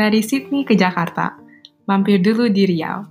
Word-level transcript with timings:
Dari 0.00 0.24
Sydney 0.24 0.64
ke 0.64 0.72
Jakarta, 0.72 1.36
mampir 1.84 2.24
dulu 2.24 2.48
di 2.48 2.64
Riau. 2.64 3.04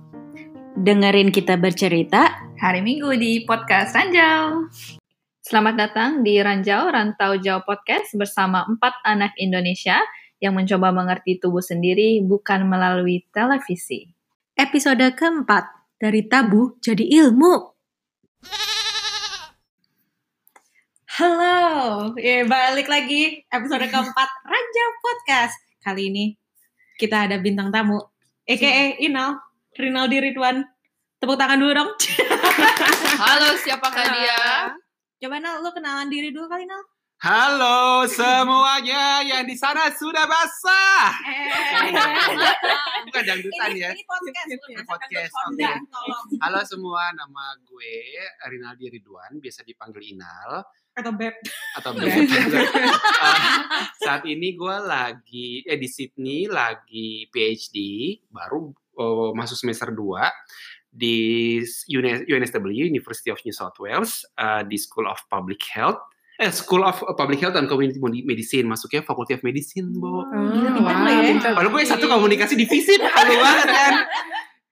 Dengerin 0.74 1.30
kita 1.30 1.54
bercerita 1.54 2.50
hari 2.58 2.82
Minggu 2.82 3.14
di 3.14 3.46
Podcast 3.46 3.94
Ranjau. 3.94 4.66
Selamat 5.38 5.86
datang 5.86 6.26
di 6.26 6.42
Ranjau 6.42 6.90
Rantau 6.90 7.38
Jauh 7.38 7.62
Podcast 7.62 8.10
bersama 8.18 8.66
empat 8.66 9.06
anak 9.06 9.38
Indonesia 9.38 10.02
yang 10.42 10.58
mencoba 10.58 10.90
mengerti 10.90 11.38
tubuh 11.38 11.62
sendiri 11.62 12.26
bukan 12.26 12.66
melalui 12.66 13.22
televisi. 13.30 14.10
Episode 14.58 15.14
keempat, 15.14 15.94
dari 15.94 16.26
tabu 16.26 16.74
jadi 16.82 17.06
ilmu. 17.06 17.70
Halo, 21.22 22.18
ya 22.18 22.42
balik 22.50 22.90
lagi 22.90 23.46
episode 23.46 23.86
keempat 23.86 24.28
Ranjau 24.42 24.88
Podcast. 24.98 25.54
Kali 25.86 26.10
ini 26.10 26.39
kita 27.00 27.24
ada 27.24 27.40
bintang 27.40 27.72
tamu, 27.72 27.96
EKE 28.44 29.00
Inal, 29.00 29.40
Rinaldi 29.72 30.20
Ridwan. 30.20 30.60
Tepuk 31.16 31.40
tangan 31.40 31.56
dulu 31.56 31.72
dong. 31.72 31.90
Halo, 33.24 33.56
siapakah 33.56 34.04
dia? 34.12 34.76
Coba 35.20 35.40
Nal, 35.40 35.64
lu 35.64 35.72
kenalan 35.72 36.12
diri 36.12 36.28
dulu 36.28 36.44
kali 36.44 36.68
Nal. 36.68 36.84
Halo 37.20 38.08
semuanya 38.08 39.20
yang 39.20 39.44
di 39.44 39.52
sana 39.52 39.92
sudah 39.92 40.24
basah. 40.24 41.12
Eh, 41.28 41.92
Bukan 43.08 43.22
dangdutan 43.28 43.76
ya. 43.76 43.92
Ini 43.92 44.04
podcast, 44.08 44.48
Ini 44.48 44.84
podcast, 44.88 45.32
oke. 45.52 45.68
Halo 46.40 46.60
semua, 46.64 47.12
nama 47.12 47.60
gue 47.64 47.96
Rinaldi 48.48 48.88
Ridwan, 48.92 49.36
biasa 49.36 49.64
dipanggil 49.68 50.16
Inal 50.16 50.64
Atau 51.00 51.12
Beb. 51.16 51.34
atau 51.80 51.90
Beb. 51.96 52.28
Eh, 52.28 53.38
saat 54.04 54.22
ini 54.28 54.52
gue 54.52 54.76
lagi 54.84 55.64
eh 55.64 55.80
di 55.80 55.88
Sydney 55.88 56.44
lagi 56.46 57.26
PhD, 57.32 57.76
baru 58.28 58.70
oh, 59.00 59.32
masuk 59.32 59.56
semester 59.56 59.88
2 59.92 59.96
di 60.90 61.58
UNS 61.86 62.26
UNSW 62.26 62.90
University 62.90 63.30
of 63.30 63.38
New 63.46 63.54
South 63.54 63.78
Wales 63.78 64.26
eh, 64.36 64.62
di 64.66 64.76
School 64.76 65.06
of 65.06 65.22
Public 65.30 65.62
Health. 65.72 66.02
Eh, 66.40 66.48
School 66.48 66.80
of 66.88 67.04
Public 67.20 67.36
Health 67.44 67.56
and 67.60 67.68
Community 67.68 68.00
Medicine, 68.24 68.64
masuknya 68.64 69.04
Faculty 69.04 69.36
of 69.36 69.44
Medicine, 69.44 69.92
Bo. 69.92 70.24
Gila, 70.24 70.72
pintar 70.80 71.04
lo 71.04 71.10
ya. 71.12 71.52
Padahal 71.52 71.68
gue 71.68 71.82
satu 71.84 72.08
komunikasi 72.08 72.56
divisi, 72.56 72.96
malu 72.96 73.36
banget 73.44 73.68
kan. 73.68 73.94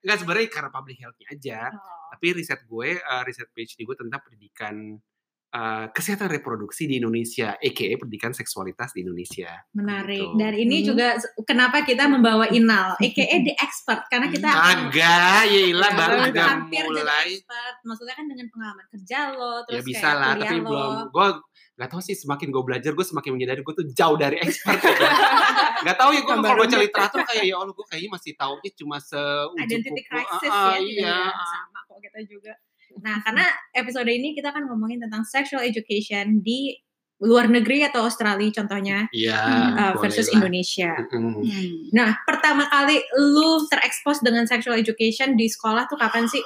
Enggak 0.01 0.17
sebenarnya 0.17 0.47
karena 0.49 0.69
public 0.73 0.97
health-nya 0.97 1.27
aja. 1.29 1.59
Tapi 2.09 2.25
riset 2.41 2.65
gue, 2.65 2.97
eh, 2.97 3.21
riset 3.21 3.53
PhD 3.53 3.85
gue 3.85 3.93
tentang 3.93 4.17
pendidikan 4.25 4.97
eh, 5.49 5.85
kesehatan 5.89 6.29
reproduksi 6.29 6.85
di 6.85 6.97
Indonesia, 6.97 7.53
aka 7.53 7.85
pendidikan 7.95 8.31
seksualitas 8.31 8.93
di 8.93 9.01
Indonesia. 9.01 9.49
Menarik. 9.71 10.21
Gitu. 10.23 10.37
Dan 10.37 10.53
ini 10.53 10.75
Hmm. 10.79 10.85
juga 10.87 11.07
kenapa 11.41 11.81
kita 11.81 12.05
membawa 12.05 12.45
Inal, 12.49 12.93
aka 13.01 13.25
the 13.39 13.53
expert, 13.55 14.05
karena 14.07 14.27
kita 14.27 14.45
akan 14.45 14.77
Kagak, 14.87 15.41
ya 15.47 15.61
ilah 15.67 15.89
Ya, 15.89 15.97
baru 15.97 16.15
hampir 16.29 16.83
jadi 16.83 17.01
mulai. 17.01 17.27
expert. 17.33 17.75
Maksudnya 17.81 18.13
kan 18.13 18.25
dengan 18.25 18.47
pengalaman 18.47 18.85
kerja 18.89 19.19
lo, 19.31 19.53
Ya 19.59 19.65
terus 19.65 19.83
bisa 19.83 19.99
kayak 20.05 20.15
lah, 20.15 20.33
tapi 20.37 20.55
lo. 20.55 20.65
belum. 20.65 20.93
Gue 21.09 21.27
nggak 21.75 21.89
tahu 21.89 22.01
sih 22.03 22.13
semakin 22.13 22.47
gue 22.49 22.63
belajar, 22.63 22.91
gue 22.91 23.05
semakin 23.07 23.31
menyadari 23.31 23.61
gue 23.61 23.73
tuh 23.73 23.87
jauh 23.89 24.15
dari 24.15 24.37
expert. 24.37 24.77
gitu. 24.77 25.05
Gak 25.79 25.95
tahu 25.95 26.11
ya 26.11 26.19
gue 26.19 26.35
kalau 26.35 26.59
baca 26.59 26.75
literatur 26.75 27.23
kayak 27.23 27.45
ya 27.45 27.55
Allah 27.55 27.71
gue 27.71 27.85
kayaknya 27.87 28.11
masih 28.11 28.35
taunya 28.35 28.67
cuma 28.75 28.99
seujung 28.99 29.55
Identity 29.63 30.03
crisis 30.03 30.51
Ah, 30.51 30.69
ah, 30.69 30.75
ya, 30.75 30.83
Iya. 30.99 31.17
sama 31.31 31.79
kok 31.87 31.97
kita 32.03 32.19
juga. 32.27 32.51
Nah, 32.99 33.19
karena 33.21 33.45
episode 33.71 34.07
ini 34.07 34.31
kita 34.31 34.51
akan 34.51 34.67
ngomongin 34.67 34.99
tentang 35.01 35.23
sexual 35.23 35.61
education 35.61 36.39
di 36.39 36.75
luar 37.19 37.51
negeri 37.51 37.83
atau 37.83 38.07
Australia 38.07 38.47
contohnya 38.49 39.11
Iya. 39.11 39.35
uh, 39.75 39.93
versus 39.99 40.31
lah. 40.31 40.39
Indonesia. 40.39 40.95
Mm-mm. 41.11 41.91
Nah, 41.91 42.15
pertama 42.23 42.63
kali 42.67 42.95
lu 43.19 43.67
terekspos 43.67 44.23
dengan 44.23 44.47
sexual 44.47 44.79
education 44.79 45.35
di 45.35 45.51
sekolah 45.51 45.83
tuh 45.85 45.99
kapan 45.99 46.25
sih? 46.25 46.39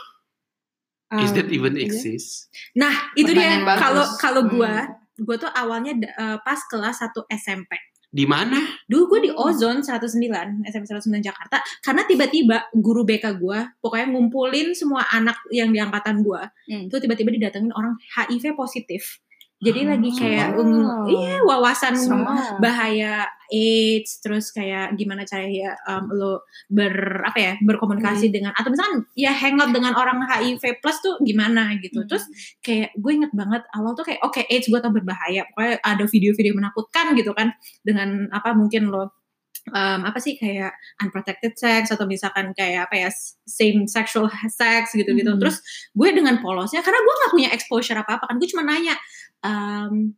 Is 1.13 1.29
that 1.37 1.45
Um, 1.45 1.53
even 1.53 1.77
iya. 1.77 1.85
exist? 1.85 2.49
Nah, 2.73 2.89
itu 3.13 3.29
dia 3.29 3.61
Pertanyaan 3.61 3.65
bagus. 3.69 3.81
kalau 3.85 4.05
kalau 4.17 4.41
gua, 4.49 4.73
Hmm. 4.81 5.21
gua 5.21 5.35
tuh 5.37 5.51
awalnya 5.53 5.93
uh, 6.17 6.37
pas 6.41 6.57
kelas 6.65 7.05
1 7.05 7.21
SMP. 7.29 7.69
Di 8.13 8.29
mana? 8.29 8.61
Dulu 8.85 9.17
gue 9.17 9.19
di 9.25 9.31
Ozone 9.33 9.81
109, 9.81 10.61
SMP 10.69 10.85
109 10.85 11.17
Jakarta, 11.17 11.57
karena 11.81 12.05
tiba-tiba 12.05 12.69
guru 12.77 13.01
BK 13.01 13.41
gue, 13.41 13.59
pokoknya 13.81 14.13
ngumpulin 14.13 14.77
semua 14.77 15.01
anak 15.09 15.41
yang 15.49 15.73
di 15.73 15.81
angkatan 15.81 16.21
gue, 16.21 16.41
Hmm. 16.69 16.85
itu 16.93 16.95
tiba-tiba 17.01 17.33
didatengin 17.33 17.73
orang 17.73 17.97
HIV 18.13 18.53
positif. 18.53 19.17
Jadi 19.63 19.81
lagi 19.87 20.09
kayak, 20.11 20.59
um, 20.59 21.07
iya 21.07 21.39
wawasan 21.39 21.95
Semua. 21.95 22.59
bahaya 22.59 23.23
AIDS, 23.47 24.19
terus 24.19 24.51
kayak 24.51 24.99
gimana 24.99 25.23
cara 25.23 25.47
ya 25.47 25.71
um, 25.87 26.09
lo 26.11 26.43
ber 26.67 27.23
apa 27.23 27.39
ya 27.39 27.53
berkomunikasi 27.63 28.33
dengan 28.33 28.51
atau 28.57 28.73
misalkan 28.73 29.07
ya 29.15 29.31
hangout 29.31 29.71
dengan 29.71 29.93
orang 29.95 30.25
HIV 30.25 30.83
plus 30.83 30.99
tuh 30.99 31.15
gimana 31.23 31.79
gitu. 31.79 32.03
Hmm. 32.03 32.09
Terus 32.11 32.25
kayak 32.59 32.91
gue 32.97 33.11
inget 33.13 33.31
banget 33.31 33.63
awal 33.71 33.95
tuh 33.95 34.03
kayak 34.03 34.19
oke 34.25 34.41
AIDS 34.43 34.67
gue 34.67 34.79
tau 34.83 34.91
berbahaya, 34.91 35.47
pokoknya 35.53 35.79
ada 35.79 36.03
video-video 36.09 36.53
menakutkan 36.59 37.15
gitu 37.15 37.31
kan 37.31 37.55
dengan 37.85 38.27
apa 38.35 38.51
mungkin 38.57 38.91
lo 38.91 39.23
um, 39.71 40.01
apa 40.03 40.19
sih 40.19 40.35
kayak 40.35 40.75
unprotected 40.99 41.55
sex 41.55 41.93
atau 41.93 42.03
misalkan 42.03 42.51
kayak 42.51 42.89
apa 42.89 43.07
ya 43.07 43.09
same 43.47 43.87
sexual 43.87 44.27
sex 44.51 44.91
gitu-gitu. 44.91 45.31
Mhm. 45.31 45.39
Terus 45.39 45.63
gue 45.95 46.09
dengan 46.11 46.41
polosnya 46.43 46.83
karena 46.83 46.99
gue 46.99 47.13
nggak 47.13 47.31
punya 47.31 47.49
exposure 47.55 47.95
apa-apa 47.95 48.27
kan 48.27 48.35
gue 48.41 48.49
cuma 48.49 48.67
nanya 48.67 48.97
um, 49.43 50.15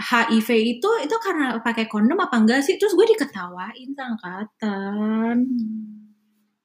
HIV 0.00 0.48
itu 0.80 0.90
itu 1.04 1.16
karena 1.20 1.60
pakai 1.60 1.84
kondom 1.84 2.16
apa 2.16 2.40
enggak 2.40 2.64
sih? 2.64 2.80
Terus 2.80 2.96
gue 2.96 3.04
diketawain 3.16 3.88
sama 3.92 4.16
angkatan. 4.16 5.36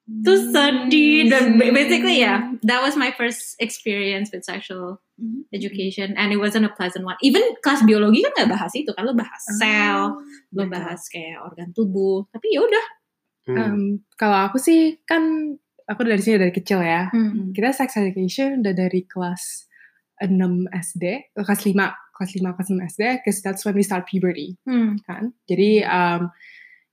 Terus 0.06 0.54
sedih 0.54 1.34
dan 1.34 1.58
ba- 1.58 1.74
basically 1.74 2.22
ya, 2.22 2.54
that 2.62 2.80
was 2.80 2.94
my 2.94 3.10
first 3.18 3.58
experience 3.58 4.30
with 4.30 4.46
sexual 4.46 5.02
education 5.50 6.14
and 6.14 6.30
it 6.30 6.38
wasn't 6.38 6.64
a 6.64 6.72
pleasant 6.72 7.04
one. 7.04 7.18
Even 7.26 7.42
kelas 7.66 7.82
biologi 7.84 8.22
kan 8.22 8.32
nggak 8.38 8.52
bahas 8.54 8.72
itu 8.78 8.94
kan 8.94 9.04
lo 9.04 9.18
bahas 9.18 9.44
sel, 9.58 10.22
belum 10.54 10.70
bahas 10.70 11.02
kayak 11.10 11.42
organ 11.42 11.74
tubuh. 11.74 12.30
Tapi 12.30 12.54
ya 12.54 12.62
udah. 12.62 12.86
Hmm. 13.46 13.58
Um, 13.58 13.82
kalau 14.14 14.46
aku 14.46 14.62
sih 14.62 15.02
kan 15.10 15.58
aku 15.90 16.02
dari 16.06 16.22
sini 16.22 16.38
dari 16.38 16.54
kecil 16.54 16.86
ya. 16.86 17.10
Hmm. 17.10 17.50
Kita 17.50 17.74
sex 17.74 17.98
education 17.98 18.62
udah 18.62 18.74
dari 18.78 19.10
kelas 19.10 19.65
6 20.22 20.68
SD, 20.72 21.04
kelas 21.36 21.62
5, 21.62 21.76
kelas 22.16 22.30
5, 22.32 22.56
kelas 22.56 22.70
6 22.72 22.80
SD, 22.96 23.04
because 23.20 23.40
that's 23.44 23.64
when 23.66 23.76
we 23.76 23.84
start 23.84 24.08
puberty, 24.08 24.56
Hmm. 24.64 24.96
kan. 25.04 25.36
Jadi 25.46 25.84
um, 25.84 26.32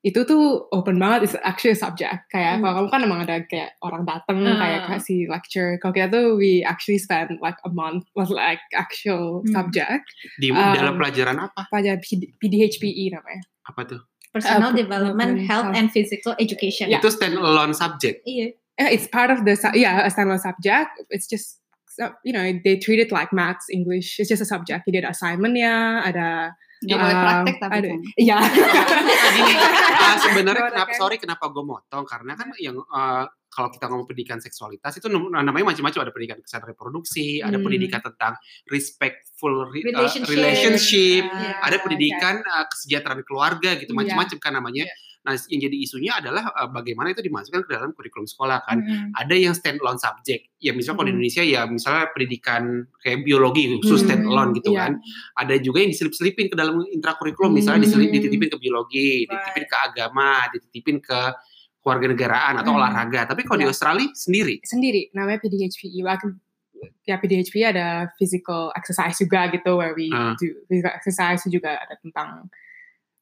itu 0.03 0.27
tuh 0.27 0.67
open 0.75 0.99
banget, 0.99 1.31
it's 1.31 1.37
actually 1.47 1.71
a 1.71 1.79
subject. 1.79 2.27
Kayak 2.27 2.59
Hmm. 2.59 2.67
kalau 2.67 2.75
kamu 2.83 2.89
kan 2.91 3.01
emang 3.07 3.21
ada 3.23 3.37
kayak 3.47 3.79
orang 3.79 4.03
dateng, 4.03 4.43
Ah. 4.43 4.59
kayak 4.59 4.81
kasih 4.91 5.31
lecture. 5.31 5.79
Kalau 5.79 5.95
kita 5.95 6.11
tuh 6.11 6.35
we 6.35 6.67
actually 6.67 6.99
spend 6.99 7.39
like 7.39 7.55
a 7.63 7.71
month 7.71 8.11
with 8.19 8.27
like 8.29 8.59
actual 8.75 9.47
Hmm. 9.47 9.55
subject. 9.55 10.03
Di 10.43 10.51
Um, 10.51 10.75
dalam 10.75 10.99
pelajaran 10.99 11.39
apa? 11.39 11.71
Pelajaran 11.71 12.03
PD, 12.03 12.35
PDHPE 12.43 13.15
namanya. 13.15 13.47
Apa 13.63 13.87
tuh? 13.87 14.03
Personal 14.35 14.75
Uh, 14.75 14.81
development, 14.83 15.47
health 15.47 15.71
and 15.71 15.93
physical 15.95 16.35
education. 16.43 16.91
Yeah. 16.91 16.99
Itu 16.99 17.15
stand 17.15 17.39
alone 17.39 17.71
subject. 17.71 18.27
Iya. 18.27 18.59
Uh, 18.81 18.91
it's 18.91 19.07
part 19.07 19.31
of 19.31 19.47
the 19.47 19.55
yeah 19.79 20.03
a 20.03 20.11
standalone 20.11 20.43
subject. 20.43 20.91
It's 21.15 21.31
just 21.31 21.62
you 22.25 22.33
know 22.33 22.45
they 22.65 22.77
treat 22.79 23.01
it 23.01 23.11
like 23.13 23.33
maths, 23.33 23.69
English. 23.69 24.21
It's 24.21 24.29
just 24.29 24.43
a 24.43 24.49
subject. 24.49 24.85
Jadi 24.89 25.05
ada 25.05 25.11
assignmentnya, 25.13 26.07
ada 26.07 26.57
Gak 26.83 26.99
boleh 26.99 27.15
um, 27.15 27.23
praktek 27.23 27.57
tapi 27.63 27.79
ada, 27.79 27.89
kan. 27.95 28.01
Iya. 28.19 28.39
Nah, 30.03 30.03
ah, 30.03 30.17
sebenarnya 30.19 30.63
kenapa 30.75 30.91
Ken? 30.91 30.99
sorry 30.99 31.17
kenapa 31.23 31.45
gue 31.55 31.63
motong 31.63 32.03
karena 32.03 32.33
kan 32.35 32.51
yang 32.59 32.75
eh, 32.75 33.25
kalau 33.53 33.69
kita 33.69 33.85
ngomong 33.85 34.09
pendidikan 34.09 34.41
seksualitas 34.41 34.97
itu 34.97 35.07
nam- 35.07 35.29
namanya 35.29 35.69
macam-macam 35.69 36.01
ada 36.03 36.11
pendidikan 36.11 36.41
kesehatan 36.41 36.73
reproduksi, 36.73 37.39
ada 37.39 37.55
Hmm. 37.55 37.63
pendidikan 37.63 38.01
tentang 38.01 38.33
respectful 38.67 39.69
re- 39.69 39.79
eh, 39.79 39.93
Relationship. 39.93 40.33
relationship, 40.33 41.23
Iya. 41.23 41.53
ada 41.61 41.77
pendidikan 41.79 42.35
eh, 42.41 42.65
kesejahteraan 42.67 43.23
keluarga 43.23 43.77
gitu 43.77 43.93
Iya. 43.93 43.99
macam-macam 44.01 44.37
kan 44.39 44.53
namanya. 44.55 44.85
Nah, 45.23 45.39
yang 45.47 45.63
jadi 45.63 45.77
isunya 45.79 46.19
adalah 46.19 46.51
eh, 46.51 46.69
bagaimana 46.69 47.13
itu 47.13 47.23
dimasukkan 47.23 47.63
ke 47.63 47.71
dalam 47.71 47.93
kurikulum 47.93 48.27
sekolah 48.27 48.59
kan. 48.65 48.81
Mm-mm. 48.81 49.15
Ada 49.15 49.35
yang 49.37 49.55
stand 49.55 49.79
alone 49.79 49.95
subject. 49.97 50.51
Ya 50.59 50.73
misalnya 50.73 50.97
kalau 50.97 51.07
di 51.07 51.11
Hmm. 51.11 51.19
Indonesia 51.21 51.43
ya 51.45 51.61
misalnya 51.65 52.05
pendidikan 52.11 52.63
kayak 52.99 53.23
biologi 53.23 53.63
khusus 53.79 54.01
Hmm, 54.01 54.07
stand 54.09 54.23
alone 54.27 54.51
gitu 54.53 54.73
iya. 54.73 54.81
kan. 54.83 54.93
Ada 55.37 55.55
juga 55.59 55.79
yang 55.79 55.91
diselip-selipin 55.91 56.49
ke 56.49 56.57
dalam 56.57 56.75
intrakurikulum 56.89 57.53
misalnya 57.53 57.85
diselip, 57.85 58.09
Hmm. 58.09 58.17
dititipin 58.17 58.49
ke 58.49 58.59
biologi, 58.59 59.09
dititipin 59.25 59.65
ke 59.65 59.77
agama, 59.79 60.31
dititipin 60.51 60.97
ke 60.99 61.21
keluarga 61.83 62.07
negaraan 62.09 62.55
atau 62.63 62.73
Hmm. 62.73 62.79
olahraga. 62.79 63.27
Tapi 63.27 63.43
kalau 63.43 63.59
di 63.59 63.67
Iya. 63.67 63.73
Australia 63.75 64.09
sendiri. 64.15 64.55
Sendiri 64.63 65.03
namanya 65.13 65.43
PDHPE. 65.43 65.99
Waktu 66.07 66.27
ya 67.07 67.19
PDHPE 67.19 67.63
ada 67.69 67.87
physical 68.17 68.71
exercise 68.75 69.19
juga 69.19 69.51
gitu 69.51 69.75
where 69.77 69.93
we 69.93 70.07
Ah. 70.11 70.39
do 70.39 70.47
physical 70.71 70.95
exercise 70.95 71.43
juga 71.47 71.79
ada 71.79 71.99
tentang 71.99 72.47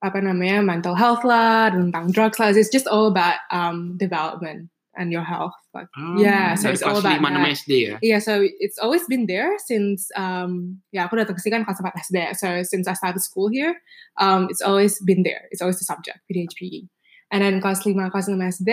apa 0.01 0.17
namanya 0.21 0.65
mental 0.65 0.97
health 0.97 1.25
lah, 1.25 1.69
tentang 1.69 2.09
drugs 2.09 2.41
lah. 2.41 2.53
It's 2.53 2.73
just 2.73 2.89
all 2.89 3.09
about 3.09 3.37
um, 3.53 4.01
development 4.01 4.73
and 4.97 5.13
your 5.13 5.21
health. 5.25 5.53
Like, 5.77 5.93
Yeah, 6.17 6.57
so 6.57 6.69
dari 6.69 6.75
it's 6.75 6.85
all 6.85 6.99
about 6.99 7.21
5 7.21 7.21
6 7.21 7.37
that. 7.37 7.53
SD 7.65 7.73
ya. 7.85 7.97
Yeah, 8.01 8.21
so 8.21 8.41
it's 8.41 8.81
always 8.81 9.05
been 9.07 9.29
there 9.29 9.55
since 9.61 10.09
um 10.17 10.81
yeah, 10.91 11.05
aku 11.05 11.21
datang 11.21 11.37
ke 11.37 11.41
sini 11.41 11.53
kan 11.61 11.69
kelas 11.69 11.81
4 11.85 11.93
SD. 12.01 12.17
So 12.37 12.49
since 12.65 12.89
I 12.89 12.97
started 12.97 13.21
school 13.21 13.53
here, 13.53 13.77
um 14.17 14.49
it's 14.49 14.65
always 14.65 14.97
been 15.05 15.21
there. 15.21 15.45
It's 15.53 15.61
always 15.61 15.77
the 15.77 15.85
subject 15.87 16.21
PDHPE. 16.29 16.89
And 17.31 17.41
then 17.41 17.59
kelas 17.59 17.83
5 17.83 17.95
kelas 18.11 18.27
6 18.29 18.61
SD 18.61 18.71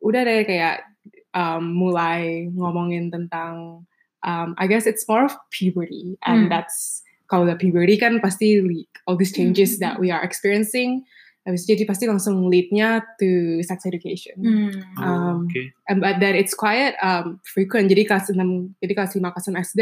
udah 0.00 0.22
deh 0.22 0.44
kayak 0.44 0.84
um, 1.32 1.72
mulai 1.72 2.48
ngomongin 2.52 3.08
tentang 3.08 3.84
um, 4.22 4.48
I 4.56 4.64
guess 4.66 4.84
it's 4.84 5.04
more 5.04 5.24
of 5.24 5.32
puberty 5.50 6.16
and 6.24 6.46
Hmm. 6.46 6.50
that's 6.52 7.00
kalau 7.24 7.48
udah 7.48 7.56
puberty 7.56 7.96
kan 7.96 8.20
pasti 8.20 8.60
all 9.08 9.16
these 9.16 9.32
changes 9.32 9.76
Hmm. 9.76 9.80
that 9.82 9.94
we 9.96 10.12
are 10.12 10.20
experiencing 10.20 11.04
habis 11.44 11.68
jadi 11.68 11.84
pasti 11.84 12.08
langsung 12.08 12.48
leadnya 12.48 13.04
to 13.20 13.60
sex 13.60 13.84
education 13.84 14.36
Hmm. 14.40 14.72
Oh, 14.96 15.04
Um, 15.04 15.36
Oke. 15.44 15.72
and 15.88 16.00
but 16.00 16.16
then 16.20 16.32
it's 16.32 16.56
quite 16.56 16.96
um, 17.04 17.36
frequent. 17.44 17.92
Jadi 17.92 18.08
kelas 18.08 18.32
6, 18.32 18.40
jadi 18.80 18.92
kelas 18.96 19.12
5, 19.12 19.20
kelas 19.28 19.46
6 19.52 19.60
SD, 19.76 19.80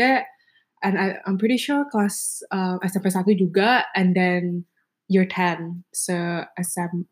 and 0.82 0.94
I, 0.98 1.22
I'm 1.22 1.38
pretty 1.38 1.54
sure 1.54 1.86
kelas 1.86 2.42
uh, 2.50 2.82
SMP 2.82 3.14
1 3.14 3.38
juga, 3.38 3.86
and 3.94 4.10
then 4.10 4.66
year 5.08 5.26
10. 5.26 5.84
So 5.92 6.44
SMA 6.62 7.04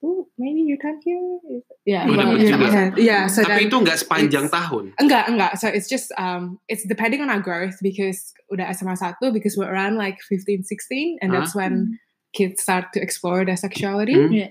1, 0.00 0.24
maybe 0.38 0.60
year 0.62 0.78
10 0.80 1.00
here? 1.04 1.62
Yeah, 1.84 2.06
dapat 2.06 2.40
year 2.40 2.52
juga. 2.54 2.66
10. 2.94 2.98
Yeah, 3.00 3.26
so 3.26 3.42
Tapi 3.42 3.66
then, 3.66 3.68
itu 3.68 3.76
nggak 3.82 3.98
sepanjang 4.04 4.46
tahun. 4.50 4.94
enggak, 5.00 5.24
enggak. 5.28 5.52
So 5.58 5.66
it's 5.68 5.88
just, 5.88 6.12
um, 6.16 6.58
it's 6.68 6.86
depending 6.86 7.20
on 7.20 7.30
our 7.30 7.40
growth 7.40 7.76
because 7.82 8.32
udah 8.52 8.70
SMA 8.74 8.94
1 8.94 9.32
because 9.32 9.56
we're 9.56 9.70
around 9.70 9.96
like 9.96 10.18
15, 10.28 10.62
16, 10.62 11.18
and 11.22 11.32
that's 11.34 11.54
when 11.54 11.98
kids 12.32 12.62
start 12.62 12.92
to 12.94 13.00
explore 13.00 13.44
their 13.44 13.56
sexuality. 13.58 14.14
Hmm. 14.14 14.32
Yeah. 14.32 14.50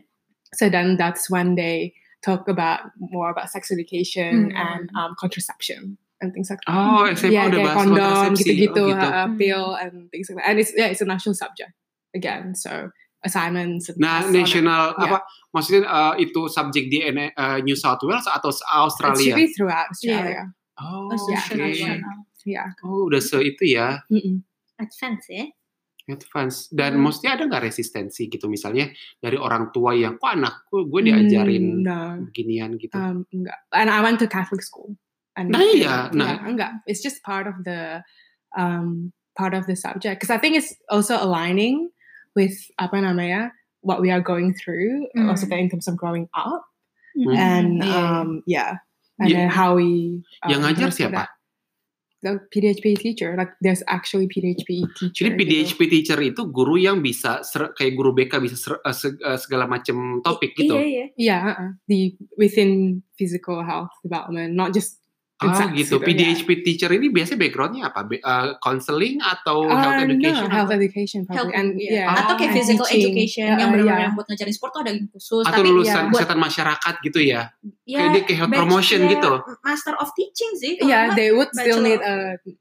So 0.53 0.69
then 0.69 0.97
that's 0.97 1.29
when 1.29 1.55
they 1.55 1.93
talk 2.23 2.47
about 2.47 2.91
more 2.99 3.29
about 3.31 3.49
sex 3.51 3.71
education 3.71 4.51
Hmm. 4.51 4.57
and 4.57 4.83
um, 4.95 5.11
contraception 5.19 5.97
and 6.23 6.31
things 6.31 6.47
like 6.49 6.59
that. 6.63 6.71
Oh, 6.71 7.03
SMP 7.11 7.35
yeah, 7.35 7.51
udah 7.51 7.59
kayak 7.59 7.67
bahas 7.67 7.77
kondom 7.83 8.29
gitu-gitu, 8.39 8.79
Oh, 8.79 8.91
gitu. 8.95 9.07
uh, 9.07 9.27
Hmm. 9.27 9.35
pill 9.35 9.67
and 9.75 9.93
things 10.11 10.27
like 10.31 10.39
that. 10.39 10.47
And 10.51 10.55
it's 10.59 10.71
yeah, 10.71 10.87
it's 10.87 11.03
a 11.03 11.07
national 11.09 11.35
subject 11.35 11.75
again. 12.15 12.55
So 12.55 12.89
assignments. 13.23 13.89
And 13.89 13.97
Nah, 13.99 14.27
national 14.27 14.93
Yeah. 14.99 15.05
apa 15.07 15.17
maksudnya 15.55 15.87
uh, 15.87 16.13
itu 16.19 16.47
subjek 16.47 16.91
di 16.91 16.99
uh, 17.05 17.59
New 17.63 17.75
South 17.75 18.01
Wales 18.03 18.27
atau 18.27 18.51
It 18.51 18.59
should 18.59 18.69
Australia? 18.69 19.35
be 19.35 19.47
throughout 19.53 19.87
Australia. 19.89 20.43
Oh, 20.81 21.07
Oh, 21.07 21.15
oke. 21.15 21.55
nasional. 21.55 22.17
Yeah. 22.43 22.67
Oh, 22.83 23.07
udah 23.07 23.23
se 23.23 23.39
itu 23.39 23.77
ya. 23.77 24.03
Mm-mm. 24.11 24.43
Advance 24.81 25.25
ya. 25.31 25.47
advance 26.03 26.67
dan 26.67 26.99
Hmm. 26.99 27.07
maksudnya 27.07 27.39
ada 27.39 27.47
nggak 27.47 27.63
resistensi 27.63 28.27
gitu 28.27 28.51
misalnya 28.51 28.91
dari 29.23 29.39
orang 29.39 29.71
tua 29.71 29.95
yang 29.95 30.19
kok 30.19 30.35
anakku 30.35 30.83
gue 30.91 30.99
diajarin 31.07 31.79
Mm, 31.79 31.83
no. 31.87 32.27
beginian 32.27 32.75
gitu 32.75 32.91
Um, 32.91 33.23
enggak. 33.31 33.55
And 33.71 33.87
I 33.87 34.03
went 34.03 34.19
to 34.19 34.27
Catholic 34.27 34.67
school. 34.67 34.99
And 35.39 35.55
Nah, 35.55 35.63
iya, 35.63 36.11
nah. 36.11 36.27
yeah, 36.27 36.43
enggak. 36.43 36.71
It's 36.91 36.99
just 36.99 37.23
part 37.23 37.47
of 37.47 37.63
the 37.63 38.03
um, 38.51 39.15
part 39.39 39.55
of 39.55 39.63
the 39.63 39.79
subject 39.79 40.19
because 40.19 40.27
I 40.27 40.43
think 40.43 40.59
it's 40.59 40.75
also 40.91 41.15
aligning 41.15 41.87
with 42.35 42.55
apa 42.77 42.97
namanya 42.97 43.51
what 43.81 43.99
we 43.99 44.09
are 44.09 44.23
going 44.23 44.53
through, 44.55 45.07
Mm. 45.13 45.29
also 45.29 45.45
in 45.49 45.69
terms 45.69 45.87
of 45.87 45.95
growing 45.95 46.25
up, 46.33 46.63
Hmm. 47.13 47.35
and 47.35 47.71
Iya. 47.83 47.93
um, 47.93 48.29
yeah, 48.47 48.71
and 49.19 49.29
Ya- 49.29 49.37
then 49.37 49.49
how 49.51 49.75
we. 49.77 50.23
yang 50.49 50.63
um, 50.63 50.71
ngajar 50.71 50.87
go 50.87 50.93
through 50.93 51.11
siapa. 51.13 51.23
The 52.23 52.39
PDHP 52.55 52.95
teacher, 52.95 53.35
like 53.35 53.51
there's 53.59 53.83
actually 53.91 54.31
PDHP 54.31 54.87
teacher. 54.95 55.27
jadi 55.27 55.35
gitu. 55.35 55.39
PDHP 55.75 55.91
teacher 55.91 56.15
itu 56.23 56.47
guru 56.47 56.79
yang 56.79 57.03
bisa 57.03 57.43
ser- 57.43 57.75
kayak 57.75 57.99
guru 57.99 58.15
BK 58.15 58.39
bisa 58.39 58.55
ser- 58.55 58.79
uh, 58.79 58.95
se- 58.95 59.19
uh, 59.19 59.35
segala 59.35 59.67
macam 59.67 60.23
topik 60.23 60.55
gitu 60.55 60.71
Iya, 60.71 60.87
iya. 60.87 61.05
Yeah, 61.19 61.41
uh-uh. 61.51 61.69
the 61.91 62.15
within 62.39 63.03
physical 63.19 63.59
health 63.67 63.91
development, 63.99 64.55
not 64.55 64.71
just. 64.71 65.02
Ah 65.45 65.57
sex 65.57 65.69
gitu. 65.73 65.95
ya. 65.95 66.05
PDHP 66.05 66.49
teacher 66.61 66.89
ini 66.89 67.07
biasanya 67.07 67.39
backgroundnya 67.39 67.83
apa? 67.87 68.01
Be- 68.03 68.19
uh, 68.19 68.55
counseling 68.57 69.17
atau 69.17 69.63
Uh, 69.63 69.73
health 69.73 69.99
education? 70.01 70.45
No, 70.45 70.53
health 70.53 70.71
education 70.71 71.19
probably, 71.23 71.35
Health, 71.35 71.51
and 71.53 71.69
iya. 71.75 71.91
yeah, 71.99 72.07
Atau 72.15 72.33
kayak 72.35 72.51
Oh. 72.51 72.55
physical 72.55 72.85
Teaching. 72.85 73.03
education 73.09 73.47
Uh, 73.47 73.57
yang 73.57 73.69
benar-benar 73.69 73.97
iya. 73.97 74.05
yang 74.05 74.13
buat 74.13 74.27
ngajarin 74.27 74.53
sport 74.53 74.71
tuh 74.71 74.81
ada 74.81 74.91
yang 74.91 75.01
khusus. 75.09 75.43
Atau 75.43 75.53
tapi 75.53 75.67
lulusan 75.67 75.91
ya, 75.91 76.01
buat 76.05 76.19
kesehatan 76.19 76.39
masyarakat 76.39 76.93
gitu 77.01 77.19
ya? 77.19 77.41
ya, 77.83 77.97
kayak 77.97 78.09
dia 78.09 78.21
kayak 78.23 78.37
health 78.37 78.51
batch- 78.51 78.61
promotion 78.61 78.99
ya, 79.01 79.09
gitu. 79.11 79.31
Master 79.59 79.93
of 79.97 80.09
teaching 80.13 80.51
sih. 80.55 80.71
kalau 80.75 80.87
yeah, 80.87 81.03
they 81.11 81.29
would 81.29 81.51
still 81.51 81.79
bachelor. 81.79 81.87
need 81.89 82.01
a, 82.01 82.15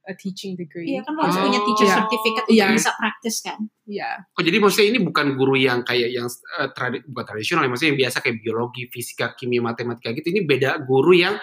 a 0.09 0.15
teaching 0.15 0.53
degree. 0.55 0.89
Iya 0.89 1.03
kan 1.03 1.13
lo 1.13 1.21
harus 1.23 1.37
Oh. 1.37 1.45
punya 1.45 1.61
teacher 1.61 1.87
Iya. 1.87 1.95
certificate 1.97 2.45
untuk 2.45 2.57
Iya. 2.59 2.67
bisa 2.73 2.91
praktis 2.93 3.37
kan. 3.39 3.59
Yeah, 3.83 4.15
Oh 4.33 4.41
jadi 4.41 4.57
maksudnya 4.57 4.89
ini 4.89 5.01
bukan 5.01 5.35
guru 5.35 5.55
yang 5.55 5.83
kayak 5.83 6.09
yang 6.09 6.25
uh, 6.25 6.71
tradi- 6.71 7.03
bukan 7.03 7.27
tradisional, 7.29 7.61
ya, 7.61 7.69
maksudnya 7.69 7.91
yang 7.93 8.01
biasa 8.01 8.17
kayak 8.19 8.39
biologi, 8.39 8.83
fisika, 8.87 9.35
kimia, 9.35 9.59
matematika 9.59 10.11
gitu. 10.13 10.31
Ini 10.31 10.43
beda 10.43 10.71
guru 10.81 11.13
yang 11.13 11.35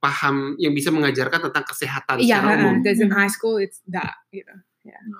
paham, 0.00 0.56
yang 0.56 0.72
bisa 0.72 0.88
mengajarkan 0.88 1.48
tentang 1.48 1.64
kesehatan 1.64 2.16
yeah. 2.18 2.40
secara 2.40 2.56
umum. 2.58 2.74
There's 2.80 2.98
in 2.98 3.12
high 3.12 3.28
school, 3.28 3.60
it's 3.60 3.84
that. 3.92 4.16
You 4.32 4.42
know. 4.48 4.58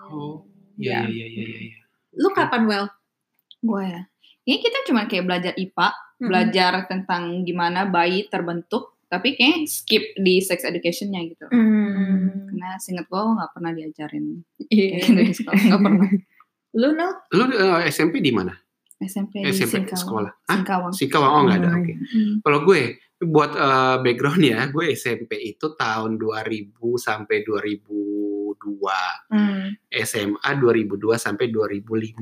Oh, 0.08 0.34
Iya, 0.74 1.04
Yeah. 1.04 1.12
iya, 1.12 1.26
iya, 1.28 1.44
iya. 1.46 1.60
iya. 1.68 1.80
Lu 2.16 2.32
kapan 2.32 2.64
well? 2.64 2.88
Gue 3.60 3.84
ya. 3.84 4.08
Ini 4.48 4.56
kita 4.56 4.88
cuma 4.88 5.04
kayak 5.04 5.28
belajar 5.28 5.52
IPA, 5.52 5.88
belajar 6.16 6.72
tentang 6.88 7.44
gimana 7.44 7.84
bayi 7.84 8.24
terbentuk, 8.26 8.96
tapi 9.06 9.36
kayak 9.36 9.68
skip 9.68 10.16
di 10.16 10.40
sex 10.40 10.64
educationnya 10.64 11.20
gitu. 11.28 11.44
Hmm. 11.52 12.48
Karena 12.48 12.80
seinget 12.80 13.04
gue 13.04 13.20
nggak 13.20 13.52
pernah 13.52 13.70
diajarin 13.76 14.40
Iya. 14.72 14.88
kayak 14.96 15.04
gitu 15.04 15.20
di 15.20 15.34
sekolah, 15.36 15.60
nggak 15.68 15.80
pernah. 15.84 16.08
Lu 16.80 16.88
no? 16.96 17.08
Lu 17.36 17.44
uh, 17.52 17.80
SMP 17.84 18.24
di 18.24 18.32
mana? 18.32 18.56
SMP 18.96 19.44
di 19.44 19.52
SMP 19.52 19.84
Singkawang. 19.84 20.00
sekolah. 20.00 20.32
Hah? 20.48 20.54
Singkawang. 20.56 20.92
Singkawang, 20.96 21.30
oh 21.30 21.40
nggak 21.44 21.58
ada, 21.60 21.68
Oh, 21.68 21.76
oke. 21.76 21.92
Hmm. 21.92 22.34
Kalau 22.40 22.58
gue, 22.64 22.80
buat 23.20 23.52
uh, 23.52 24.00
background 24.00 24.40
ya, 24.40 24.64
gue 24.72 24.96
SMP 24.96 25.36
itu 25.44 25.76
tahun 25.76 26.16
2000 26.16 26.72
sampai 26.96 27.44
2002. 27.44 28.56
Hmm. 29.28 29.76
SMA 29.92 30.50
2002 30.56 31.20
sampai 31.20 31.52
2005. 31.52 32.16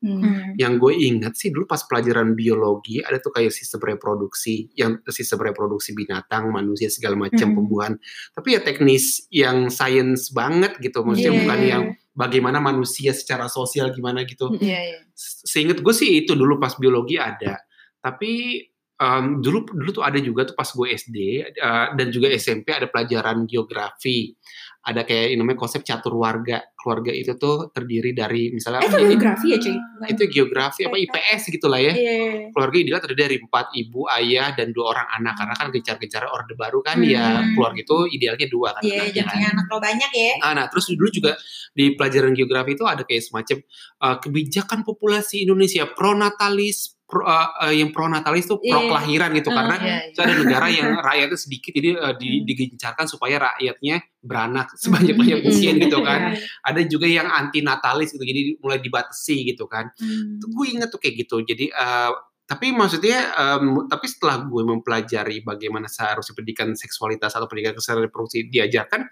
Hmm. 0.00 0.56
Yang 0.56 0.72
gue 0.80 0.92
ingat 0.96 1.36
sih 1.36 1.52
dulu 1.52 1.68
pas 1.68 1.84
pelajaran 1.84 2.32
biologi 2.32 3.04
ada 3.04 3.20
tuh 3.20 3.36
kayak 3.36 3.52
sistem 3.52 3.84
reproduksi, 3.84 4.72
yang 4.74 4.98
sistem 5.12 5.44
reproduksi 5.44 5.92
binatang, 5.92 6.48
manusia 6.50 6.88
segala 6.88 7.14
macam 7.28 7.52
Hmm. 7.52 7.56
pembuahan. 7.60 7.94
Tapi 8.32 8.48
ya 8.56 8.60
teknis 8.64 9.28
yang 9.30 9.68
sains 9.68 10.32
banget 10.32 10.80
gitu, 10.80 11.04
maksudnya 11.04 11.36
Iya. 11.36 11.40
bukan 11.44 11.60
yang 11.62 11.84
bagaimana 12.16 12.58
manusia 12.58 13.12
secara 13.14 13.46
sosial 13.46 13.92
gimana 13.94 14.24
gitu. 14.26 14.50
Iya, 14.56 14.80
iya. 14.82 14.98
Seingat 15.46 15.78
gue 15.84 15.94
sih 15.94 16.24
itu 16.24 16.32
dulu 16.34 16.56
pas 16.58 16.74
biologi 16.80 17.20
ada. 17.20 17.60
Tapi 18.00 18.64
em, 19.00 19.40
dulu 19.40 19.64
dulu 19.64 19.90
tuh 19.90 20.04
ada 20.04 20.20
juga 20.20 20.44
tuh 20.44 20.52
pas 20.52 20.68
gue 20.68 20.86
SD 20.92 21.16
eh, 21.48 21.86
dan 21.96 22.06
juga 22.12 22.28
SMP 22.30 22.68
ada 22.70 22.84
pelajaran 22.86 23.48
geografi. 23.48 24.36
Ada 24.80 25.04
kayak 25.04 25.36
yang 25.36 25.44
namanya 25.44 25.60
konsep 25.60 25.84
catur 25.84 26.16
warga. 26.16 26.64
Keluarga 26.72 27.12
itu 27.12 27.36
tuh 27.36 27.68
terdiri 27.68 28.16
dari 28.16 28.48
misalnya 28.48 28.80
Eh, 28.80 28.88
itu 28.88 28.96
ini- 28.96 29.08
geografi 29.12 29.46
ya 29.52 29.58
cuy? 29.60 29.76
itu 30.08 30.22
geografi 30.32 30.80
apa 30.88 30.96
IPS 30.96 31.42
gitu 31.52 31.68
lah 31.68 31.76
ya. 31.76 31.92
Iya. 31.92 32.48
Keluarga 32.48 32.76
ideal 32.80 32.96
terdiri 32.96 33.20
dari 33.20 33.36
empat 33.36 33.66
ibu, 33.76 34.08
ayah, 34.08 34.56
dan 34.56 34.72
dua 34.72 34.96
orang 34.96 35.08
anak. 35.12 35.36
Karena 35.36 35.52
kan 35.54 35.66
gencar-gencar 35.68 36.24
orde 36.26 36.56
baru 36.56 36.80
kan 36.80 36.96
Hmm. 36.96 37.12
ya 37.12 37.24
keluarga 37.52 37.80
itu 37.84 37.96
idealnya 38.08 38.48
dua 38.48 38.68
kan. 38.72 38.80
Iya, 38.80 39.12
anaknya 39.12 39.24
kan. 39.28 39.52
anak 39.52 39.66
lo 39.68 39.78
banyak 39.78 40.10
ya. 40.16 40.32
Nah, 40.40 40.52
nah, 40.56 40.66
terus 40.72 40.84
dulu 40.88 41.08
juga 41.08 41.32
di 41.70 41.84
pelajaran 41.92 42.32
geografi 42.32 42.72
itu 42.72 42.84
ada 42.88 43.04
kayak 43.04 43.20
semacam 43.22 43.56
uh, 44.00 44.16
kebijakan 44.16 44.80
populasi 44.80 45.44
Indonesia 45.44 45.84
pronatalis 45.92 46.96
pro, 47.10 47.26
uh, 47.26 47.50
yang 47.74 47.90
pronatalis 47.90 48.46
itu 48.46 48.56
pro 48.56 48.86
kelahiran 48.86 49.34
gitu 49.34 49.50
Uh, 49.50 49.56
karena 49.58 49.76
Iya, 49.82 49.96
itu 50.14 50.18
ada 50.22 50.34
negara 50.38 50.66
yang 50.70 50.88
rakyatnya 51.10 51.38
sedikit 51.38 51.72
jadi 51.74 51.90
uh, 51.98 52.14
di, 52.14 52.46
digencarkan 52.46 53.10
supaya 53.10 53.42
rakyatnya 53.50 54.06
beranak 54.22 54.70
sebanyak-banyak 54.78 55.42
mungkin 55.42 55.74
gitu 55.82 55.98
kan. 56.06 56.20
Iya. 56.32 56.46
Ada 56.62 56.80
juga 56.86 57.06
yang 57.10 57.26
anti 57.26 57.66
natalis 57.66 58.14
gitu 58.14 58.22
jadi 58.22 58.54
mulai 58.62 58.78
dibatasi 58.78 59.50
gitu 59.50 59.66
kan. 59.66 59.90
Hmm. 59.98 60.38
Tuh 60.38 60.48
gue 60.54 60.66
inget 60.70 60.88
tuh 60.88 61.02
kayak 61.02 61.26
gitu. 61.26 61.42
Jadi 61.42 61.74
uh, 61.74 62.14
tapi 62.46 62.74
maksudnya 62.74 63.30
um, 63.38 63.86
tapi 63.86 64.10
setelah 64.10 64.42
gue 64.42 64.62
mempelajari 64.66 65.46
bagaimana 65.46 65.86
seharusnya 65.86 66.34
pendidikan 66.34 66.74
seksualitas 66.74 67.30
atau 67.34 67.46
pendidikan 67.46 67.78
kesehatan 67.78 68.10
reproduksi 68.10 68.50
diajarkan 68.50 69.06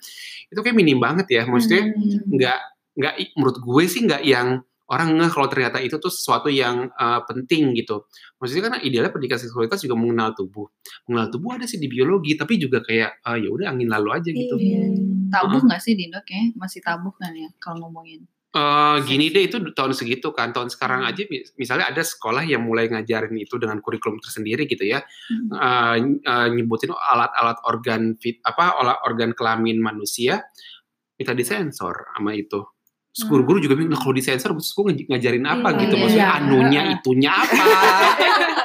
itu 0.51 0.59
kayak 0.59 0.75
minim 0.75 0.99
banget 0.99 1.27
ya. 1.31 1.43
Maksudnya 1.47 1.91
Hmm. 1.91 2.31
nggak 2.35 2.59
nggak 2.99 3.15
menurut 3.39 3.59
gue 3.63 3.85
sih 3.87 4.03
nggak 4.07 4.23
yang 4.27 4.59
orang 4.89 5.21
ngeh 5.21 5.31
kalau 5.33 5.49
ternyata 5.53 5.79
itu 5.85 6.01
tuh 6.01 6.09
sesuatu 6.09 6.49
yang 6.49 6.89
uh, 6.97 7.21
penting 7.29 7.77
gitu. 7.77 8.09
Maksudnya 8.41 8.73
kan 8.73 8.75
idealnya 8.81 9.13
pendidikan 9.13 9.37
seksualitas 9.37 9.85
juga 9.85 10.01
mengenal 10.01 10.33
tubuh. 10.33 10.69
Mengenal 11.05 11.29
tubuh 11.29 11.61
ada 11.61 11.69
sih 11.69 11.77
di 11.77 11.93
biologi, 11.93 12.35
tapi 12.41 12.57
juga 12.57 12.81
kayak 12.81 13.21
uh, 13.25 13.37
ya 13.37 13.49
udah 13.53 13.69
angin 13.69 13.89
lalu 13.93 14.09
aja 14.17 14.31
gitu. 14.33 14.57
Iya. 14.57 14.89
Tabuh 15.29 15.61
nggak 15.61 15.81
sih 15.85 15.93
di 15.93 16.09
Indo 16.09 16.21
kayaknya? 16.25 16.57
Masih 16.57 16.81
tabuh 16.81 17.13
kan 17.21 17.37
ya 17.37 17.53
kalau 17.61 17.85
ngomongin. 17.85 18.25
Eh, 18.49 18.97
gini 19.05 19.29
deh 19.29 19.45
itu 19.45 19.61
tahun 19.77 19.93
segitu 19.93 20.33
kan 20.33 20.57
tahun 20.57 20.73
sekarang 20.73 21.05
Hmm. 21.05 21.13
aja 21.13 21.21
mis- 21.29 21.53
misalnya 21.61 21.93
ada 21.93 22.01
sekolah 22.01 22.49
yang 22.49 22.65
mulai 22.65 22.89
ngajarin 22.89 23.37
itu 23.37 23.61
dengan 23.61 23.77
kurikulum 23.85 24.25
tersendiri 24.25 24.65
gitu 24.65 24.89
ya 24.89 25.05
Hmm. 25.05 25.53
Eh, 25.53 25.97
ny- 26.01 26.23
eh, 26.25 26.49
nyebutin 26.57 26.97
alat-alat 26.97 27.61
organ 27.69 28.17
fit 28.17 28.41
apa 28.41 28.81
olah 28.81 29.05
organ 29.05 29.37
kelamin 29.37 29.77
manusia 29.85 30.49
minta 31.21 31.37
disensor 31.37 32.09
sama 32.17 32.33
itu 32.33 32.65
Terus 33.09 33.25
Hmm. 33.25 33.31
guru-guru 33.31 33.59
juga 33.59 33.75
bingung, 33.75 33.91
nah 33.91 33.99
kalau 33.99 34.13
disensor 34.13 34.53
terus 34.53 34.71
gue 34.71 34.85
ngaj- 34.85 35.07
ngajarin 35.09 35.43
apa 35.43 35.69
Iya, 35.69 35.79
gitu 35.81 35.91
iya. 35.91 36.01
maksudnya 36.01 36.23
Iya. 36.25 36.39
anunya 36.39 36.81
itunya 36.95 37.31
apa 37.33 37.57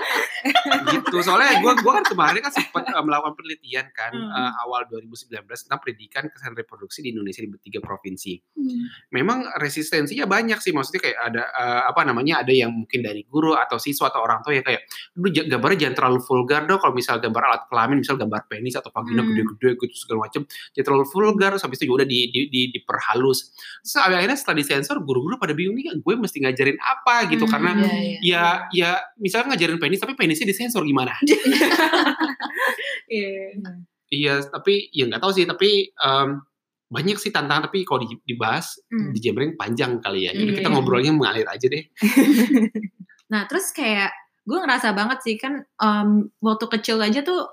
gitu. 0.86 1.18
Soalnya 1.20 1.60
gue 1.60 1.74
gua 1.80 1.94
kan 1.98 2.06
kemarin 2.06 2.40
kan 2.40 2.52
sempat 2.52 2.84
uh, 2.86 3.02
melakukan 3.02 3.34
penelitian 3.34 3.88
kan 3.90 4.12
Hmm. 4.14 4.30
uh, 4.30 4.52
awal 4.62 4.86
2019 4.88 5.30
tentang 5.48 5.80
pendidikan 5.80 6.24
kesehatan 6.28 6.54
reproduksi 6.54 7.00
di 7.00 7.12
Indonesia 7.12 7.40
di 7.40 7.50
tiga 7.60 7.80
provinsi. 7.80 8.34
Hmm. 8.54 8.86
Memang 9.10 9.48
resistensinya 9.58 10.24
banyak 10.26 10.60
sih. 10.60 10.70
Maksudnya 10.70 11.02
kayak 11.02 11.18
ada 11.20 11.44
uh, 11.50 11.82
apa 11.88 12.04
namanya 12.04 12.42
ada 12.42 12.52
yang 12.52 12.70
mungkin 12.70 13.02
dari 13.02 13.24
guru 13.24 13.54
atau 13.54 13.78
siswa 13.78 14.08
atau 14.08 14.22
orang 14.22 14.42
tua 14.42 14.54
yang 14.54 14.64
kayak, 14.64 14.84
"Aduh 15.14 15.32
ja- 15.32 15.48
gambarnya 15.48 15.88
jangan 15.88 15.96
terlalu 15.98 16.20
vulgar 16.22 16.62
dong 16.64 16.80
kalau 16.80 16.94
misal 16.94 17.18
gambar 17.18 17.42
alat 17.44 17.64
kelamin, 17.68 17.98
misal 18.00 18.16
gambar 18.16 18.42
penis 18.46 18.76
atau 18.76 18.90
vagina 18.90 19.22
Hmm. 19.22 19.34
gede-gede 19.34 19.70
gitu 19.80 19.96
segala 19.98 20.28
macam, 20.28 20.42
jangan 20.72 20.86
terlalu 20.86 21.06
vulgar." 21.10 21.52
Habis 21.56 21.78
itu 21.78 21.86
juga 21.88 22.04
udah 22.04 22.10
di, 22.10 22.20
di, 22.30 22.40
di- 22.48 22.70
diperhalus. 22.72 23.40
Terus 23.82 23.96
akhirnya 23.98 24.36
setelah 24.36 24.58
disensor 24.58 24.98
guru-guru 25.00 25.36
pada 25.36 25.52
bingung 25.52 25.74
nih 25.74 25.96
gue 25.96 26.14
mesti 26.16 26.38
ngajarin 26.40 26.78
apa 26.78 27.28
gitu 27.28 27.46
Hmm, 27.46 27.52
karena 27.52 27.72
Iya, 27.74 27.94
iya. 28.20 28.20
ya 28.22 28.44
ya 28.74 28.90
misalnya 29.16 29.54
ngajarin 29.54 29.78
penis 29.78 30.00
tapi 30.00 30.14
penisnya 30.14 30.46
disensor 30.46 30.83
gimana? 30.84 31.14
Iya. 33.08 33.60
Iya, 34.10 34.34
tapi 34.46 34.90
ya 34.94 35.10
nggak 35.10 35.22
tahu 35.22 35.34
sih. 35.34 35.46
Tapi 35.46 35.90
em, 35.90 36.30
banyak 36.88 37.18
sih 37.18 37.30
tantangan. 37.30 37.70
Tapi 37.70 37.82
kalau 37.82 38.06
di- 38.06 38.22
dibahas, 38.24 38.78
Hmm. 38.90 39.10
dijembreng 39.14 39.58
panjang 39.58 39.98
kali 40.00 40.30
ya. 40.30 40.32
Jadi 40.34 40.50
Iya. 40.54 40.58
kita 40.62 40.70
ngobrolnya 40.70 41.12
mengalir 41.14 41.46
aja 41.46 41.66
deh. 41.66 41.84
Nah, 43.24 43.50
terus 43.50 43.74
kayak 43.74 44.14
gue 44.46 44.60
ngerasa 44.62 44.94
banget 44.94 45.26
sih 45.26 45.36
kan 45.42 45.66
em, 45.66 46.10
waktu 46.38 46.66
kecil 46.70 47.02
aja 47.02 47.26
tuh 47.26 47.50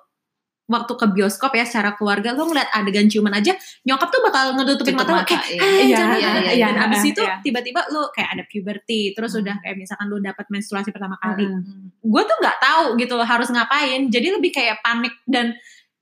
waktu 0.71 0.93
ke 0.95 1.07
bioskop 1.11 1.51
ya 1.51 1.67
secara 1.67 1.93
keluarga 1.93 2.31
lo 2.31 2.47
ngeliat 2.47 2.71
adegan 2.71 3.05
ciuman 3.05 3.35
aja 3.35 3.53
nyokap 3.83 4.07
tuh 4.07 4.23
bakal 4.23 4.55
ngedutupin 4.55 4.95
Tutup 4.95 5.03
mata 5.03 5.13
mata, 5.13 5.27
kayak 5.27 5.45
iya. 5.45 5.59
eh 5.59 5.71
Iya, 5.83 5.97
jangan 5.99 6.15
iya, 6.15 6.23
jangan." 6.23 6.43
iya, 6.47 6.51
dan 6.63 6.71
iya, 6.73 6.87
abis 6.87 7.03
itu 7.05 7.23
iya. 7.23 7.35
tiba-tiba 7.41 7.81
lo 7.91 8.03
kayak 8.09 8.31
ada 8.31 8.43
puberty 8.45 9.01
terus 9.11 9.31
Hmm. 9.31 9.43
udah 9.43 9.57
kayak 9.59 9.77
misalkan 9.77 10.07
lo 10.07 10.17
dapat 10.17 10.47
menstruasi 10.49 10.89
pertama 10.89 11.17
kali 11.17 11.43
Mm. 11.43 11.59
Hmm. 11.59 11.87
gue 12.01 12.23
tuh 12.23 12.37
nggak 12.39 12.59
tahu 12.61 12.85
gitu 12.97 13.13
loh 13.13 13.25
harus 13.25 13.49
ngapain 13.49 14.01
jadi 14.07 14.29
lebih 14.33 14.51
kayak 14.51 14.79
panik 14.81 15.13
dan 15.27 15.59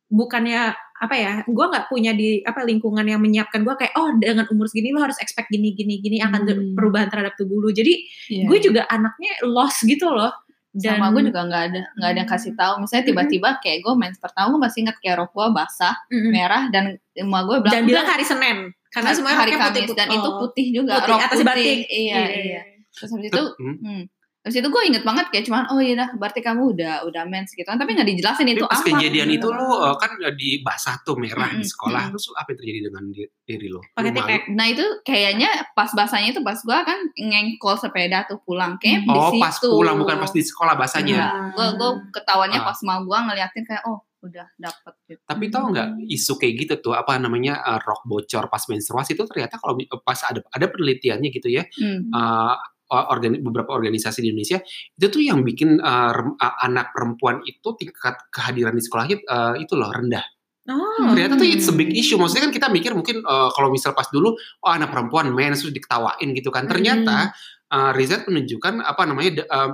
bukannya 0.06 0.72
apa 0.98 1.14
ya 1.14 1.32
gue 1.44 1.64
nggak 1.64 1.86
punya 1.86 2.10
di 2.10 2.42
apa 2.42 2.60
lingkungan 2.62 3.04
yang 3.04 3.18
menyiapkan 3.18 3.62
gue 3.62 3.70
kayak 3.72 3.94
oh 3.94 4.10
dengan 4.14 4.48
umur 4.48 4.66
segini 4.66 4.90
lo 4.90 5.00
harus 5.00 5.14
expect 5.16 5.46
gini 5.46 5.72
gini 5.72 5.98
gini 5.98 6.18
akan 6.18 6.42
Hmm. 6.42 6.74
perubahan 6.74 7.06
terhadap 7.06 7.36
tubuh 7.36 7.56
lo 7.58 7.70
jadi 7.70 7.94
Iya. 8.26 8.44
gue 8.44 8.58
juga 8.60 8.82
anaknya 8.84 9.32
lost 9.46 9.84
gitu 9.84 10.10
loh 10.10 10.32
dan 10.78 10.94
sama 10.94 11.06
gue 11.10 11.22
juga 11.24 11.40
nggak 11.44 11.62
ada 11.64 11.80
nggak 11.92 12.08
ada 12.08 12.18
yang 12.18 12.30
kasih 12.30 12.52
tahu 12.54 12.72
misalnya 12.78 13.04
tiba-tiba 13.04 13.48
kayak 13.58 13.78
gue 13.80 13.94
mens 13.94 14.16
pertama 14.16 14.46
gue 14.48 14.60
masih 14.60 14.78
ingat 14.80 14.96
kayak 14.98 15.16
rok 15.16 15.30
gue 15.30 15.46
basah 15.50 15.94
Mm-mm. 16.06 16.30
merah 16.30 16.62
dan 16.68 16.84
emak 17.12 17.42
gue 17.44 17.56
bilang 17.60 17.74
dan 17.74 17.82
bilang 17.84 18.02
"Udah, 18.02 18.12
hari 18.12 18.24
Senin 18.24 18.58
karena 18.88 19.10
semuanya 19.10 19.38
hari 19.38 19.52
Kamis 19.52 19.84
putih 19.84 19.94
dan 19.94 20.08
itu 20.08 20.24
Oh. 20.24 20.36
putih 20.40 20.66
juga 20.70 20.92
Putih, 20.96 21.08
rok 21.08 21.20
atasnya 21.20 21.44
putih 21.44 21.46
batik. 21.68 21.78
iya 21.88 22.20
iya 22.30 22.60
terus 22.90 23.10
habis 23.10 23.26
itu 23.26 23.42
Hmm. 23.54 23.76
hmm. 23.78 24.02
Habis 24.48 24.56
itu 24.56 24.68
gue 24.72 24.82
inget 24.82 25.04
banget 25.04 25.28
kayak 25.28 25.44
cuman 25.44 25.68
oh 25.68 25.76
iya 25.76 25.92
dah 25.94 26.08
berarti 26.16 26.40
kamu 26.40 26.72
udah 26.72 27.04
udah 27.04 27.22
mens 27.28 27.52
gitu 27.52 27.62
kan 27.62 27.76
tapi 27.76 27.92
nggak 27.92 28.08
dijelasin 28.08 28.48
Tapi 28.48 28.56
itu 28.56 28.64
pas 28.64 28.80
apa 28.80 28.88
kejadian 28.88 29.28
gitu. 29.28 29.44
itu 29.44 29.48
lo 29.52 29.68
uh, 29.68 29.92
kan 30.00 30.10
uh, 30.16 30.32
di 30.32 30.64
basah 30.64 30.96
tuh 31.02 31.20
merah 31.20 31.52
di 31.52 31.60
Mm-mm. 31.60 31.68
sekolah. 31.68 32.02
Mm. 32.02 32.10
Terus 32.16 32.24
apa 32.32 32.48
yang 32.48 32.58
terjadi 32.58 32.80
dengan 32.88 33.02
di- 33.12 33.30
diri 33.44 33.68
lo? 33.68 33.80
Pakai. 33.92 34.38
Nah 34.50 34.66
itu 34.66 34.84
kayaknya 35.02 35.50
pas 35.70 35.92
basahnya 35.92 36.32
itu 36.32 36.40
pas 36.40 36.56
gue 36.56 36.78
kan 36.80 36.98
ngengkol 37.14 37.76
sepeda 37.76 38.24
tuh 38.24 38.40
pulang 38.40 38.80
kayak 38.80 39.04
di 39.04 39.12
Oh, 39.12 39.36
pas 39.36 39.52
pulang 39.54 40.00
bukan 40.00 40.16
pas 40.16 40.32
di 40.32 40.40
sekolah 40.40 40.72
basahnya. 40.72 41.52
Gue 41.52 41.66
gue 41.76 41.90
ketawanya 42.10 42.64
Ah. 42.64 42.72
pas 42.72 42.78
mau 42.82 43.04
gue 43.04 43.18
ngeliatin 43.20 43.62
kayak 43.62 43.84
oh 43.84 44.00
udah 44.18 44.50
dapet 44.56 44.94
gitu. 45.06 45.22
Tapi 45.22 45.44
tau 45.46 45.68
nggak 45.68 46.10
isu 46.10 46.32
kayak 46.34 46.54
gitu 46.58 46.74
tuh 46.80 46.94
apa 46.94 47.14
namanya 47.18 47.60
uh, 47.60 47.78
rok 47.78 48.02
bocor 48.02 48.48
pas 48.48 48.64
menstruasi 48.64 49.14
itu 49.14 49.22
ternyata 49.24 49.62
kalau 49.62 49.76
pas 50.00 50.18
ada 50.24 50.42
ada 50.48 50.66
penelitiannya 50.66 51.28
gitu 51.28 51.46
ya 51.46 51.62
Hmm. 51.76 52.10
uh, 52.10 52.58
organi- 52.88 53.44
beberapa 53.44 53.76
organisasi 53.76 54.24
di 54.24 54.32
Indonesia 54.32 54.58
itu 54.96 55.06
tuh 55.12 55.22
yang 55.22 55.44
bikin 55.44 55.76
uh, 55.78 56.10
rem- 56.16 56.36
uh, 56.40 56.56
anak 56.64 56.90
perempuan 56.96 57.44
itu 57.44 57.76
tingkat 57.76 58.16
kehadiran 58.32 58.72
di 58.72 58.82
sekolahnya 58.82 59.16
uh, 59.28 59.54
itu 59.60 59.76
loh 59.76 59.92
rendah. 59.92 60.24
oh 60.68 61.12
Ternyata 61.12 61.36
tuh 61.40 61.48
it's 61.48 61.68
a 61.68 61.74
big 61.76 61.92
Hmm. 61.92 62.00
issue. 62.00 62.16
Maksudnya 62.20 62.48
kan 62.48 62.52
kita 62.52 62.66
mikir 62.68 62.92
mungkin 62.92 63.24
uh, 63.24 63.48
kalau 63.52 63.68
misal 63.72 63.92
pas 63.96 64.08
dulu 64.08 64.36
oh 64.36 64.70
anak 64.72 64.92
perempuan 64.92 65.32
mens 65.32 65.64
terus 65.64 65.72
diketawain 65.72 66.28
gitu 66.36 66.48
kan. 66.52 66.68
Ternyata 66.68 67.32
uh, 67.72 67.90
riset 67.96 68.28
menunjukkan 68.28 68.84
apa 68.84 69.02
namanya 69.08 69.44
uh, 69.48 69.70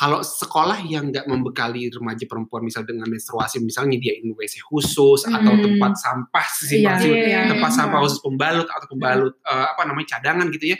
kalau 0.00 0.24
sekolah 0.24 0.80
yang 0.88 1.12
nggak 1.12 1.28
membekali 1.28 1.92
remaja 1.92 2.24
perempuan 2.24 2.64
misal 2.64 2.88
dengan 2.88 3.04
menstruasi 3.04 3.60
misalnya 3.60 4.00
nyediain 4.00 4.32
WC 4.32 4.64
khusus 4.64 5.28
atau 5.28 5.52
Hmm. 5.52 5.60
tempat 5.60 5.92
sampah 6.00 6.46
Iya, 6.72 6.96
simpan 6.96 6.98
iya, 7.04 7.40
tempat 7.52 7.68
iya. 7.68 7.78
sampah 7.84 7.98
khusus 8.00 8.20
pembalut 8.24 8.64
atau 8.64 8.86
pembalut 8.88 9.36
uh, 9.44 9.66
apa 9.76 9.82
namanya 9.84 10.16
cadangan 10.16 10.48
gitu 10.48 10.72
ya. 10.72 10.76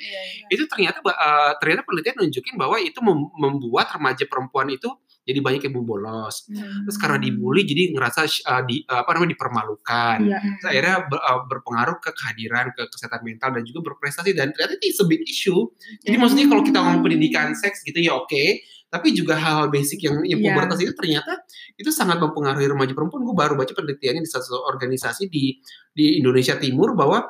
Itu 0.48 0.64
ternyata 0.64 1.04
uh, 1.04 1.52
ternyata 1.60 1.84
penelitian 1.84 2.16
nunjukin 2.16 2.56
bahwa 2.56 2.80
itu 2.80 2.96
mem- 3.04 3.28
membuat 3.36 3.92
remaja 3.92 4.24
perempuan 4.24 4.72
itu 4.72 4.88
jadi 5.20 5.36
banyak 5.44 5.60
yang 5.68 5.84
bolos 5.84 6.48
terus 6.48 6.96
karena 6.96 7.20
dibully 7.20 7.62
jadi 7.68 7.92
ngerasa 7.92 8.24
uh, 8.24 8.62
di 8.64 8.80
uh, 8.88 9.04
apa 9.04 9.10
namanya 9.12 9.36
dipermalukan. 9.36 10.16
Iya. 10.24 10.38
Terus 10.40 10.66
akhirnya 10.72 10.96
ber- 11.12 11.20
uh, 11.22 11.40
berpengaruh 11.44 11.96
ke 12.00 12.10
kehadiran 12.16 12.72
ke 12.72 12.88
kesehatan 12.88 13.20
mental 13.20 13.52
dan 13.52 13.62
juga 13.68 13.84
berprestasi. 13.84 14.32
Dan 14.32 14.56
ternyata 14.56 14.80
itu 14.80 14.96
a 14.96 15.06
big 15.06 15.20
issue 15.28 15.60
jadi 16.00 16.16
maksudnya 16.16 16.48
kalau 16.48 16.64
kita 16.64 16.80
ngomong 16.80 17.04
pendidikan 17.04 17.52
seks 17.52 17.84
gitu 17.84 18.00
ya 18.00 18.16
oke 18.16 18.64
tapi 18.90 19.14
juga 19.14 19.38
hal-hal 19.38 19.70
basic 19.70 20.02
yang 20.02 20.26
yang 20.26 20.42
Iya. 20.42 20.50
pubertas 20.50 20.78
itu 20.82 20.92
ternyata 20.98 21.46
itu 21.78 21.90
sangat 21.94 22.18
mempengaruhi 22.18 22.66
remaja 22.66 22.92
perempuan 22.92 23.22
gue 23.22 23.36
baru 23.38 23.54
baca 23.54 23.70
penelitiannya 23.70 24.26
di 24.26 24.30
satu 24.30 24.66
organisasi 24.66 25.30
di 25.30 25.56
di 25.94 26.18
Indonesia 26.18 26.58
Timur 26.58 26.98
bahwa 26.98 27.22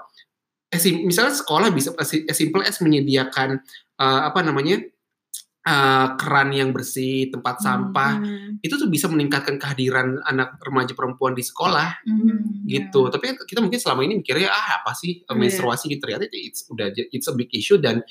misalnya 1.05 1.37
sekolah 1.37 1.69
bisa 1.71 1.93
as 2.01 2.11
simple 2.33 2.65
as 2.65 2.81
menyediakan 2.81 3.61
uh, 4.01 4.21
apa 4.33 4.41
namanya 4.41 4.81
uh, 5.71 6.19
keran 6.19 6.51
yang 6.51 6.75
bersih 6.75 7.31
tempat 7.31 7.63
sampah 7.63 8.19
Hmm. 8.19 8.59
itu 8.61 8.75
tuh 8.75 8.91
bisa 8.91 9.07
meningkatkan 9.07 9.55
kehadiran 9.57 10.19
anak 10.27 10.59
remaja 10.61 10.93
perempuan 10.93 11.33
di 11.33 11.47
sekolah 11.47 12.03
Hmm. 12.03 12.67
gitu. 12.67 13.07
Tapi 13.09 13.39
kita 13.47 13.63
mungkin 13.63 13.79
selama 13.79 14.03
ini 14.03 14.19
mikirnya 14.19 14.51
ah 14.51 14.83
apa 14.83 14.93
sih 14.93 15.23
Iya. 15.23 15.33
menstruasi 15.33 15.87
gitu 15.89 16.03
ternyata 16.03 16.27
itu 16.27 16.39
it's, 16.43 16.67
udah 16.67 16.91
it's 17.15 17.27
a 17.27 17.35
big 17.35 17.49
issue 17.55 17.79
dan 17.79 18.03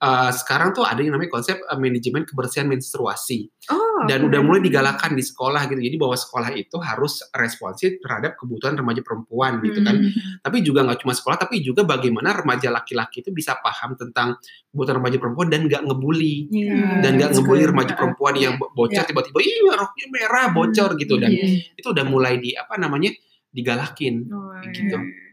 uh, 0.00 0.30
sekarang 0.32 0.72
tuh 0.72 0.82
ada 0.82 0.98
yang 0.98 1.12
namanya 1.12 1.30
konsep 1.30 1.60
uh, 1.62 1.76
manajemen 1.76 2.24
kebersihan 2.24 2.66
menstruasi 2.66 3.52
oh 3.68 3.80
dan 4.02 4.26
udah 4.26 4.42
mulai 4.42 4.58
digalakan 4.58 5.14
di 5.14 5.22
sekolah 5.22 5.68
gitu. 5.70 5.78
Jadi 5.78 5.94
bahwa 5.94 6.16
sekolah 6.16 6.50
itu 6.54 6.74
harus 6.80 7.22
responsif 7.30 8.02
terhadap 8.02 8.34
kebutuhan 8.34 8.74
remaja 8.74 8.98
perempuan 8.98 9.62
gitu 9.62 9.78
kan. 9.78 9.94
Hmm. 10.00 10.42
Tapi 10.42 10.58
juga 10.64 10.82
nggak 10.82 11.04
cuma 11.04 11.12
sekolah 11.12 11.36
tapi 11.38 11.62
juga 11.62 11.86
bagaimana 11.86 12.34
remaja 12.34 12.72
laki-laki 12.72 13.22
itu 13.22 13.30
bisa 13.30 13.54
paham 13.62 13.94
tentang 13.94 14.34
kebutuhan 14.72 14.98
remaja 14.98 15.18
perempuan 15.20 15.46
dan 15.46 15.68
nggak 15.68 15.82
ngebully 15.86 16.50
Iya. 16.50 17.01
Dan 17.02 17.10
nggak 17.12 17.28
That's 17.28 17.38
ngebully 17.38 17.64
remaja 17.64 17.92
perempuan 17.92 18.34
yang 18.36 18.54
bo- 18.54 18.70
bocor 18.70 18.94
Yeah. 18.94 19.04
tiba-tiba 19.04 19.38
ih 19.38 19.56
roknya 19.68 20.06
merah 20.08 20.46
bocor 20.48 20.90
gitu 20.94 21.14
dan 21.16 21.28
Iya. 21.28 21.74
itu 21.74 21.88
udah 21.88 22.04
mulai 22.04 22.36
di 22.36 22.54
apa 22.54 22.74
namanya 22.76 23.10
digalakin 23.48 24.26
Oh, 24.26 24.54
gitu. 24.66 24.94
iya. 24.94 25.30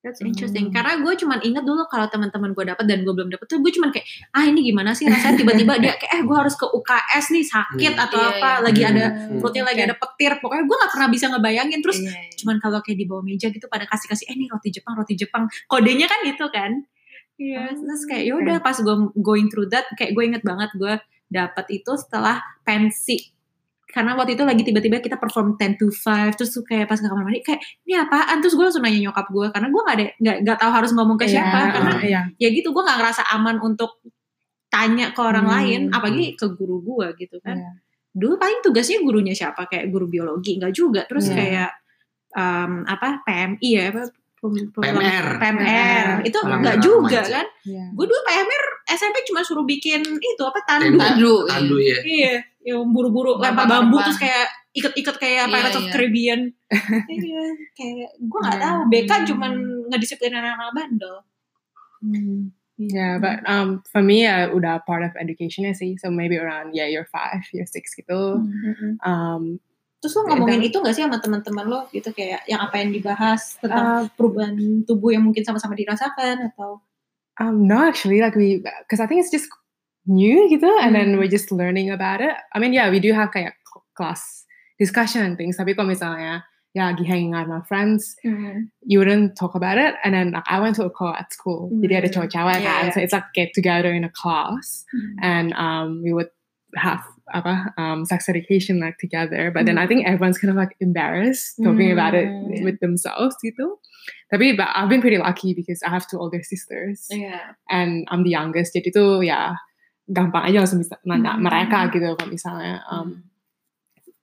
That's 0.00 0.18
interesting. 0.20 0.66
Hmm. 0.66 0.74
Karena 0.74 0.98
gue 0.98 1.14
cuman 1.14 1.38
inget 1.40 1.62
dulu 1.62 1.86
kalau 1.86 2.10
teman-teman 2.10 2.50
gue 2.50 2.64
dapet 2.66 2.84
dan 2.84 3.06
gue 3.06 3.14
belum 3.14 3.30
dapet 3.30 3.46
tuh 3.46 3.62
gue 3.62 3.70
cuman 3.70 3.94
kayak 3.94 4.02
ah 4.32 4.42
ini 4.42 4.58
gimana 4.64 4.90
sih 4.90 5.06
rasanya 5.06 5.38
tiba-tiba 5.38 5.78
dia 5.78 5.94
kayak 5.94 6.10
eh 6.12 6.20
gue 6.20 6.36
harus 6.36 6.54
ke 6.54 6.66
UKS 6.66 7.30
nih 7.30 7.44
sakit 7.44 7.92
Hmm. 7.92 8.02
atau 8.02 8.18
Iya, 8.18 8.30
apa 8.32 8.50
iya. 8.50 8.58
lagi 8.60 8.80
Hmm. 8.80 8.90
ada 8.90 9.04
Hmm. 9.06 9.38
perutnya 9.38 9.62
lagi 9.62 9.78
Oke. 9.78 9.86
ada 9.86 9.94
petir 9.96 10.32
pokoknya 10.36 10.64
gue 10.64 10.76
nggak 10.76 10.90
pernah 10.90 11.08
bisa 11.08 11.26
ngebayangin 11.28 11.78
terus 11.80 11.98
Iya, 12.00 12.10
iya. 12.10 12.34
cuman 12.34 12.56
kalau 12.58 12.78
kayak 12.80 12.98
di 12.98 13.06
bawah 13.06 13.22
meja 13.22 13.46
gitu 13.46 13.66
pada 13.68 13.86
kasih 13.86 14.06
kasih 14.08 14.26
eh 14.26 14.34
ini 14.34 14.50
roti 14.50 14.68
Jepang 14.70 14.94
roti 14.96 15.14
Jepang 15.14 15.42
kodenya 15.66 16.06
kan 16.06 16.20
itu 16.24 16.46
kan 16.48 16.82
Iya, 17.36 17.72
terus 17.72 18.02
kayak 18.04 18.24
ya 18.28 18.34
udah 18.36 18.56
pas 18.60 18.76
gue 18.76 18.96
going 19.18 19.48
through 19.48 19.66
that 19.68 19.88
kayak 19.94 20.12
gue 20.12 20.24
inget 20.24 20.44
banget 20.44 20.70
gue 20.76 20.94
dapet 21.26 21.64
itu 21.72 21.92
setelah 21.96 22.38
pensi 22.62 23.32
karena 23.88 24.16
waktu 24.16 24.36
itu 24.36 24.44
lagi 24.48 24.64
tiba-tiba 24.64 25.04
kita 25.04 25.20
perform 25.20 25.52
10 25.60 25.76
to 25.76 25.92
5 25.92 26.32
terus 26.32 26.48
tuh 26.50 26.64
kayak 26.64 26.88
pas 26.88 26.96
ke 26.96 27.04
kamar 27.04 27.24
mandi 27.24 27.44
kayak 27.44 27.60
ini 27.84 27.96
apaan 27.96 28.40
terus 28.40 28.56
gue 28.56 28.64
langsung 28.64 28.80
nanya 28.80 29.00
nyokap 29.04 29.28
gue 29.28 29.46
karena 29.52 29.68
gue 29.68 29.80
nggak 29.84 29.96
ada 29.96 30.04
nggak 30.16 30.36
nggak 30.48 30.58
tahu 30.60 30.70
harus 30.72 30.90
ngomong 30.96 31.16
ke 31.20 31.26
siapa 31.28 31.58
Iya, 31.60 31.72
karena 31.76 31.92
iya. 32.00 32.20
ya 32.36 32.48
gitu 32.48 32.72
gue 32.72 32.82
nggak 32.84 32.98
ngerasa 33.00 33.22
aman 33.36 33.60
untuk 33.60 34.00
tanya 34.68 35.12
ke 35.12 35.20
orang 35.20 35.44
Hmm. 35.44 35.54
lain 35.60 35.80
apalagi 35.92 36.32
ke 36.32 36.46
guru 36.56 36.80
gue 36.80 37.06
gitu 37.20 37.36
kan 37.44 37.60
Iya. 37.60 37.70
dulu 38.12 38.34
paling 38.40 38.60
tugasnya 38.64 38.98
gurunya 39.04 39.34
siapa 39.36 39.68
kayak 39.68 39.92
guru 39.92 40.08
biologi 40.08 40.56
nggak 40.56 40.72
juga 40.72 41.04
terus 41.04 41.28
Iya. 41.28 41.36
kayak 41.36 41.70
um, 42.32 42.72
apa 42.88 43.20
PMI 43.24 43.68
ya 43.76 43.84
apa 43.92 44.08
PMR. 44.42 45.26
PMR 45.38 46.06
itu 46.26 46.34
Palang 46.36 46.60
nggak 46.60 46.76
Merah 46.76 46.82
juga 46.82 47.20
Remaja. 47.22 47.32
kan 47.32 47.46
Iya. 47.62 47.84
gue 47.94 48.04
dulu 48.04 48.20
PMR 48.22 48.62
SMP 48.90 49.16
cuma 49.22 49.40
suruh 49.40 49.62
bikin 49.62 50.02
itu 50.02 50.42
apa 50.42 50.58
tandu. 50.66 50.98
Tandu, 50.98 51.34
iya. 51.38 51.48
tandu 51.48 51.76
ya 51.78 51.98
iya 52.02 52.34
yang 52.62 52.82
buru-buru 52.86 53.38
lempar 53.38 53.66
bambu 53.66 53.98
terus 54.00 54.18
kayak 54.18 54.50
iket-iket 54.72 55.16
kayak 55.16 55.46
Iya, 55.46 55.52
Pirates 55.52 55.76
of 55.76 55.84
iya. 55.84 55.92
Caribbean 55.92 56.40
iya 57.12 57.42
kayak 57.72 58.10
gue 58.18 58.38
nggak 58.40 58.56
Iya. 58.56 58.64
tahu 58.64 58.78
BK 58.88 59.10
cuman 59.30 59.52
ngedisiplin 59.88 60.32
anak-anak 60.32 60.72
bandel 60.72 61.16
Hmm. 62.02 62.50
Yeah, 62.82 63.22
but 63.22 63.46
um, 63.46 63.86
for 63.86 64.02
me, 64.02 64.26
uh, 64.26 64.50
udah 64.50 64.82
part 64.82 65.06
of 65.06 65.14
education 65.14 65.70
sih. 65.70 65.94
So 65.94 66.10
maybe 66.10 66.34
around 66.34 66.74
yeah 66.74 66.90
year 66.90 67.06
five, 67.06 67.46
year 67.54 67.62
six 67.62 67.94
gitu. 67.94 68.42
Um, 68.98 69.62
terus 70.02 70.18
lo 70.18 70.26
ngomongin 70.26 70.66
itu 70.66 70.82
gak 70.82 70.98
sih 70.98 71.06
sama 71.06 71.22
teman-teman 71.22 71.62
lo 71.70 71.86
gitu 71.94 72.10
kayak 72.10 72.42
yang 72.50 72.58
apa 72.58 72.82
yang 72.82 72.90
dibahas 72.90 73.54
tentang 73.62 73.86
uh, 73.86 74.04
perubahan 74.18 74.58
tubuh 74.82 75.14
yang 75.14 75.22
mungkin 75.22 75.46
sama-sama 75.46 75.78
dirasakan 75.78 76.50
atau 76.50 76.82
um, 77.40 77.64
no, 77.64 77.80
actually, 77.80 78.20
like 78.20 78.34
we, 78.36 78.60
because 78.84 79.00
I 79.00 79.06
think 79.08 79.22
it's 79.24 79.32
just 79.32 79.48
new 80.04 80.50
gitu, 80.50 80.68
and 80.82 80.92
then 80.92 81.14
Hmm. 81.14 81.18
we're 81.22 81.30
just 81.30 81.48
learning 81.48 81.88
about 81.88 82.20
it. 82.20 82.34
I 82.52 82.58
mean, 82.60 82.74
yeah, 82.74 82.90
we 82.90 83.00
do 83.00 83.14
have 83.14 83.30
kayak 83.32 83.54
class 83.96 84.44
discussion 84.76 85.22
and 85.24 85.38
things. 85.38 85.56
Tapi 85.56 85.72
kalau 85.72 85.88
misalnya 85.94 86.44
ya 86.72 86.92
lagi 86.92 87.04
hanging 87.04 87.32
out 87.32 87.48
with 87.48 87.56
my 87.56 87.64
friends, 87.64 88.16
Hmm. 88.20 88.68
you 88.84 88.98
wouldn't 89.00 89.32
talk 89.38 89.54
about 89.54 89.78
it. 89.80 89.94
And 90.04 90.12
then 90.12 90.32
like, 90.36 90.44
I 90.44 90.60
went 90.60 90.76
to 90.76 90.84
a 90.84 90.92
co 90.92 91.08
at 91.14 91.32
school. 91.32 91.72
Jadi 91.80 91.94
ada 92.04 92.08
Hmm. 92.12 92.14
cowok-cowok 92.20 92.52
Yeah, 92.58 92.64
kan. 92.66 92.82
yeah. 92.88 92.92
So 92.92 92.98
it's 93.00 93.14
like 93.16 93.28
get 93.32 93.54
together 93.56 93.94
in 93.94 94.04
a 94.04 94.12
class 94.12 94.84
and 95.24 95.52
um, 95.56 96.00
we 96.04 96.12
would 96.12 96.28
have 96.76 97.00
apa 97.30 97.70
um, 97.78 98.02
sex 98.02 98.26
education 98.26 98.82
like 98.82 98.98
together. 98.98 99.50
But 99.54 99.66
then 99.66 99.78
I 99.78 99.86
think 99.86 100.06
everyone's 100.08 100.38
kind 100.42 100.50
of 100.50 100.58
like 100.58 100.74
embarrassed 100.82 101.54
talking 101.62 101.92
about 101.94 102.14
it 102.18 102.26
Hmm. 102.26 102.64
with 102.66 102.82
themselves 102.82 103.38
gitu. 103.38 103.78
Tapi 104.32 104.56
but 104.58 104.66
I've 104.74 104.90
been 104.90 105.04
pretty 105.04 105.22
lucky 105.22 105.54
because 105.54 105.78
I 105.86 105.92
have 105.94 106.08
two 106.10 106.18
older 106.18 106.42
sisters 106.42 107.06
Iya. 107.12 107.54
and 107.70 108.02
I'm 108.10 108.26
the 108.26 108.34
youngest. 108.34 108.74
Jadi 108.74 108.90
tuh 108.90 109.22
ya 109.22 109.54
gampang 110.10 110.50
aja 110.50 110.66
langsung 110.66 110.82
bisa 110.82 110.98
nanya 111.06 111.38
Hmm. 111.38 111.46
mereka 111.46 111.86
gitu 111.94 112.18
kalau 112.18 112.26
misalnya 112.28 112.82
um, 112.90 113.22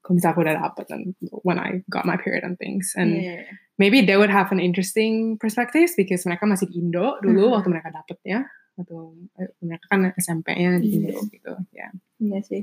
kalau 0.03 0.13
misalnya 0.20 0.34
aku 0.36 0.41
udah 0.44 0.56
dapet 0.60 0.86
dan 0.91 1.01
when 1.48 1.58
I 1.62 1.86
got 1.88 2.03
my 2.03 2.20
period 2.20 2.44
and 2.44 2.60
things 2.60 2.91
and 3.00 3.15
Iya. 3.15 3.48
maybe 3.79 4.03
they 4.03 4.20
would 4.20 4.34
have 4.34 4.51
an 4.51 4.60
interesting 4.60 5.39
perspectives 5.39 5.96
because 5.96 6.27
mereka 6.27 6.44
masih 6.44 6.68
di 6.68 6.84
Indo 6.84 7.15
dulu 7.24 7.48
Mhm. 7.48 7.53
waktu 7.56 7.68
mereka 7.72 7.89
dapetnya 7.96 8.44
atau 8.75 9.15
eh, 9.39 9.51
mereka 9.63 9.86
kan 9.88 10.12
SMP-nya 10.20 10.84
di 10.84 11.00
Iya. 11.00 11.15
Indo 11.15 11.20
gitu 11.32 11.53
ya. 11.72 11.88
Iya 12.20 12.39
sih. 12.44 12.62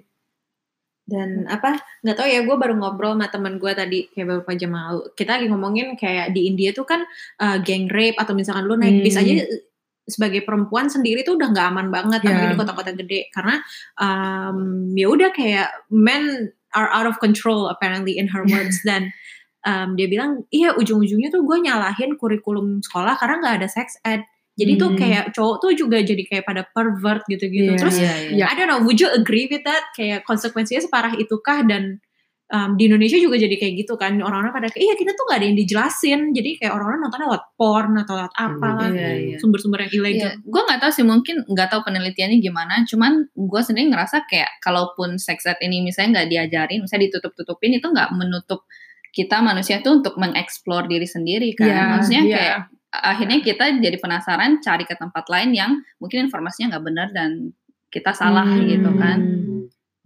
Dan 1.06 1.46
apa 1.46 1.78
nggak 2.02 2.16
tahu 2.18 2.26
ya 2.26 2.42
gue 2.42 2.56
baru 2.58 2.74
ngobrol 2.74 3.14
sama 3.14 3.30
temen 3.30 3.62
gue 3.62 3.72
tadi 3.78 4.10
kayak 4.10 4.26
beberapa 4.26 4.52
jam 4.58 4.74
lalu. 4.74 5.06
Kita 5.14 5.38
lagi 5.38 5.46
ngomongin 5.46 5.94
kayak 5.94 6.34
di 6.34 6.50
India 6.50 6.74
tuh 6.74 6.82
kan 6.82 7.06
uh, 7.38 7.62
gang 7.62 7.86
rape 7.86 8.18
atau 8.18 8.34
misalkan 8.34 8.66
lu 8.66 8.74
naik 8.74 9.06
bis 9.06 9.14
Hmm. 9.14 9.22
aja 9.22 9.32
uh, 9.46 9.62
sebagai 10.06 10.42
perempuan 10.42 10.90
sendiri 10.90 11.22
tuh 11.22 11.38
udah 11.38 11.50
nggak 11.50 11.66
aman 11.70 11.86
banget 11.94 12.20
apalagi 12.26 12.42
Yeah. 12.42 12.52
di 12.54 12.58
kota-kota 12.58 12.90
gede. 12.94 13.20
Karena 13.30 13.54
um, 14.02 14.58
ya 14.98 15.06
udah 15.06 15.30
kayak 15.30 15.68
men 15.94 16.50
are 16.74 16.90
out 16.90 17.06
of 17.06 17.16
control 17.22 17.70
apparently 17.70 18.18
in 18.18 18.26
her 18.26 18.42
words. 18.50 18.82
Dan 18.82 19.14
um, 19.62 19.94
dia 19.94 20.10
bilang 20.10 20.42
iya 20.50 20.74
ujung-ujungnya 20.74 21.30
tuh 21.30 21.46
gue 21.46 21.58
nyalahin 21.62 22.18
kurikulum 22.18 22.82
sekolah 22.82 23.14
karena 23.18 23.34
nggak 23.42 23.56
ada 23.62 23.68
sex 23.70 23.94
ed 24.02 24.26
jadi 24.56 24.72
tuh 24.74 24.88
Hmm. 24.92 24.98
kayak 24.98 25.24
cowok 25.36 25.56
tuh 25.60 25.70
juga 25.76 26.00
jadi 26.00 26.22
kayak 26.24 26.44
pada 26.48 26.64
pervert 26.64 27.22
gitu-gitu 27.28 27.76
Iya. 27.76 27.80
terus 27.80 27.96
Iya, 28.00 28.12
iya. 28.32 28.36
Ya. 28.40 28.44
I 28.48 28.54
don't 28.56 28.66
know, 28.66 28.80
would 28.80 28.96
you 28.96 29.08
agree 29.12 29.46
with 29.46 29.62
that? 29.62 29.84
Kayak 29.92 30.24
konsekuensinya 30.24 30.80
separah 30.80 31.12
itukah 31.14 31.60
dan 31.68 32.00
um, 32.48 32.78
di 32.78 32.86
Indonesia 32.86 33.18
juga 33.18 33.36
jadi 33.36 33.52
kayak 33.52 33.74
gitu 33.84 33.98
kan 33.98 34.16
orang-orang 34.16 34.54
pada 34.54 34.68
kayak 34.70 34.84
iya 34.86 34.94
kita 34.94 35.12
tuh 35.12 35.26
gak 35.26 35.42
ada 35.42 35.46
yang 35.50 35.58
dijelasin 35.58 36.20
jadi 36.30 36.50
kayak 36.62 36.72
orang-orang 36.72 37.00
nontonnya 37.02 37.26
lewat 37.26 37.44
porn 37.58 37.92
atau 37.98 38.14
lewat 38.14 38.34
apa 38.38 38.68
lah 38.70 38.88
Iya, 38.94 39.10
iya. 39.18 39.36
sumber-sumber 39.42 39.82
yang 39.82 39.92
ilegal. 39.92 40.30
Iya, 40.30 40.30
gue 40.40 40.62
nggak 40.62 40.78
tahu 40.78 40.90
sih 40.94 41.04
mungkin 41.04 41.36
nggak 41.42 41.68
tahu 41.68 41.80
penelitiannya 41.84 42.38
gimana. 42.38 42.74
Cuman 42.86 43.12
gue 43.34 43.60
sendiri 43.60 43.90
ngerasa 43.90 44.24
kayak 44.30 44.62
kalaupun 44.62 45.18
sex 45.18 45.42
ed 45.44 45.58
ini 45.60 45.82
misalnya 45.82 46.22
nggak 46.22 46.28
diajarin, 46.30 46.80
misalnya 46.86 47.10
ditutup-tutupin 47.10 47.76
itu 47.76 47.86
nggak 47.90 48.14
menutup 48.14 48.62
kita 49.10 49.40
manusia 49.40 49.80
tuh 49.80 49.98
untuk 50.04 50.14
mengeksplor 50.20 50.86
diri 50.86 51.08
sendiri 51.08 51.50
kan. 51.56 51.66
Iya, 51.66 51.82
Maksudnya 51.98 52.22
iya. 52.22 52.36
kayak 52.36 52.56
akhirnya 52.90 53.42
kita 53.42 53.76
jadi 53.78 53.98
penasaran 53.98 54.62
cari 54.62 54.84
ke 54.86 54.94
tempat 54.96 55.26
lain 55.28 55.50
yang 55.52 55.72
mungkin 55.98 56.26
informasinya 56.30 56.76
nggak 56.76 56.84
benar 56.86 57.08
dan 57.12 57.52
kita 57.92 58.12
salah 58.12 58.46
Hmm. 58.46 58.66
gitu 58.66 58.90
kan. 58.96 59.18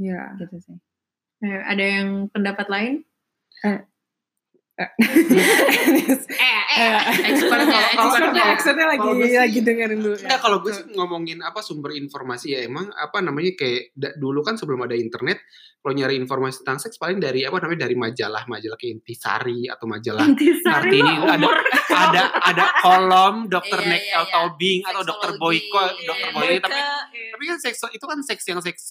Ya. 0.01 0.33
Gitu 0.39 0.57
sih. 0.63 0.79
Eh, 1.45 1.61
ada 1.65 1.81
yang 1.85 2.29
pendapat 2.29 2.67
lain? 2.69 2.95
Eh, 3.65 3.81
eh, 6.71 7.01
Expertnya 7.31 8.87
lagi 8.89 9.09
sih- 9.21 9.37
lagi 9.37 9.59
dengerin 9.61 10.01
dulu. 10.01 10.17
Enggak 10.17 10.41
kalau 10.41 10.59
gue 10.61 10.73
sih 10.73 10.85
ngomongin 10.91 11.39
apa 11.41 11.61
sumber 11.61 11.93
informasi 11.93 12.47
ya 12.51 12.65
emang 12.65 12.89
apa 12.91 13.21
namanya 13.21 13.53
kayak 13.55 13.93
da- 13.93 14.15
dulu 14.15 14.41
kan 14.41 14.57
sebelum 14.57 14.81
ada 14.81 14.95
internet 14.95 15.41
kalau 15.77 15.97
nyari 15.97 16.13
informasi 16.15 16.61
tentang 16.61 16.77
seks 16.79 16.97
paling 16.97 17.17
dari 17.17 17.41
apa 17.41 17.57
namanya 17.57 17.85
dari 17.85 17.97
majalah 17.97 18.45
majalah 18.45 18.77
kayak 18.77 19.01
Intisari 19.01 19.65
atau 19.65 19.87
majalah 19.87 20.25
Intisari 20.27 21.01
mah 21.01 21.33
ada 21.33 21.49
ada 21.91 22.23
ada 22.39 22.65
kolom 22.79 23.49
dokter 23.49 23.81
Iya, 23.81 23.89
Nick 23.89 24.03
iya, 24.03 24.19
iya. 24.19 24.29
Tobing 24.31 24.81
atau 24.85 25.03
dokter 25.03 25.31
Boyko 25.35 25.81
iya, 25.91 26.05
dokter 26.05 26.29
iya. 26.29 26.37
Boyko 26.37 26.61
tapi 26.63 26.77
Iya. 26.77 27.33
tapi 27.33 27.45
kan 27.47 27.59
seks 27.59 27.79
itu 27.89 28.05
kan 28.05 28.19
seks 28.21 28.45
yang 28.45 28.61
seks 28.61 28.83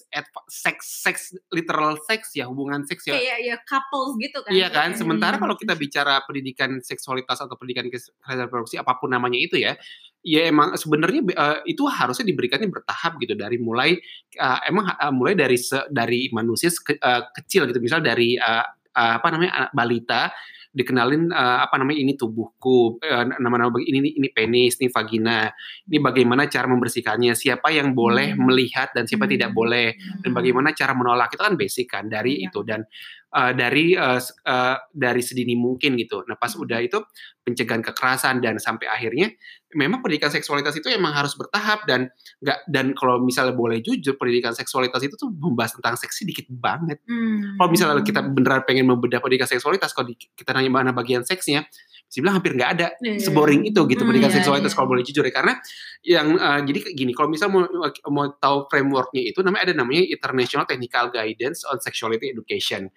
seks 0.48 0.84
seks 1.00 1.22
literal 1.48 1.94
seks 2.00 2.34
ya 2.34 2.44
hubungan 2.44 2.82
seks 2.82 3.06
ya 3.06 3.14
kayak 3.14 3.38
ya 3.40 3.56
couples 3.62 4.18
gitu 4.18 4.38
kan. 4.40 4.50
Iya 4.50 4.68
kan, 4.68 4.90
sementara 4.92 5.38
Hmm. 5.38 5.42
kalau 5.42 5.54
kita 5.54 5.78
bicara 5.80 6.20
pendidikan 6.28 6.76
seksualitas 6.84 7.40
atau 7.40 7.56
pendidikan 7.56 7.88
kesehatan 7.88 8.44
reproduksi 8.44 8.76
apa 8.76 9.00
pun 9.00 9.08
namanya 9.08 9.40
itu 9.40 9.56
ya, 9.56 9.72
ya 10.20 10.52
emang 10.52 10.76
sebenarnya 10.76 11.24
eh, 11.32 11.58
itu 11.72 11.88
harusnya 11.88 12.28
diberikannya 12.28 12.68
bertahap 12.68 13.16
gitu 13.16 13.32
dari 13.32 13.56
mulai 13.56 13.96
eh, 14.36 14.58
emang 14.68 14.92
eh, 14.92 15.12
mulai 15.16 15.32
dari 15.32 15.56
se- 15.56 15.88
dari 15.88 16.28
manusia 16.30 16.68
eh, 16.68 17.22
kecil 17.32 17.64
gitu, 17.72 17.80
misal 17.80 18.04
dari 18.04 18.36
eh, 18.36 18.64
eh, 18.92 19.12
apa 19.16 19.26
namanya 19.32 19.52
anak 19.64 19.72
balita 19.72 20.22
dikenalin 20.70 21.34
eh, 21.34 21.58
apa 21.66 21.82
namanya 21.82 21.98
ini 21.98 22.14
tubuhku, 22.14 23.02
eh, 23.02 23.26
nama-nama 23.42 23.74
ini 23.82 24.14
ini 24.14 24.28
penis, 24.30 24.78
ini 24.78 24.86
vagina, 24.86 25.50
ini 25.90 25.98
bagaimana 25.98 26.46
cara 26.46 26.70
membersihkannya, 26.70 27.34
siapa 27.34 27.74
yang 27.74 27.90
boleh 27.90 28.38
Hmm. 28.38 28.46
melihat 28.46 28.94
dan 28.94 29.02
siapa 29.02 29.26
Hmm. 29.26 29.34
tidak 29.34 29.50
boleh 29.50 29.98
dan 30.22 30.30
bagaimana 30.30 30.70
cara 30.70 30.94
menolak 30.94 31.34
itu 31.34 31.42
kan 31.42 31.58
basic 31.58 31.90
kan 31.90 32.06
dari 32.06 32.38
Iya. 32.38 32.54
itu 32.54 32.60
dan 32.62 32.86
uh, 33.34 33.52
dari 33.54 33.94
uh, 33.94 34.18
uh, 34.46 34.76
dari 34.90 35.22
sedini 35.22 35.54
mungkin 35.54 35.94
gitu. 35.98 36.22
Nah 36.26 36.36
pas 36.36 36.52
udah 36.54 36.78
itu 36.82 36.98
pencegahan 37.46 37.82
kekerasan 37.82 38.38
dan 38.44 38.60
sampai 38.60 38.86
akhirnya 38.86 39.32
memang 39.74 40.02
pendidikan 40.02 40.30
seksualitas 40.30 40.74
itu 40.76 40.90
emang 40.90 41.14
harus 41.14 41.38
bertahap 41.38 41.86
dan 41.86 42.10
nggak 42.42 42.58
dan 42.66 42.92
kalau 42.98 43.22
misalnya 43.22 43.54
boleh 43.54 43.78
jujur 43.78 44.18
pendidikan 44.18 44.50
seksualitas 44.50 45.00
itu 45.06 45.14
tuh 45.14 45.30
membahas 45.30 45.78
tentang 45.78 45.94
seks 45.94 46.26
dikit 46.26 46.46
banget. 46.50 46.98
Hmm. 47.06 47.58
Kalau 47.58 47.70
misalnya 47.70 48.02
kita 48.02 48.20
beneran 48.26 48.62
pengen 48.66 48.86
membedah 48.90 49.22
pendidikan 49.22 49.46
seksualitas 49.46 49.94
kalau 49.94 50.10
di- 50.10 50.18
kita 50.18 50.50
nanya 50.54 50.70
mana 50.70 50.90
bagian 50.90 51.22
seksnya 51.22 51.66
bisa 52.10 52.18
bilang 52.26 52.42
hampir 52.42 52.58
nggak 52.58 52.70
ada 52.74 52.86
Iya. 52.98 53.22
seboring 53.22 53.62
itu 53.70 53.80
gitu 53.86 54.02
Hmm, 54.02 54.10
pendidikan 54.10 54.34
iya, 54.34 54.36
seksualitas 54.42 54.74
iya. 54.74 54.76
kalau 54.82 54.88
boleh 54.90 55.02
jujur 55.06 55.22
ya 55.22 55.30
karena 55.30 55.54
yang 56.02 56.28
uh, 56.34 56.60
jadi 56.66 56.78
kayak 56.82 56.96
gini 56.98 57.12
kalau 57.14 57.28
misal 57.30 57.46
mau 57.54 57.70
mau 58.10 58.26
tahu 58.34 58.66
frameworknya 58.66 59.30
itu 59.30 59.38
namanya 59.46 59.70
ada 59.70 59.74
namanya 59.78 60.02
International 60.02 60.66
Technical 60.66 61.14
Guidance 61.14 61.62
on 61.70 61.78
Sexuality 61.78 62.34
Education 62.34 62.90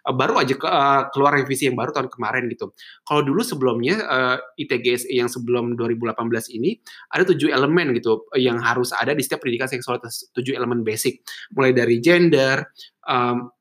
Uh, 0.00 0.16
baru 0.16 0.40
aja 0.40 0.56
ke, 0.56 0.64
uh, 0.64 1.12
keluar 1.12 1.36
revisi 1.36 1.68
yang 1.68 1.76
baru 1.76 1.92
tahun 1.92 2.08
kemarin 2.08 2.48
gitu 2.48 2.72
kalau 3.04 3.20
dulu 3.20 3.44
sebelumnya 3.44 4.00
uh, 4.08 4.36
ITGSE 4.56 5.12
yang 5.12 5.28
sebelum 5.28 5.76
2018 5.76 6.16
ini 6.56 6.80
ada 7.12 7.28
tujuh 7.28 7.52
elemen 7.52 7.92
gitu 7.92 8.24
yang 8.40 8.64
harus 8.64 8.96
ada 8.96 9.12
di 9.12 9.20
setiap 9.20 9.44
pendidikan 9.44 9.68
seksualitas 9.68 10.32
tujuh 10.32 10.56
elemen 10.56 10.80
basic 10.80 11.20
mulai 11.52 11.76
dari 11.76 12.00
gender 12.00 12.64
um, 13.04 13.52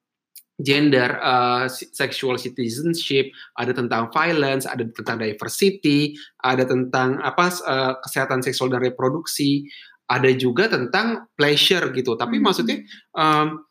gender, 0.59 1.15
uh, 1.23 1.65
sexual 1.71 2.35
citizenship, 2.35 3.31
ada 3.55 3.71
tentang 3.71 4.11
violence, 4.11 4.67
ada 4.67 4.83
tentang 4.91 5.17
diversity, 5.23 6.19
ada 6.43 6.67
tentang 6.67 7.17
apa 7.23 7.47
uh, 7.63 7.93
kesehatan 8.03 8.43
seksual 8.43 8.67
dan 8.67 8.83
reproduksi, 8.83 9.63
ada 10.09 10.27
juga 10.35 10.67
tentang 10.67 11.29
pleasure 11.37 11.93
gitu. 11.95 12.17
Tapi 12.19 12.41
Hmm. 12.41 12.45
maksudnya 12.49 12.77
um, 13.15 13.63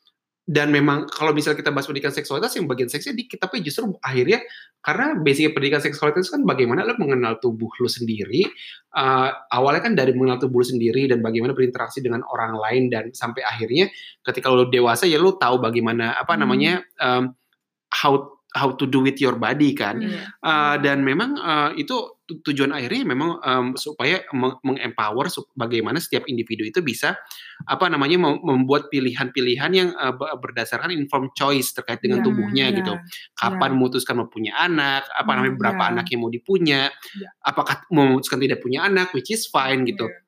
dan 0.48 0.72
memang 0.72 1.04
kalau 1.12 1.36
misalnya 1.36 1.60
kita 1.60 1.68
bahas 1.68 1.84
pendidikan 1.84 2.08
seksualitas 2.08 2.56
yang 2.56 2.64
bagian 2.64 2.88
seksnya 2.88 3.12
dikit, 3.12 3.36
tapi 3.36 3.60
justru 3.60 3.92
akhirnya 4.00 4.40
karena 4.80 5.12
basic 5.20 5.52
pendidikan 5.52 5.84
seksualitas 5.84 6.32
kan 6.32 6.40
bagaimana 6.48 6.88
lo 6.88 6.96
mengenal 6.96 7.36
tubuh 7.36 7.68
lo 7.76 7.84
sendiri, 7.84 8.48
uh, 8.96 9.28
awalnya 9.52 9.84
kan 9.84 9.92
dari 9.92 10.16
mengenal 10.16 10.40
tubuh 10.40 10.64
lo 10.64 10.66
sendiri 10.66 11.04
dan 11.04 11.20
bagaimana 11.20 11.52
berinteraksi 11.52 12.00
dengan 12.00 12.24
orang 12.32 12.56
lain 12.56 12.88
dan 12.88 13.12
sampai 13.12 13.44
akhirnya 13.44 13.92
ketika 14.24 14.48
lo 14.48 14.72
dewasa 14.72 15.04
ya 15.04 15.20
lo 15.20 15.36
tahu 15.36 15.60
bagaimana 15.60 16.16
apa 16.16 16.32
Hmm. 16.32 16.40
namanya 16.48 16.72
um, 16.96 17.36
how 17.92 18.32
how 18.56 18.72
to 18.72 18.88
do 18.88 19.04
with 19.04 19.20
your 19.20 19.36
body 19.36 19.76
kan 19.76 20.00
Iya. 20.00 20.32
Uh, 20.40 20.76
dan 20.80 21.04
memang 21.04 21.36
uh, 21.36 21.70
itu 21.76 21.92
tu- 21.92 22.08
tujuan 22.28 22.76
akhirnya 22.76 23.08
memang 23.08 23.40
um, 23.40 23.66
supaya 23.72 24.20
meng- 24.36 24.60
mengempower 24.60 25.32
bagaimana 25.56 25.96
setiap 25.96 26.28
individu 26.28 26.60
itu 26.62 26.84
bisa 26.84 27.16
apa 27.64 27.88
namanya 27.88 28.20
mem- 28.20 28.44
membuat 28.44 28.92
pilihan-pilihan 28.92 29.70
yang 29.72 29.88
uh, 29.96 30.12
be- 30.12 30.28
berdasarkan 30.44 30.92
informed 30.92 31.32
choice 31.32 31.72
terkait 31.72 32.04
dengan 32.04 32.20
Ya, 32.20 32.24
tubuhnya 32.28 32.64
ya. 32.68 32.76
gitu 32.76 32.92
kapan 33.32 33.72
memutuskan 33.72 34.20
mau 34.20 34.28
punya 34.28 34.52
anak 34.60 35.08
apa 35.08 35.24
Hmm, 35.24 35.36
namanya 35.40 35.54
berapa 35.56 35.82
ya. 35.82 35.88
anak 35.96 36.06
yang 36.12 36.20
mau 36.20 36.32
dipunya 36.32 36.80
Ya. 37.16 37.28
apakah 37.40 37.88
memutuskan 37.88 38.38
tidak 38.38 38.60
punya 38.60 38.84
anak 38.84 39.08
which 39.16 39.32
is 39.32 39.48
fine 39.48 39.88
gitu 39.88 40.04
Iya. 40.06 40.24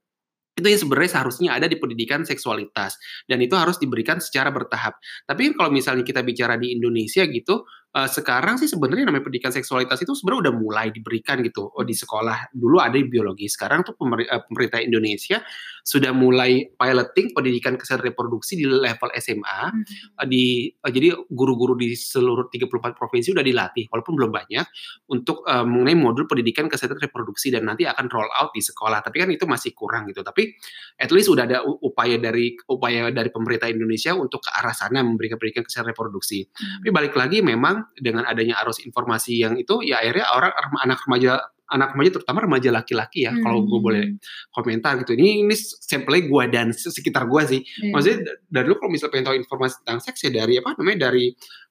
itu 0.61 0.67
yang 0.77 0.81
sebenarnya 0.85 1.11
seharusnya 1.17 1.51
ada 1.57 1.65
di 1.69 1.77
pendidikan 1.81 2.21
seksualitas 2.21 3.01
dan 3.25 3.41
itu 3.41 3.57
harus 3.57 3.81
diberikan 3.81 4.21
secara 4.21 4.53
bertahap. 4.53 5.01
Tapi 5.25 5.57
kalau 5.57 5.73
misalnya 5.73 6.05
kita 6.05 6.21
bicara 6.21 6.61
di 6.61 6.77
Indonesia 6.77 7.25
gitu, 7.25 7.65
uh, 7.95 8.09
sekarang 8.09 8.59
sih 8.59 8.71
sebenarnya 8.71 9.11
namanya 9.11 9.27
pendidikan 9.27 9.51
seksualitas 9.51 9.99
itu 10.03 10.15
sebenarnya 10.15 10.51
udah 10.51 10.55
mulai 10.55 10.87
diberikan 10.95 11.43
gitu 11.43 11.71
oh, 11.71 11.85
di 11.85 11.95
sekolah. 11.95 12.55
Dulu 12.55 12.79
ada 12.79 12.95
di 12.95 13.07
biologi, 13.07 13.51
sekarang 13.51 13.83
tuh 13.83 13.99
pemerintah 13.99 14.79
Indonesia 14.79 15.43
sudah 15.83 16.13
mulai 16.15 16.71
piloting 16.77 17.33
pendidikan 17.35 17.75
kesehatan 17.75 18.13
reproduksi 18.13 18.61
di 18.61 18.67
level 18.69 19.11
SMA. 19.19 19.61
Hmm. 19.73 19.83
Di 20.29 20.71
uh, 20.71 20.91
jadi 20.91 21.17
guru-guru 21.31 21.75
di 21.75 21.97
seluruh 21.97 22.47
34 22.53 22.95
provinsi 22.95 23.35
udah 23.35 23.45
dilatih 23.45 23.91
walaupun 23.91 24.15
belum 24.15 24.31
banyak 24.31 24.67
untuk 25.11 25.43
uh, 25.49 25.67
mengenai 25.67 25.97
modul 25.99 26.25
pendidikan 26.31 26.71
kesehatan 26.71 27.01
reproduksi 27.01 27.51
dan 27.51 27.67
nanti 27.67 27.89
akan 27.89 28.07
roll 28.13 28.31
out 28.31 28.55
di 28.55 28.63
sekolah. 28.63 29.03
Tapi 29.03 29.17
kan 29.19 29.29
itu 29.35 29.45
masih 29.49 29.75
kurang 29.75 30.07
gitu. 30.11 30.23
Tapi 30.23 30.55
at 31.01 31.11
least 31.11 31.33
sudah 31.33 31.49
ada 31.49 31.65
upaya 31.65 32.21
dari 32.21 32.55
upaya 32.71 33.11
dari 33.11 33.31
pemerintah 33.33 33.67
Indonesia 33.67 34.15
untuk 34.15 34.45
ke 34.45 34.51
arah 34.53 34.75
sana 34.77 35.03
memberikan 35.03 35.41
pendidikan 35.41 35.67
kesehatan 35.67 35.91
reproduksi. 35.91 36.47
Hmm. 36.47 36.85
Tapi 36.85 36.91
balik 36.93 37.15
lagi 37.17 37.43
memang 37.43 37.80
dengan 37.99 38.25
adanya 38.27 38.59
arus 38.65 38.83
informasi 38.83 39.41
yang 39.41 39.55
itu 39.57 39.81
ya 39.85 40.01
akhirnya 40.03 40.27
orang 40.33 40.53
anak 40.83 40.99
remaja 41.07 41.33
anak 41.71 41.95
remaja 41.95 42.11
terutama 42.19 42.39
remaja 42.43 42.69
laki-laki 42.75 43.25
ya 43.25 43.33
hmm. 43.33 43.43
kalau 43.47 43.63
gue 43.63 43.79
boleh 43.79 44.05
komentar 44.51 44.99
gitu 45.01 45.15
ini 45.15 45.47
ini 45.47 45.55
sampelnya 45.57 46.23
gue 46.27 46.45
dan 46.51 46.67
sekitar 46.75 47.31
gue 47.31 47.43
sih 47.47 47.61
yeah. 47.63 47.95
maksudnya 47.95 48.19
dari 48.51 48.65
dulu 48.67 48.77
kalau 48.83 48.91
misalnya 48.91 49.13
pengen 49.15 49.27
tahu 49.31 49.37
informasi 49.39 49.75
tentang 49.87 49.99
seks 50.03 50.19
ya 50.27 50.31
dari 50.35 50.55
apa 50.59 50.75
namanya 50.77 50.99
dari 51.11 51.31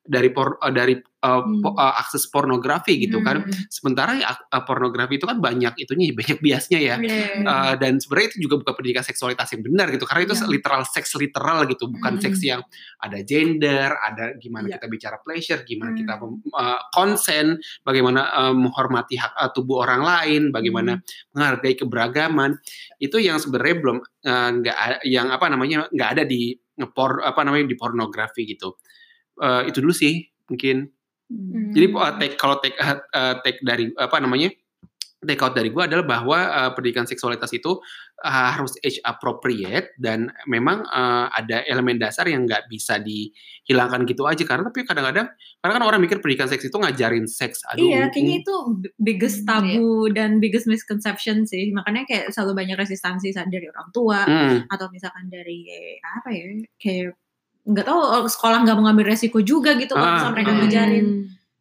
dari 0.09 0.33
por, 0.33 0.57
uh, 0.57 0.73
dari 0.73 0.97
uh, 0.97 1.41
hmm. 1.45 1.61
po, 1.61 1.69
uh, 1.77 1.93
akses 2.01 2.25
pornografi 2.33 2.97
gitu 2.97 3.21
kan. 3.21 3.45
hmm. 3.45 3.53
kan. 3.53 3.69
Sementara 3.69 4.11
ya, 4.17 4.33
uh, 4.33 4.63
pornografi 4.65 5.21
itu 5.21 5.29
kan 5.29 5.37
banyak 5.37 5.77
itunya 5.77 6.09
banyak 6.19 6.41
biasnya 6.41 6.79
ya. 6.81 6.95
Yeah. 6.97 7.45
Uh, 7.45 7.73
dan 7.77 8.01
sebenarnya 8.01 8.33
itu 8.33 8.49
juga 8.49 8.65
bukan 8.65 8.73
pendidikan 8.73 9.05
seksualitas 9.05 9.47
yang 9.53 9.61
benar 9.61 9.93
gitu 9.93 10.09
karena 10.09 10.25
itu 10.25 10.35
yeah. 10.35 10.49
literal 10.49 10.81
seks 10.89 11.13
literal 11.21 11.69
gitu, 11.69 11.85
bukan 11.85 12.17
hmm. 12.17 12.23
seks 12.25 12.39
yang 12.41 12.61
ada 12.97 13.19
gender, 13.21 13.93
ada 14.01 14.33
gimana 14.41 14.65
yeah. 14.65 14.81
kita 14.81 14.87
bicara 14.89 15.17
pleasure, 15.21 15.61
gimana 15.61 15.93
hmm. 15.93 15.99
kita 16.01 16.13
uh, 16.57 16.79
konsen, 16.89 17.61
bagaimana 17.85 18.33
uh, 18.33 18.53
menghormati 18.57 19.21
hak 19.21 19.33
uh, 19.37 19.51
tubuh 19.53 19.85
orang 19.85 20.01
lain, 20.01 20.41
bagaimana 20.49 20.97
hmm. 20.97 21.37
menghargai 21.37 21.77
keberagaman. 21.77 22.57
Itu 22.97 23.21
yang 23.21 23.37
sebenarnya 23.37 23.77
belum 23.77 23.97
nggak 24.59 24.77
uh, 24.77 24.99
yang 25.05 25.29
apa 25.29 25.45
namanya 25.47 25.85
nggak 25.93 26.09
ada 26.17 26.23
di 26.25 26.57
ngepor 26.79 27.27
apa 27.27 27.43
namanya 27.43 27.67
di 27.67 27.75
pornografi 27.75 28.47
gitu 28.47 28.79
uh, 29.39 29.63
itu 29.65 29.79
dulu 29.81 29.95
sih 29.95 30.27
mungkin. 30.51 30.91
Hmm. 31.29 31.71
Jadi 31.73 31.85
uh, 31.93 32.13
take 32.17 32.35
kalau 32.37 32.57
take 32.61 32.77
uh, 32.79 33.35
take 33.43 33.61
dari 33.65 33.93
apa 33.95 34.17
namanya 34.21 34.49
take 35.19 35.43
out 35.43 35.51
dari 35.51 35.67
gue 35.67 35.83
adalah 35.83 36.05
bahwa 36.07 36.39
uh, 36.39 36.71
pendidikan 36.71 37.03
seksualitas 37.03 37.51
itu 37.51 37.75
uh, 38.23 38.49
harus 38.55 38.79
age 38.79 39.03
appropriate 39.03 39.91
dan 39.99 40.31
memang 40.47 40.87
uh, 40.87 41.27
ada 41.35 41.59
elemen 41.67 41.99
dasar 41.99 42.23
yang 42.31 42.47
nggak 42.47 42.71
bisa 42.71 43.03
dihilangkan 43.03 44.07
gitu 44.07 44.23
aja 44.23 44.39
karena 44.47 44.71
tapi 44.71 44.87
kadang-kadang 44.87 45.27
karena 45.59 45.73
kan 45.75 45.83
orang 45.83 45.99
mikir 45.99 46.23
pendidikan 46.23 46.47
seks 46.47 46.71
itu 46.71 46.77
ngajarin 46.79 47.27
seks 47.27 47.67
aduh 47.67 47.83
iya 47.83 48.07
kayaknya 48.07 48.47
itu 48.47 48.55
biggest 48.95 49.43
hmm, 49.43 49.47
tabu 49.47 50.07
hmm, 50.07 50.15
dan 50.15 50.39
biggest 50.39 50.71
misconception 50.71 51.43
sih 51.43 51.75
makanya 51.75 52.07
kayak 52.07 52.31
selalu 52.31 52.63
banyak 52.63 52.79
resistansi 52.79 53.35
dari 53.35 53.67
orang 53.67 53.89
tua 53.91 54.23
hmm. 54.23 54.71
atau 54.71 54.87
misalkan 54.87 55.27
dari 55.27 55.67
apa 55.99 56.31
ya 56.31 56.47
kayak 56.79 57.11
nggak 57.69 57.85
tahu 57.85 57.99
oh, 58.01 58.25
sekolah 58.25 58.65
nggak 58.65 58.77
mengambil 58.81 59.13
resiko 59.13 59.39
juga 59.45 59.77
gitu 59.77 59.93
kalau 59.93 60.09
ah, 60.09 60.33
mereka 60.33 60.51
hmm. 60.51 60.59
ngajarin 60.65 61.07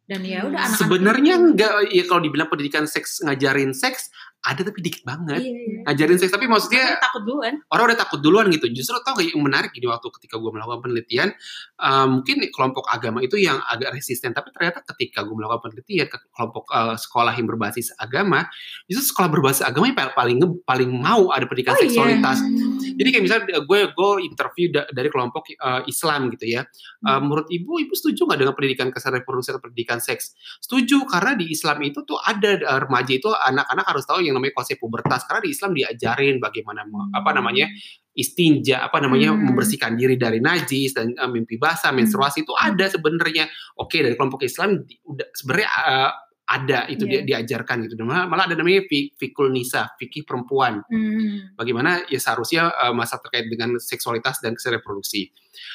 dan 0.09 0.21
ya 0.25 0.41
udah 0.41 0.59
anak-anak 0.65 0.81
sebenarnya 0.81 1.33
nggak 1.53 1.71
ya 1.93 2.03
kalau 2.09 2.21
dibilang 2.25 2.49
pendidikan 2.49 2.89
seks 2.89 3.21
ngajarin 3.21 3.77
seks 3.77 4.09
ada 4.39 4.61
tapi 4.63 4.79
dikit 4.79 5.03
banget. 5.03 5.43
Iya, 5.43 5.51
iya. 5.51 5.79
ngajarin 5.83 6.15
seks 6.15 6.31
tapi 6.31 6.47
maksudnya 6.47 6.95
orang 6.95 7.03
takut 7.03 7.23
duluan? 7.27 7.53
orang 7.75 7.83
udah 7.91 7.99
takut 7.99 8.19
duluan 8.23 8.47
gitu. 8.55 8.71
Justru 8.71 8.95
tau 9.03 9.19
gak 9.19 9.27
yang 9.27 9.43
menarik 9.43 9.75
gini 9.75 9.91
waktu 9.91 10.07
ketika 10.15 10.39
gue 10.39 10.47
melakukan 10.47 10.79
penelitian 10.79 11.35
uh, 11.75 12.07
mungkin 12.07 12.47
kelompok 12.47 12.87
agama 12.87 13.19
itu 13.19 13.35
yang 13.35 13.59
agak 13.67 13.91
resisten. 13.91 14.31
Tapi 14.31 14.55
ternyata 14.55 14.79
ketika 14.95 15.27
gue 15.27 15.35
melakukan 15.35 15.67
penelitian 15.67 16.07
ke 16.07 16.17
kelompok 16.31 16.71
uh, 16.71 16.95
sekolah 16.95 17.35
yang 17.35 17.51
berbasis 17.51 17.91
agama 17.99 18.47
justru 18.87 19.11
sekolah 19.11 19.27
berbasis 19.27 19.63
agama 19.67 19.91
yang 19.91 19.97
paling 20.15 20.39
paling 20.63 20.89
mau 20.89 21.35
ada 21.35 21.43
pendidikan 21.43 21.75
oh, 21.75 21.79
iya. 21.83 21.83
seksualitas. 21.91 22.37
Iya. 22.39 22.67
jadi 22.99 23.09
kayak 23.11 23.23
misalnya 23.27 23.43
gue 23.63 23.79
gue 23.91 24.11
interview 24.23 24.65
da 24.71 24.87
dari 24.95 25.11
kelompok 25.11 25.51
uh, 25.59 25.83
Islam 25.83 26.31
gitu 26.31 26.47
ya. 26.47 26.63
Uh, 27.03 27.19
menurut 27.19 27.51
ibu 27.51 27.75
ibu 27.75 27.91
setuju 27.91 28.23
nggak 28.23 28.39
dengan 28.39 28.55
pendidikan 28.55 28.87
kesehatan 28.87 29.19
reproduksi 29.19 29.51
atau 29.51 29.59
pendidikan 29.59 29.99
seks? 29.99 30.31
Setuju 30.63 31.03
karena 31.11 31.35
di 31.35 31.51
Islam 31.51 31.83
itu 31.83 32.07
tuh 32.07 32.15
ada 32.23 32.55
uh, 32.63 32.79
remaja 32.87 33.11
itu 33.11 33.27
anak-anak 33.27 33.83
harus 33.83 34.07
tahu 34.07 34.28
yang 34.29 34.37
namanya 34.37 34.53
konsep 34.53 34.77
pubertas 34.77 35.25
karena 35.25 35.41
di 35.41 35.51
Islam 35.51 35.71
diajarin 35.73 36.37
bagaimana 36.37 36.85
apa 37.17 37.31
namanya 37.33 37.65
istinja 38.13 38.83
apa 38.83 38.99
namanya 38.99 39.33
hmm. 39.33 39.49
membersihkan 39.49 39.95
diri 39.95 40.19
dari 40.19 40.43
najis 40.43 40.93
dan 40.93 41.15
uh, 41.17 41.31
mimpi 41.31 41.55
basah 41.57 41.95
menstruasi 41.95 42.43
hmm. 42.43 42.45
itu 42.45 42.53
ada 42.53 42.85
sebenarnya 42.91 43.45
oke 43.79 43.95
dari 43.95 44.13
kelompok 44.19 44.43
Islam 44.43 44.83
udah 44.85 45.27
sebenarnya 45.33 45.69
uh, 45.71 46.11
ada 46.49 46.89
itu 46.89 47.05
yeah. 47.05 47.21
dia 47.21 47.37
diajarkan 47.45 47.85
gitu 47.85 48.01
malah, 48.01 48.25
malah 48.25 48.49
ada 48.49 48.57
namanya 48.57 48.81
fikul 48.89 49.53
nisa 49.53 49.93
fikih 50.01 50.25
perempuan 50.25 50.81
hmm. 50.89 51.53
bagaimana 51.53 52.03
ya 52.09 52.17
seharusnya 52.17 52.73
uh, 52.73 52.93
masa 52.93 53.21
terkait 53.21 53.45
dengan 53.47 53.77
seksualitas 53.77 54.41
dan 54.41 54.57
reproduksi 54.57 55.29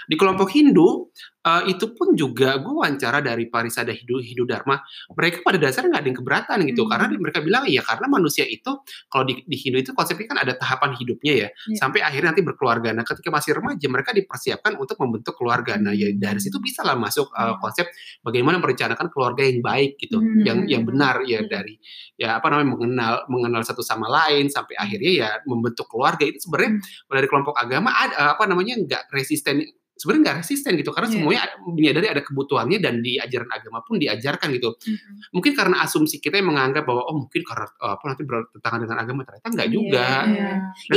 di 0.09 0.15
kelompok 0.15 0.53
Hindu 0.55 1.11
uh, 1.45 1.63
itu 1.69 1.93
pun 1.93 2.17
juga 2.17 2.57
gue 2.59 2.73
wawancara 2.73 3.21
dari 3.21 3.47
Parisada 3.53 3.93
Hidu, 3.93 4.19
Hidu 4.19 4.49
Dharma, 4.49 4.81
mereka 5.13 5.45
pada 5.45 5.61
dasarnya 5.61 5.93
nggak 5.93 6.03
ada 6.03 6.09
yang 6.09 6.19
keberatan 6.19 6.59
gitu, 6.69 6.83
hmm. 6.85 6.91
karena 6.91 7.07
mereka 7.21 7.39
bilang 7.45 7.65
ya 7.69 7.83
karena 7.85 8.07
manusia 8.09 8.45
itu 8.49 8.73
kalau 9.13 9.25
di, 9.29 9.45
di 9.45 9.57
Hindu 9.61 9.79
itu 9.85 9.93
konsepnya 9.93 10.27
kan 10.35 10.39
ada 10.41 10.53
tahapan 10.57 10.97
hidupnya 10.97 11.33
ya, 11.33 11.49
yeah. 11.53 11.79
sampai 11.79 12.01
akhirnya 12.01 12.33
nanti 12.33 12.43
berkeluarga. 12.43 12.91
Nah 12.97 13.05
ketika 13.05 13.29
masih 13.29 13.51
remaja 13.57 13.87
mereka 13.87 14.11
dipersiapkan 14.17 14.73
untuk 14.81 14.97
membentuk 15.05 15.37
keluarga. 15.37 15.77
Nah 15.77 15.93
ya 15.93 16.11
dari 16.17 16.41
situ 16.41 16.57
bisa 16.59 16.81
lah 16.81 16.97
masuk 16.97 17.29
uh, 17.37 17.61
konsep 17.61 17.87
bagaimana 18.25 18.57
merencanakan 18.59 19.13
keluarga 19.13 19.45
yang 19.45 19.61
baik 19.61 20.01
gitu, 20.01 20.19
hmm. 20.19 20.43
yang 20.43 20.59
yang 20.65 20.83
benar 20.89 21.23
ya 21.29 21.45
hmm. 21.45 21.49
dari 21.51 21.77
ya 22.17 22.41
apa 22.41 22.47
namanya 22.49 22.69
mengenal 22.73 23.15
mengenal 23.29 23.63
satu 23.67 23.83
sama 23.83 24.07
lain 24.09 24.49
sampai 24.49 24.79
akhirnya 24.79 25.13
ya 25.13 25.31
membentuk 25.45 25.91
keluarga 25.91 26.25
itu 26.25 26.41
sebenarnya 26.41 26.81
hmm. 26.81 27.11
dari 27.11 27.27
kelompok 27.29 27.55
agama 27.59 27.91
ada 27.91 28.39
apa 28.39 28.45
namanya 28.47 28.79
nggak 28.81 29.11
resisten 29.11 29.61
sebenarnya 29.95 30.23
nggak 30.27 30.39
resisten 30.43 30.73
gitu 30.75 30.91
karena 30.91 31.09
yeah. 31.09 31.17
semuanya 31.17 31.43
menyadari 31.63 32.07
ada 32.11 32.23
kebutuhannya 32.23 32.79
dan 32.83 32.99
di 32.99 33.15
ajaran 33.17 33.47
agama 33.47 33.79
pun 33.87 33.97
diajarkan 34.03 34.49
gitu. 34.59 34.75
Mm-hmm. 34.75 35.31
Mungkin 35.31 35.53
karena 35.55 35.77
asumsi 35.87 36.19
kita 36.19 36.43
yang 36.43 36.51
menganggap 36.51 36.83
bahwa 36.83 37.07
oh 37.07 37.15
mungkin 37.25 37.43
karena 37.47 37.67
uh, 37.79 37.95
apa 37.95 38.05
nanti 38.11 38.23
bertentangan 38.27 38.81
dengan 38.83 38.97
agama 38.99 39.21
ternyata 39.23 39.49
nggak 39.55 39.69
yeah, 39.71 39.75
juga. 39.75 40.07
Iya, 40.27 40.47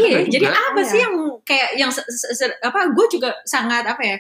yeah. 0.01 0.23
jadi 0.25 0.47
juga. 0.49 0.59
apa 0.73 0.81
sih 0.81 0.99
yang 0.99 1.15
kayak 1.45 1.69
yang 1.77 1.91
apa 2.65 2.79
gue 2.91 3.05
juga 3.13 3.29
sangat 3.45 3.85
apa 3.85 4.03
ya 4.03 4.17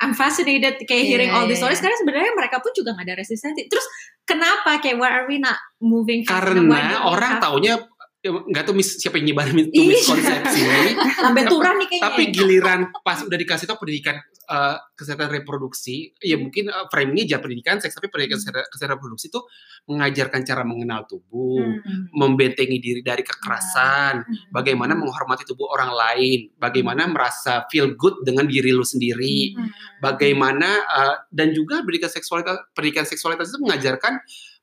I'm 0.00 0.16
fascinated 0.16 0.80
kayak 0.88 1.04
yeah, 1.04 1.10
hearing 1.12 1.30
all 1.34 1.44
these 1.44 1.60
stories 1.60 1.82
karena 1.82 1.92
sebenarnya 2.00 2.32
mereka 2.32 2.64
pun 2.64 2.72
juga 2.72 2.96
nggak 2.96 3.04
ada 3.04 3.16
resistensi. 3.20 3.68
Terus 3.68 3.84
kenapa 4.24 4.80
kayak 4.80 4.96
why 4.96 5.12
are 5.12 5.26
we 5.28 5.36
not 5.36 5.60
moving? 5.76 6.24
Karena 6.24 7.04
orang 7.04 7.36
taunya 7.36 7.76
ya, 7.76 7.84
nggak 8.20 8.68
tahu 8.68 8.76
mis, 8.76 9.00
siapa 9.00 9.16
yang 9.16 9.32
nyebarin 9.32 9.64
itu 9.64 9.80
miskonsepsi 9.80 10.60
sampai 11.24 11.44
turun 11.48 11.80
nih 11.80 11.88
kayaknya 11.88 12.04
tapi 12.04 12.22
giliran 12.28 12.80
pas 13.00 13.16
udah 13.24 13.38
dikasih 13.40 13.64
tau 13.64 13.80
pendidikan 13.80 14.20
uh, 14.44 14.76
kesehatan 14.92 15.32
reproduksi 15.32 16.12
ya 16.20 16.36
mungkin 16.36 16.68
uh, 16.68 16.84
framingnya 16.92 17.24
jangan 17.32 17.48
pendidikan 17.48 17.80
seks 17.80 17.96
tapi 17.96 18.12
pendidikan 18.12 18.36
hmm. 18.44 18.68
kesehatan 18.76 19.00
reproduksi 19.00 19.32
itu 19.32 19.40
mengajarkan 19.88 20.44
cara 20.44 20.62
mengenal 20.68 21.08
tubuh 21.08 21.64
hmm. 21.64 22.12
membentengi 22.12 22.76
diri 22.76 23.00
dari 23.00 23.24
kekerasan 23.24 24.20
hmm. 24.20 24.52
bagaimana 24.52 24.92
menghormati 24.92 25.48
tubuh 25.48 25.72
orang 25.72 25.96
lain 25.96 26.52
bagaimana 26.60 27.08
hmm. 27.08 27.16
merasa 27.16 27.64
feel 27.72 27.96
good 27.96 28.20
dengan 28.20 28.44
diri 28.44 28.68
lu 28.76 28.84
sendiri 28.84 29.56
hmm. 29.56 30.02
bagaimana 30.04 30.68
uh, 30.84 31.16
dan 31.32 31.56
juga 31.56 31.80
pendidikan 31.80 32.12
seksualitas 32.12 32.68
pendidikan 32.76 33.08
seksualitas 33.08 33.48
itu 33.48 33.64
mengajarkan 33.64 34.20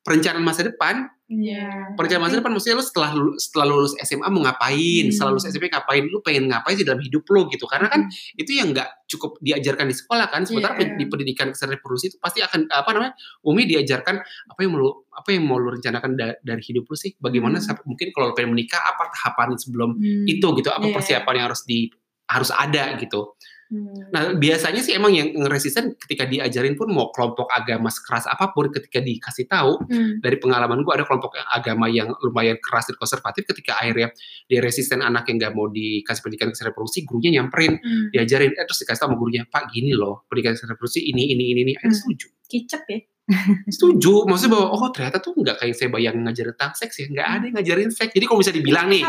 perencanaan 0.07 0.39
masa 0.39 0.63
depan. 0.63 1.11
Yeah. 1.27 1.91
Perencanaan 1.99 2.31
masa 2.31 2.39
depan 2.39 2.55
maksudnya 2.55 2.79
lu 2.79 2.85
setelah 2.87 3.11
setelah 3.35 3.67
lulus 3.67 3.91
SMA 3.99 4.23
mau 4.31 4.47
ngapain, 4.47 5.03
hmm. 5.03 5.11
setelah 5.11 5.35
lulus 5.35 5.51
SMP 5.51 5.67
ngapain, 5.67 6.07
lu 6.07 6.23
pengen 6.23 6.47
ngapain 6.47 6.79
sih 6.79 6.87
dalam 6.87 7.03
hidup 7.03 7.27
lu 7.27 7.51
gitu. 7.51 7.67
Karena 7.67 7.91
kan 7.91 8.07
hmm. 8.07 8.39
itu 8.39 8.55
yang 8.55 8.71
nggak 8.71 8.87
cukup 9.11 9.35
diajarkan 9.43 9.91
di 9.91 9.95
sekolah 9.99 10.31
kan. 10.31 10.47
Sementara 10.47 10.79
yeah. 10.79 10.95
di 10.95 11.05
pendidikan 11.11 11.51
kesehatan 11.51 11.75
reproduksi 11.75 12.15
itu 12.15 12.17
pasti 12.23 12.39
akan 12.39 12.71
apa 12.71 12.89
namanya? 12.95 13.13
Umi 13.43 13.67
diajarkan 13.67 14.15
apa 14.23 14.59
yang 14.63 14.71
mau 14.79 15.03
apa 15.11 15.29
yang 15.35 15.43
mau 15.43 15.59
lu 15.59 15.75
rencanakan 15.75 16.15
da 16.15 16.39
dari 16.39 16.63
hidup 16.63 16.87
lu 16.87 16.95
sih. 16.95 17.11
Bagaimana 17.19 17.59
hmm. 17.59 17.83
mungkin 17.83 18.07
kalau 18.15 18.31
lu 18.31 18.33
pengen 18.39 18.55
menikah 18.55 18.79
apa 18.79 19.11
tahapan 19.11 19.59
sebelum 19.59 19.99
hmm. 19.99 20.31
itu 20.31 20.47
gitu, 20.63 20.71
apa 20.71 20.87
yeah. 20.87 20.95
persiapan 20.95 21.33
yang 21.35 21.45
harus 21.51 21.67
di 21.67 21.91
harus 22.31 22.55
ada 22.55 22.95
gitu. 22.95 23.35
Hmm. 23.67 24.11
Nah 24.15 24.31
biasanya 24.39 24.79
sih 24.79 24.95
emang 24.95 25.11
yang 25.11 25.35
resisten 25.51 25.99
ketika 25.99 26.23
diajarin 26.23 26.79
pun 26.79 26.87
mau 26.87 27.11
kelompok 27.11 27.51
agama 27.51 27.91
sekeras 27.91 28.23
apa 28.23 28.55
pun 28.55 28.71
ketika 28.71 29.03
dikasih 29.03 29.43
tahu 29.43 29.83
hmm. 29.83 30.23
dari 30.23 30.39
pengalaman 30.39 30.87
gue 30.87 30.93
ada 30.95 31.03
kelompok 31.03 31.35
agama 31.51 31.91
yang 31.91 32.15
lumayan 32.23 32.55
keras 32.63 32.87
dan 32.87 32.95
konservatif 32.95 33.43
ketika 33.43 33.75
akhirnya 33.75 34.15
dia 34.47 34.59
resisten 34.63 35.03
anak 35.03 35.27
yang 35.27 35.35
nggak 35.35 35.51
mau 35.51 35.67
dikasih 35.67 36.21
pendidikan 36.23 36.55
kesehatan 36.55 36.71
reproduksi 36.71 37.03
gurunya 37.03 37.29
nyamperin 37.35 37.75
hmm. 37.75 38.15
diajarin 38.15 38.55
eh, 38.55 38.63
terus 38.63 38.79
dikasih 38.87 38.99
tahu 39.03 39.09
sama 39.11 39.19
gurunya 39.19 39.43
pak 39.43 39.67
gini 39.75 39.91
loh 39.91 40.23
pendidikan 40.31 40.55
kesehatan 40.55 40.79
reproduksi 40.79 41.03
ini 41.03 41.35
ini 41.35 41.43
ini 41.51 41.61
ini 41.67 41.73
hmm. 41.75 41.91
setuju 41.91 42.27
kicep 42.47 42.83
ya 42.87 42.99
Setuju, 43.75 44.23
maksudnya 44.23 44.55
bahwa 44.55 44.67
oh 44.71 44.87
ternyata 44.95 45.19
tuh 45.19 45.35
nggak 45.35 45.59
kayak 45.59 45.75
saya 45.75 45.91
bayangin 45.91 46.23
ngajarin 46.23 46.55
tentang 46.55 46.73
seks 46.79 46.95
ya, 46.95 47.05
nggak 47.11 47.27
ada 47.27 47.43
yang 47.43 47.55
ngajarin 47.59 47.91
seks. 47.91 48.11
Jadi 48.15 48.25
kalau 48.25 48.39
bisa 48.39 48.53
dibilang 48.55 48.87
nih, 48.87 49.03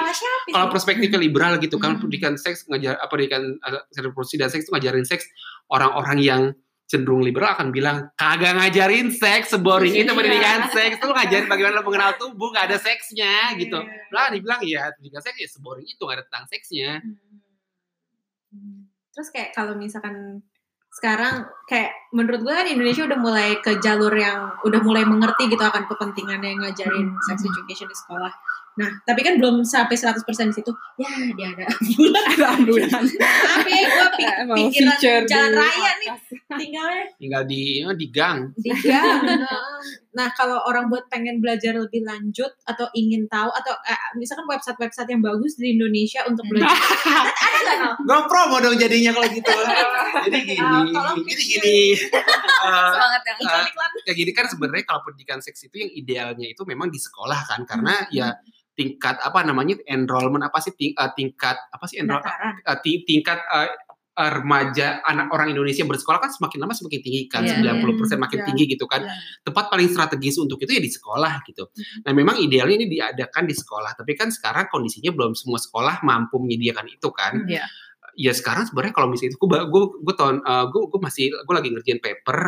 kalau 0.50 0.66
perspektifnya 0.74 1.20
liberal 1.22 1.54
gitu 1.62 1.78
kan, 1.78 1.94
hmm. 1.94 2.02
pendidikan 2.02 2.34
seks 2.34 2.66
ngajar 2.66 2.98
apa 2.98 3.10
pendidikan 3.14 3.54
reproduksi 3.94 4.34
dan 4.34 4.50
seks 4.50 4.66
itu 4.66 4.74
ngajarin 4.74 5.06
seks 5.06 5.24
orang-orang 5.70 6.18
yang 6.18 6.42
cenderung 6.88 7.20
liberal 7.20 7.52
akan 7.52 7.68
bilang 7.68 8.08
kagak 8.16 8.56
ngajarin 8.56 9.12
seks 9.12 9.52
seboring 9.52 9.92
itu 9.92 10.10
pendidikan 10.10 10.66
seks. 10.72 10.98
Itu 10.98 11.04
lu 11.06 11.14
ngajarin 11.14 11.46
bagaimana 11.46 11.84
mengenal 11.84 12.16
tubuh 12.16 12.50
gak 12.56 12.72
ada 12.72 12.80
seksnya 12.80 13.54
gitu. 13.60 13.76
Iya. 13.76 14.08
lah 14.10 14.32
dibilang 14.32 14.60
ya 14.64 14.88
pendidikan 14.96 15.22
seks 15.22 15.36
ya 15.36 15.48
seboring 15.52 15.86
itu 15.86 16.00
gak 16.00 16.16
ada 16.16 16.24
tentang 16.26 16.44
seksnya. 16.48 16.90
Hmm. 18.50 18.88
Terus 19.12 19.28
kayak 19.28 19.52
kalau 19.52 19.76
misalkan 19.76 20.40
sekarang 20.98 21.46
kayak 21.70 21.94
menurut 22.10 22.42
gue 22.42 22.50
kan 22.50 22.66
Indonesia 22.66 23.06
udah 23.06 23.18
mulai 23.22 23.62
ke 23.62 23.78
jalur 23.78 24.10
yang 24.18 24.58
udah 24.66 24.80
mulai 24.82 25.06
mengerti 25.06 25.46
gitu 25.46 25.62
akan 25.62 25.86
kepentingannya 25.86 26.58
ngajarin 26.58 27.14
sex 27.30 27.46
education 27.46 27.86
di 27.86 27.94
sekolah. 27.94 28.34
Nah, 28.78 28.90
tapi 29.02 29.26
kan 29.26 29.42
belum 29.42 29.66
sampai 29.66 29.98
100% 29.98 30.22
di 30.22 30.54
situ. 30.54 30.70
Ya, 31.02 31.10
dia 31.34 31.48
ada 31.50 31.66
bulan 31.98 32.24
Ada 32.30 32.46
ambulan. 32.62 33.02
Tapi 33.18 33.74
gue 33.74 34.08
Emang 34.38 34.56
pikiran 34.70 35.26
jalan 35.26 35.50
raya 35.58 35.92
nih 35.98 36.08
tinggalnya 36.48 37.04
tinggal 37.20 37.42
di 37.44 37.84
ya, 37.84 37.90
di 37.92 38.06
gang 38.08 38.38
di 38.56 38.70
gang. 38.70 39.20
Nah, 40.14 40.30
kalau 40.34 40.62
orang 40.66 40.90
buat 40.90 41.06
pengen 41.06 41.38
belajar 41.38 41.74
lebih 41.74 42.02
lanjut 42.02 42.50
atau 42.64 42.86
ingin 42.94 43.26
tahu 43.30 43.50
atau 43.52 43.74
eh, 43.86 43.98
misalkan 44.18 44.46
website-website 44.46 45.10
yang 45.10 45.22
bagus 45.22 45.54
di 45.58 45.74
Indonesia 45.74 46.24
untuk 46.26 46.42
belajar. 46.46 46.70
ada 47.46 47.58
nggak 47.58 47.76
Nal? 47.78 47.92
gue 47.98 48.20
promo 48.26 48.56
dong 48.58 48.76
jadinya 48.78 49.10
kalau 49.14 49.28
gitu 49.30 49.52
jadi 50.26 50.38
gini 50.42 50.58
tolong 50.94 51.18
jadi 51.26 51.42
gini 51.42 51.78
Eh, 52.58 52.90
Semangat 52.90 53.22
yang 53.22 53.38
Iklan-iklan. 53.38 53.90
kayak 54.02 54.16
gini 54.18 54.32
kan 54.34 54.46
sebenarnya 54.50 54.84
kalau 54.84 55.00
pendidikan 55.06 55.38
seks 55.38 55.70
itu 55.70 55.78
yang 55.78 55.92
idealnya 55.94 56.42
itu 56.50 56.62
memang 56.66 56.90
di 56.90 56.98
sekolah 56.98 57.46
kan 57.46 57.62
karena 57.62 58.02
ya 58.10 58.34
tingkat 58.78 59.18
apa 59.18 59.42
namanya 59.42 59.74
enrollment 59.84 60.40
apa 60.40 60.62
sih 60.62 60.70
ting- 60.72 60.94
eh, 60.94 61.10
tingkat 61.12 61.58
apa 61.68 61.84
sih 61.84 61.98
enroll 61.98 62.22
Pendaftaran. 62.22 62.54
eh, 62.62 62.78
ti- 62.78 63.02
tingkat 63.02 63.42
eh, 63.42 63.70
remaja 64.18 64.98
anak 65.04 65.30
orang 65.30 65.46
Indonesia 65.48 65.82
bersekolah 65.82 66.18
kan 66.18 66.26
semakin 66.28 66.58
lama 66.58 66.74
semakin 66.74 67.00
tinggi 67.00 67.26
kan 67.26 67.38
Iya, 67.40 67.62
90% 67.78 68.18
makin 68.18 68.38
iya. 68.38 68.46
tinggi 68.46 68.64
gitu 68.68 68.84
kan 68.84 69.00
Iya. 69.00 69.14
tempat 69.42 69.64
paling 69.68 69.86
strategis 69.86 70.34
untuk 70.36 70.58
itu 70.58 70.66
ya 70.68 70.78
di 70.78 70.90
sekolah 70.90 71.38
gitu 71.44 71.70
nah 72.02 72.10
memang 72.10 72.34
idealnya 72.36 72.74
ini 72.76 72.86
diadakan 72.88 73.46
di 73.46 73.54
sekolah 73.54 73.94
tapi 73.94 74.14
kan 74.14 74.26
sekarang 74.28 74.66
kondisinya 74.66 75.10
belum 75.10 75.34
semua 75.34 75.58
sekolah 75.58 76.02
mampu 76.02 76.34
menyediakan 76.36 76.86
itu 76.88 77.08
kan 77.10 77.46
Iya. 77.46 77.62
ya 78.18 78.32
sekarang 78.32 78.66
sebenarnya 78.66 78.90
kalau 78.92 79.06
misalnya 79.06 79.30
itu 79.30 79.38
gue 79.38 79.46
gue 79.64 79.82
gue 80.02 80.14
tahun 80.16 80.42
gue 80.42 80.80
gue 80.88 81.00
masih 81.00 81.24
gue 81.30 81.54
lagi 81.54 81.68
ngerjain 81.70 82.00
paper 82.00 82.38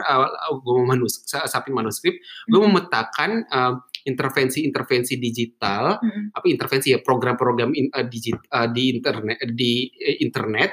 gue 0.57 0.73
mau 0.75 0.83
manus 0.85 1.23
sapin 1.23 1.71
manuskrip 1.71 2.19
gue 2.45 2.59
Hmm. 2.59 2.67
memetakan 2.67 3.31
eh, 3.47 3.73
intervensi-intervensi 4.05 5.15
digital 5.17 5.99
Mm-mm. 5.99 6.33
apa 6.33 6.47
intervensi 6.47 6.93
ya 6.93 7.01
program-program 7.01 7.71
in- 7.73 7.91
eh, 7.91 8.07
digit- 8.07 8.47
eh, 8.47 8.69
di 8.71 8.85
internet 8.93 9.39
di 9.51 9.73
eh, 9.91 10.21
internet 10.21 10.71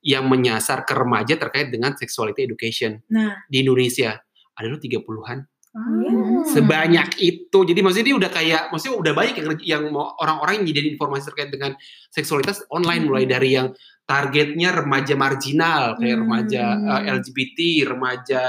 yang 0.00 0.24
menyasar 0.26 0.84
ke 0.84 0.92
remaja 0.92 1.36
terkait 1.36 1.68
dengan 1.68 1.92
sexuality 1.92 2.44
education 2.44 2.96
Nah, 3.10 3.44
di 3.44 3.60
Indonesia 3.60 4.16
ada 4.52 4.66
lu 4.66 4.76
30-an 4.76 5.44
Hmm. 5.70 6.42
sebanyak 6.42 7.14
itu 7.22 7.58
jadi 7.62 7.78
maksudnya 7.78 8.10
dia 8.10 8.16
udah 8.18 8.30
kayak 8.34 8.62
maksudnya 8.74 8.98
udah 8.98 9.12
banyak 9.14 9.34
yang 9.38 9.48
yang 9.62 9.82
mau 9.94 10.18
orang-orang 10.18 10.58
yang 10.58 10.64
nyediain 10.66 10.98
informasi 10.98 11.30
terkait 11.30 11.54
dengan 11.54 11.78
seksualitas 12.10 12.66
online 12.74 13.06
mulai 13.06 13.22
Hmm. 13.22 13.32
dari 13.38 13.50
yang 13.54 13.68
targetnya 14.02 14.74
remaja 14.74 15.14
marginal 15.14 15.94
kayak 15.94 16.18
Hmm. 16.18 16.22
remaja 16.26 16.62
eh, 16.74 17.02
LGBT 17.14 17.58
remaja 17.86 18.42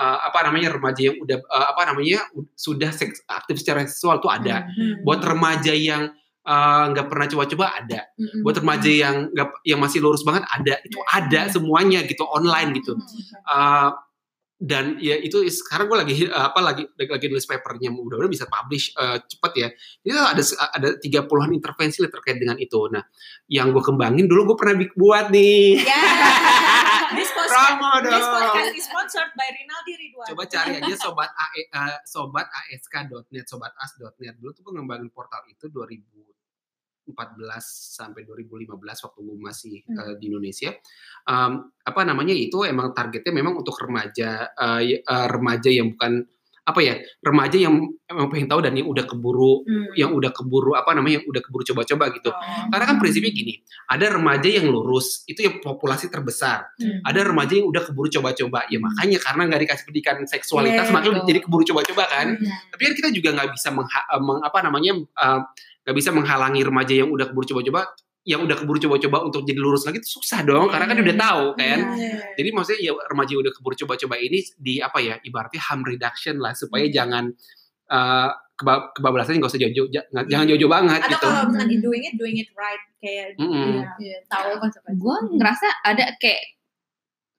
eh, 0.00 0.18
apa 0.32 0.48
namanya 0.48 0.72
remaja 0.72 1.12
yang 1.12 1.16
udah 1.20 1.38
eh, 1.44 1.66
apa 1.76 1.82
namanya 1.92 2.18
sudah 2.56 2.88
seks, 2.88 3.20
aktif 3.28 3.60
secara 3.60 3.84
seksual 3.84 4.16
tuh 4.24 4.32
ada. 4.32 4.64
Hmm. 4.64 5.04
buat 5.04 5.20
remaja 5.20 5.76
yang 5.76 6.16
nggak 6.50 7.06
pernah 7.06 7.26
coba-coba 7.30 7.66
ada. 7.78 8.00
Mm-mm. 8.18 8.42
buat 8.42 8.58
remaja 8.58 8.90
yang 8.90 9.30
nggak 9.30 9.62
yang 9.62 9.78
masih 9.78 10.02
lurus 10.02 10.26
banget 10.26 10.42
ada. 10.50 10.82
Itu 10.82 10.98
ada 11.06 11.46
semuanya 11.46 12.02
gitu 12.02 12.26
online 12.26 12.74
gitu. 12.80 12.98
Uh, 13.46 13.94
dan 14.60 15.00
ya 15.00 15.16
itu 15.16 15.40
sekarang 15.48 15.88
gue 15.88 15.98
lagi 16.00 16.14
uh, 16.28 16.52
apa 16.52 16.60
lagi 16.60 16.84
lagi, 16.98 17.10
lagi 17.12 17.26
nulis 17.32 17.48
papernya 17.48 17.88
mudah-mudahan 17.94 18.28
bisa 18.28 18.44
publish 18.44 18.90
uh, 18.98 19.16
cepet 19.24 19.52
ya. 19.56 19.68
Jadi 20.02 20.16
ada 20.16 20.42
ada 20.74 20.88
tiga 20.98 21.20
puluhan 21.24 21.54
intervensi 21.54 22.02
terkait 22.04 22.36
dengan 22.36 22.58
itu. 22.58 22.76
Nah 22.92 23.04
yang 23.46 23.70
gue 23.70 23.80
kembangin 23.84 24.26
dulu 24.26 24.52
gue 24.52 24.56
pernah 24.58 24.74
buat 24.96 25.30
nih. 25.30 25.80
Ya. 25.80 26.02
Podcast, 27.78 27.78
promo 27.78 28.02
this 28.02 28.18
dong 28.18 28.34
podcast 28.34 28.72
is 28.74 28.84
sponsored 28.86 29.30
by 29.38 29.46
Rinaldi 29.46 29.92
Ridwan. 29.94 30.26
coba 30.34 30.42
cari 30.50 30.72
aja 30.82 30.94
sobat 30.98 31.30
AE, 31.30 31.62
uh, 31.70 31.96
sobat 32.02 32.46
ask.net 32.50 33.46
sobat 33.46 33.72
as.net 33.78 34.34
dulu 34.42 34.50
tuh 34.50 34.62
gue 34.66 34.72
ngembangin 34.74 35.10
portal 35.14 35.42
itu 35.46 35.70
2014 35.70 37.14
sampai 37.94 38.22
2015 38.26 38.70
waktu 39.06 39.18
gue 39.22 39.38
masih 39.38 39.74
Hmm. 39.86 39.98
uh, 39.98 40.14
di 40.18 40.24
Indonesia 40.30 40.70
um, 41.26 41.70
apa 41.82 42.00
namanya 42.02 42.34
itu 42.34 42.62
emang 42.66 42.90
targetnya 42.90 43.30
memang 43.30 43.58
untuk 43.58 43.78
remaja 43.78 44.50
uh, 44.54 44.82
uh, 44.82 45.26
remaja 45.30 45.70
yang 45.70 45.94
bukan 45.94 46.26
apa 46.60 46.80
ya 46.80 46.94
remaja 47.18 47.56
yang 47.56 47.74
emang 48.04 48.28
pengen 48.28 48.46
tahu 48.46 48.60
dan 48.60 48.72
yang 48.72 48.86
udah 48.86 49.04
keburu 49.04 49.62
Hmm. 49.62 49.90
yang 49.94 50.10
udah 50.10 50.30
keburu 50.30 50.72
apa 50.72 50.92
namanya 50.92 51.18
yang 51.18 51.26
udah 51.26 51.40
keburu 51.40 51.64
coba-coba 51.64 52.12
gitu 52.12 52.30
Oh. 52.30 52.66
karena 52.68 52.84
kan 52.84 52.96
prinsipnya 52.96 53.30
gini 53.30 53.54
ada 53.86 54.06
remaja 54.10 54.46
yang 54.46 54.66
lurus 54.66 55.24
itu 55.24 55.40
yang 55.40 55.58
populasi 55.58 56.06
terbesar 56.06 56.68
Hmm. 56.76 57.00
ada 57.02 57.20
remaja 57.22 57.54
yang 57.54 57.66
udah 57.66 57.82
keburu 57.82 58.08
coba-coba 58.10 58.66
ya 58.66 58.78
makanya 58.78 59.18
karena 59.18 59.42
nggak 59.46 59.60
dikasih 59.64 59.84
pendidikan 59.84 60.16
seksualitas 60.22 60.86
Iya, 60.86 60.92
makanya 60.92 61.20
jadi 61.24 61.40
keburu 61.40 61.62
coba-coba 61.64 62.04
kan 62.06 62.26
Hmm. 62.34 62.50
tapi 62.68 62.82
kan 62.84 62.94
kita 62.94 63.08
juga 63.10 63.28
nggak 63.32 63.48
bisa 63.52 63.68
eh, 63.70 64.20
meng- 64.20 64.42
apa 64.42 64.58
namanya 64.60 64.92
eh, 64.96 65.38
nggak 65.80 65.96
bisa 65.96 66.10
menghalangi 66.10 66.60
remaja 66.60 66.94
yang 66.94 67.08
udah 67.08 67.26
keburu 67.26 67.46
coba-coba 67.48 67.88
yang 68.22 68.40
udah 68.42 68.52
keburu 68.54 68.76
coba-coba 68.78 69.24
untuk 69.24 69.42
jadi 69.42 69.56
lurus 69.56 69.82
lagi 69.82 69.98
itu 69.98 70.10
susah 70.14 70.40
dong 70.42 70.68
karena 70.68 70.84
kan 70.84 70.96
udah 70.98 71.16
tahu 71.18 71.44
kan 71.54 71.78
Iya. 71.94 72.36
jadi 72.36 72.48
maksudnya 72.50 72.80
ya 72.82 72.92
remaja 73.02 73.32
udah 73.34 73.48
keburu 73.50 73.74
coba-coba 73.78 74.14
ini 74.16 74.38
di 74.54 74.76
apa 74.78 74.98
ya 74.98 75.16
ibaratnya 75.18 75.60
harm 75.62 75.80
reduction 75.82 76.36
lah 76.36 76.52
supaya 76.52 76.84
Hmm. 76.84 76.92
jangan 76.92 77.24
eh, 77.88 78.28
keba- 78.54 78.92
kebablasannya 78.92 79.40
nggak 79.40 79.50
usah 79.50 79.58
jauh-jauh 79.58 79.88
ja- 79.88 80.04
jangan 80.22 80.46
jauh-jauh 80.46 80.68
banget 80.70 81.00
Atau 81.00 81.10
gitu 81.10 81.26
kalau 81.26 81.48
misalnya 81.48 81.78
doing 81.80 82.02
it, 82.04 82.14
doing 82.14 82.36
it 82.36 82.50
right 82.54 82.82
kayak 82.98 83.32
Mm-mm. 83.34 83.82
iya, 83.96 84.20
tahu 84.26 84.52
konsekuensi. 84.58 85.00
gue 85.00 85.16
ngerasa 85.34 85.66
ada 85.82 86.04
kayak 86.16 86.42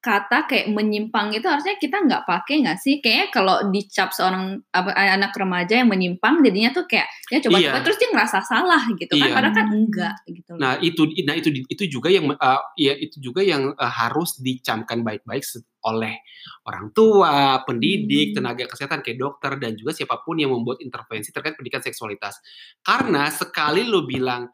kata 0.01 0.49
kayak 0.49 0.73
menyimpang 0.73 1.29
itu 1.37 1.45
harusnya 1.45 1.77
kita 1.77 2.01
nggak 2.01 2.25
pakai 2.25 2.65
nggak 2.65 2.77
sih 2.81 2.97
kayaknya 3.05 3.27
kalau 3.29 3.55
dicap 3.69 4.09
seorang 4.09 4.57
apa, 4.73 4.89
anak 4.97 5.29
remaja 5.37 5.77
yang 5.77 5.93
menyimpang 5.93 6.41
jadinya 6.41 6.73
tuh 6.73 6.89
kayak 6.89 7.05
ya 7.29 7.37
coba-coba 7.37 7.77
Iya. 7.77 7.85
terus 7.85 7.97
dia 8.01 8.09
ngerasa 8.09 8.39
salah 8.41 8.81
gitu 8.97 9.13
kan 9.13 9.29
Iya. 9.29 9.35
padahal 9.37 9.53
kan 9.53 9.67
enggak 9.69 10.15
gitu. 10.25 10.51
Nah 10.57 10.73
itu, 10.81 11.01
nah 11.21 11.35
itu, 11.37 11.49
itu 11.69 11.83
juga 11.85 12.09
yang, 12.09 12.33
eh, 12.33 12.61
ya 12.81 12.93
itu 12.97 13.21
juga 13.21 13.45
yang 13.45 13.77
eh, 13.77 13.93
harus 14.01 14.41
dicamkan 14.41 15.05
baik-baik 15.05 15.45
oleh 15.85 16.17
orang 16.65 16.89
tua, 16.93 17.61
pendidik, 17.65 18.33
Hmm. 18.33 18.41
tenaga 18.41 18.65
kesehatan 18.69 19.01
kayak 19.05 19.17
dokter 19.21 19.53
dan 19.61 19.77
juga 19.77 19.93
siapa 19.93 20.21
pun 20.25 20.37
yang 20.37 20.49
membuat 20.53 20.81
intervensi 20.81 21.29
terkait 21.29 21.53
pendidikan 21.57 21.81
seksualitas. 21.81 22.41
Karena 22.81 23.29
sekali 23.29 23.85
lu 23.85 24.05
bilang 24.05 24.49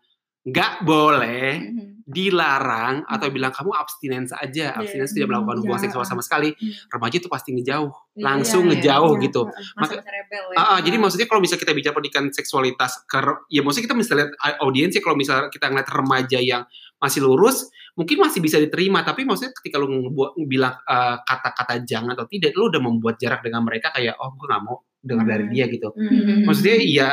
nggak 0.48 0.84
boleh, 0.84 1.48
Mhm. 1.60 1.97
Dilarang 2.08 3.04
atau 3.04 3.28
Hmm. 3.28 3.36
bilang 3.36 3.52
kamu 3.52 3.76
abstinens 3.76 4.32
aja, 4.32 4.72
abstinens 4.80 5.12
tidak 5.12 5.28
melakukan 5.28 5.60
hubungan 5.60 5.76
Iya. 5.78 5.86
seksual 5.92 6.06
sama 6.08 6.24
sekali, 6.24 6.56
Hmm. 6.56 6.72
remaja 6.88 7.16
itu 7.20 7.28
pasti 7.28 7.52
ngejauh, 7.52 7.92
Iya, 7.92 8.24
langsung 8.24 8.64
iya, 8.64 8.70
ngejauh 8.80 9.14
iya. 9.20 9.24
gitu. 9.28 9.42
Masa-masa 9.76 10.08
rebel 10.08 10.44
ya. 10.50 10.56
Ah, 10.56 10.68
ah, 10.72 10.80
jadi 10.80 10.96
maksudnya 10.96 11.28
kalau 11.28 11.44
misalnya 11.44 11.62
kita 11.68 11.74
bicara 11.76 11.94
pendidikan 11.94 12.26
seksualitas, 12.32 12.92
ke, 13.04 13.20
ya 13.52 13.60
maksudnya 13.60 13.86
kita 13.92 13.96
bisa 14.00 14.12
lihat 14.16 14.32
ah, 14.40 14.56
audiens 14.64 14.96
ya 14.96 15.02
kalau 15.04 15.20
misalnya 15.20 15.52
kita 15.52 15.66
ngeliat 15.68 15.90
remaja 15.92 16.40
yang 16.40 16.64
masih 16.98 17.22
lurus, 17.22 17.68
mungkin 17.94 18.18
masih 18.24 18.40
bisa 18.40 18.58
diterima. 18.58 19.04
Tapi 19.04 19.28
maksudnya 19.28 19.52
ketika 19.54 19.76
lu 19.78 19.92
ngebuat 19.92 20.32
bilang 20.48 20.80
kata-kata 21.28 21.84
jangan 21.84 22.16
atau 22.16 22.26
tidak, 22.26 22.56
lu 22.56 22.72
udah 22.72 22.82
membuat 22.82 23.20
jarak 23.20 23.44
dengan 23.44 23.62
mereka 23.68 23.92
kayak 23.92 24.16
oh 24.18 24.32
gue 24.34 24.48
nggak 24.48 24.64
mau 24.64 24.80
dengar 25.04 25.28
dari 25.28 25.46
Hmm. 25.46 25.54
dia 25.54 25.66
gitu. 25.70 25.90
Hmm. 25.94 26.48
Maksudnya 26.48 26.78
ya 26.82 27.10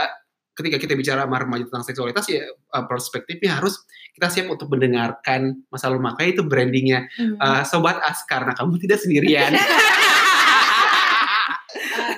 ketika 0.54 0.78
kita 0.78 0.94
bicara 0.94 1.26
sama 1.26 1.42
remaja 1.42 1.66
tentang 1.66 1.84
seksualitas 1.84 2.24
ya 2.30 2.46
eh, 2.46 2.84
perspektifnya 2.86 3.58
harus 3.58 3.82
kita 4.14 4.30
siap 4.30 4.46
untuk 4.48 4.70
mendengarkan 4.70 5.66
masa 5.68 5.90
lalu 5.90 6.06
makanya 6.08 6.30
itu 6.38 6.42
brandingnya 6.46 7.00
Hmm. 7.14 7.34
eh, 7.36 7.62
sobat 7.66 7.98
as 8.00 8.22
karena 8.24 8.54
kamu 8.54 8.78
tidak 8.78 8.98
sendirian. 9.02 9.50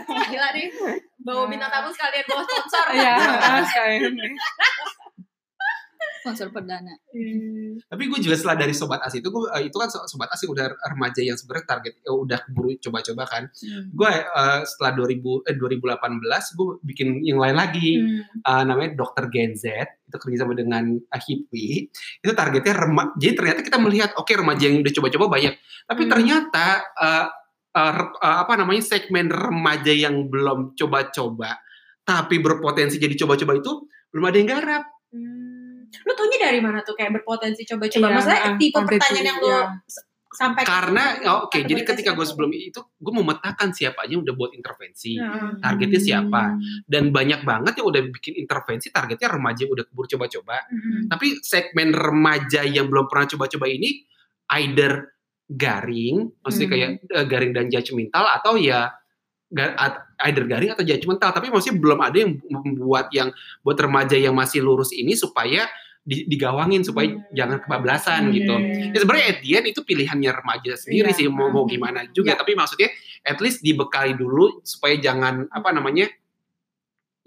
Ah, 0.06 0.24
gila 0.28 0.48
nih. 0.54 0.68
Bawa 1.18 1.44
bintang 1.46 1.68
tamu 1.68 1.90
sekalian 1.90 2.24
bawa 2.24 2.42
sponsor. 2.46 2.84
Sekalian 3.68 4.12
nih. 4.14 4.32
Sponsor 6.26 6.50
perdana 6.50 6.90
Tapi 7.86 8.02
gue 8.10 8.18
juga 8.18 8.34
setelah 8.34 8.58
dari 8.58 8.74
Sobat 8.74 8.98
As 8.98 9.14
itu, 9.14 9.30
gue, 9.30 9.46
eh, 9.54 9.70
itu 9.70 9.76
kan 9.78 9.86
so- 9.86 10.02
Sobat 10.10 10.26
As 10.26 10.42
yang 10.42 10.58
udah 10.58 10.66
remaja 10.90 11.22
yang 11.22 11.38
sebenarnya 11.38 11.66
target, 11.70 11.94
eh, 12.02 12.10
udah 12.10 12.38
keburu 12.42 12.74
coba-coba 12.82 13.22
kan. 13.30 13.42
Hmm. 13.46 13.94
Gue 13.94 14.10
eh, 14.10 14.60
setelah 14.66 14.90
2000, 14.98 15.46
eh, 15.46 15.54
2018, 15.54 16.50
gue 16.50 16.68
bikin 16.82 17.22
yang 17.22 17.38
lain 17.38 17.54
lagi, 17.54 18.00
Hmm. 18.02 18.26
eh, 18.42 18.62
namanya 18.66 18.90
Dokter 18.98 19.30
Gen 19.30 19.54
Z, 19.54 19.70
itu 20.02 20.16
kerjasama 20.16 20.54
dengan 20.54 20.86
uh, 20.96 21.20
HIPWI, 21.20 21.68
itu 22.22 22.32
targetnya 22.32 22.74
remaja, 22.74 23.10
jadi 23.18 23.32
ternyata 23.34 23.60
kita 23.62 23.78
melihat, 23.78 24.10
oke 24.14 24.32
remaja 24.32 24.64
yang 24.66 24.78
udah 24.80 24.94
coba-coba 24.94 25.26
banyak, 25.30 25.54
tapi 25.86 26.02
Hmm. 26.06 26.10
ternyata 26.10 26.66
eh, 26.96 27.26
re- 27.76 28.16
eh, 28.16 28.36
apa 28.40 28.52
namanya 28.56 28.82
segmen 28.82 29.28
remaja 29.28 29.92
yang 29.92 30.26
belum 30.26 30.72
coba-coba, 30.74 31.60
tapi 32.02 32.40
berpotensi 32.40 32.96
jadi 32.96 33.14
coba-coba 33.18 33.58
itu 33.58 33.72
belum 34.10 34.24
ada 34.24 34.36
yang 34.38 34.48
garap. 34.48 34.84
Hmm. 35.12 35.55
Lu 36.04 36.12
taunya 36.14 36.38
dari 36.50 36.60
mana 36.62 36.82
tuh 36.82 36.94
kayak 36.94 37.20
berpotensi 37.20 37.62
coba-coba? 37.64 38.06
Iya, 38.08 38.14
Maksudnya 38.18 38.40
ah, 38.42 38.54
tipe 38.58 38.78
pertanyaan 38.78 39.26
yang 39.26 39.38
lu 39.40 39.48
iya. 39.50 39.62
sampai 40.36 40.62
karena 40.68 41.04
oh, 41.32 41.48
oke 41.48 41.64
jadi 41.64 41.80
kategoritas 41.80 41.88
ketika 41.96 42.10
gue 42.12 42.26
sebelum 42.28 42.50
itu 42.52 42.80
gue 42.84 43.14
memetakan 43.24 43.72
siapa 43.72 44.04
aja 44.04 44.12
yang 44.12 44.20
udah 44.20 44.36
buat 44.36 44.52
intervensi 44.52 45.16
targetnya 45.64 45.96
siapa 45.96 46.42
Hmm. 46.52 46.84
dan 46.84 47.08
banyak 47.08 47.40
banget 47.40 47.80
yang 47.80 47.88
udah 47.88 48.02
bikin 48.12 48.36
intervensi 48.36 48.92
targetnya 48.92 49.32
remaja 49.32 49.64
yang 49.64 49.72
udah 49.72 49.88
keburu 49.88 50.04
coba-coba 50.12 50.60
mm, 50.68 51.08
tapi 51.08 51.40
segmen 51.40 51.88
remaja 51.96 52.68
yang 52.68 52.84
belum 52.92 53.08
pernah 53.08 53.24
coba-coba 53.32 53.64
ini 53.64 54.04
either 54.60 55.08
garing 55.48 56.28
maksudnya 56.44 56.68
Hmm. 56.68 56.74
kayak 56.76 56.88
eh, 57.16 57.26
garing 57.32 57.52
dan 57.56 57.66
judgmental 57.72 58.24
atau 58.28 58.60
ya 58.60 58.92
either 60.26 60.44
garing 60.44 60.74
atau 60.74 60.82
judgmental 60.82 61.30
tapi 61.30 61.46
maksudnya 61.48 61.78
belum 61.78 62.00
ada 62.02 62.16
yang 62.18 62.32
membuat 62.50 63.06
yang 63.14 63.30
buat 63.62 63.78
remaja 63.78 64.18
yang 64.18 64.34
masih 64.34 64.58
lurus 64.58 64.90
ini 64.90 65.14
supaya 65.14 65.70
di- 66.06 66.26
digawangin 66.26 66.86
supaya 66.86 67.10
Hmm. 67.10 67.22
jangan 67.34 67.58
kebablasan 67.66 68.30
Hmm. 68.30 68.34
gitu. 68.34 68.54
Ya 68.94 68.98
sebenarnya 69.02 69.26
at 69.26 69.38
the 69.42 69.50
end 69.58 69.66
itu 69.70 69.80
pilihannya 69.82 70.30
remaja 70.30 70.72
sendiri 70.78 71.10
Iya. 71.10 71.18
sih 71.18 71.26
mau 71.26 71.50
mau 71.50 71.66
Hmm. 71.66 71.72
gimana 71.74 72.00
juga 72.10 72.34
Iya. 72.34 72.38
tapi 72.42 72.54
maksudnya 72.54 72.90
at 73.26 73.38
least 73.42 73.62
dibekali 73.62 74.14
dulu 74.14 74.62
supaya 74.62 74.94
jangan 74.98 75.50
apa 75.50 75.70
namanya 75.74 76.06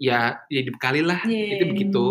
ya 0.00 0.40
ya 0.48 0.60
dibekali 0.64 1.04
lah 1.04 1.20
Iya. 1.24 1.60
itu 1.60 1.64
begitu 1.68 2.04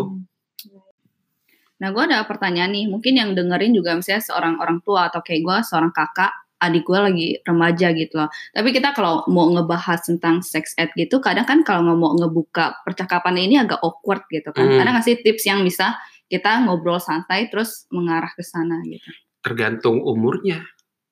Nah, 1.80 1.96
gue 1.96 2.02
ada 2.04 2.20
pertanyaan 2.28 2.76
nih. 2.76 2.92
Mungkin 2.92 3.16
yang 3.16 3.32
dengerin 3.32 3.72
juga 3.72 3.96
misalnya 3.96 4.20
seorang 4.20 4.60
orang 4.60 4.84
tua 4.84 5.08
atau 5.08 5.24
kayak 5.24 5.40
gue, 5.40 5.56
seorang 5.64 5.88
kakak, 5.88 6.28
adik 6.60 6.84
gue 6.84 6.98
lagi 7.00 7.28
remaja 7.42 7.90
gitu 7.96 8.20
loh. 8.20 8.28
Tapi 8.52 8.68
kita 8.70 8.92
kalau 8.92 9.24
mau 9.26 9.48
ngebahas 9.50 10.04
tentang 10.04 10.44
sex 10.44 10.76
ed 10.76 10.92
gitu, 10.94 11.18
kadang 11.18 11.48
kan 11.48 11.64
kalau 11.64 11.96
mau 11.96 12.12
ngebuka 12.14 12.84
percakapan 12.84 13.40
ini 13.40 13.56
agak 13.58 13.80
awkward 13.80 14.22
gitu 14.28 14.52
kan. 14.52 14.68
Hmm. 14.68 14.78
Ada 14.78 14.88
nggak 14.94 15.04
sih 15.08 15.16
tips 15.24 15.48
yang 15.48 15.64
bisa 15.64 15.96
kita 16.28 16.62
ngobrol 16.62 17.00
santai 17.00 17.50
terus 17.50 17.88
mengarah 17.90 18.30
ke 18.36 18.44
sana 18.44 18.78
gitu? 18.86 19.10
tergantung 19.40 20.04
umurnya 20.04 20.60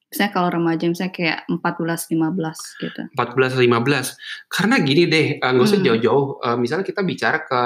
Misalnya 0.08 0.32
kalau 0.32 0.48
remaja 0.48 0.84
misalnya 0.88 1.12
kayak 1.12 1.38
14-15 1.48 2.12
gitu. 2.80 3.02
14 3.12 3.56
15 3.60 4.16
karena 4.48 4.74
gini 4.80 5.04
deh 5.04 5.26
eh, 5.36 5.50
nggak 5.52 5.64
usah 5.64 5.80
Hmm. 5.80 5.86
jauh-jauh 5.88 6.26
Eh, 6.44 6.56
misalnya 6.56 6.84
kita 6.84 7.00
bicara 7.04 7.44
ke 7.44 7.62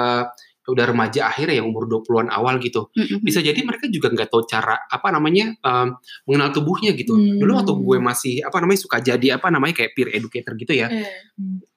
udah 0.63 0.85
remaja 0.95 1.27
akhir 1.27 1.51
ya 1.51 1.61
umur 1.61 1.85
20-an 1.91 2.31
awal 2.31 2.55
gitu. 2.63 2.87
Mm-mm. 2.95 3.19
bisa 3.19 3.43
jadi 3.43 3.59
mereka 3.63 3.91
juga 3.91 4.07
nggak 4.13 4.31
tahu 4.31 4.47
cara 4.47 4.87
apa 4.87 5.07
namanya 5.11 5.51
em, 5.59 5.87
mengenal 6.23 6.49
tubuhnya 6.55 6.95
gitu. 6.95 7.15
Hmm. 7.15 7.39
dulu 7.39 7.51
waktu 7.59 7.73
gue 7.75 7.97
masih 7.99 8.33
apa 8.47 8.57
namanya 8.63 8.79
suka 8.79 8.97
jadi 9.03 9.35
apa 9.35 9.47
namanya 9.51 9.83
kayak 9.83 9.91
peer 9.91 10.09
educator 10.15 10.53
gitu 10.55 10.73
ya. 10.75 10.87
Eh, 10.87 11.07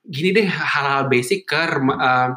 gini 0.07 0.31
deh 0.31 0.47
hal-hal 0.47 1.11
basic 1.11 1.49
ke 1.51 1.63
eh, 1.83 2.29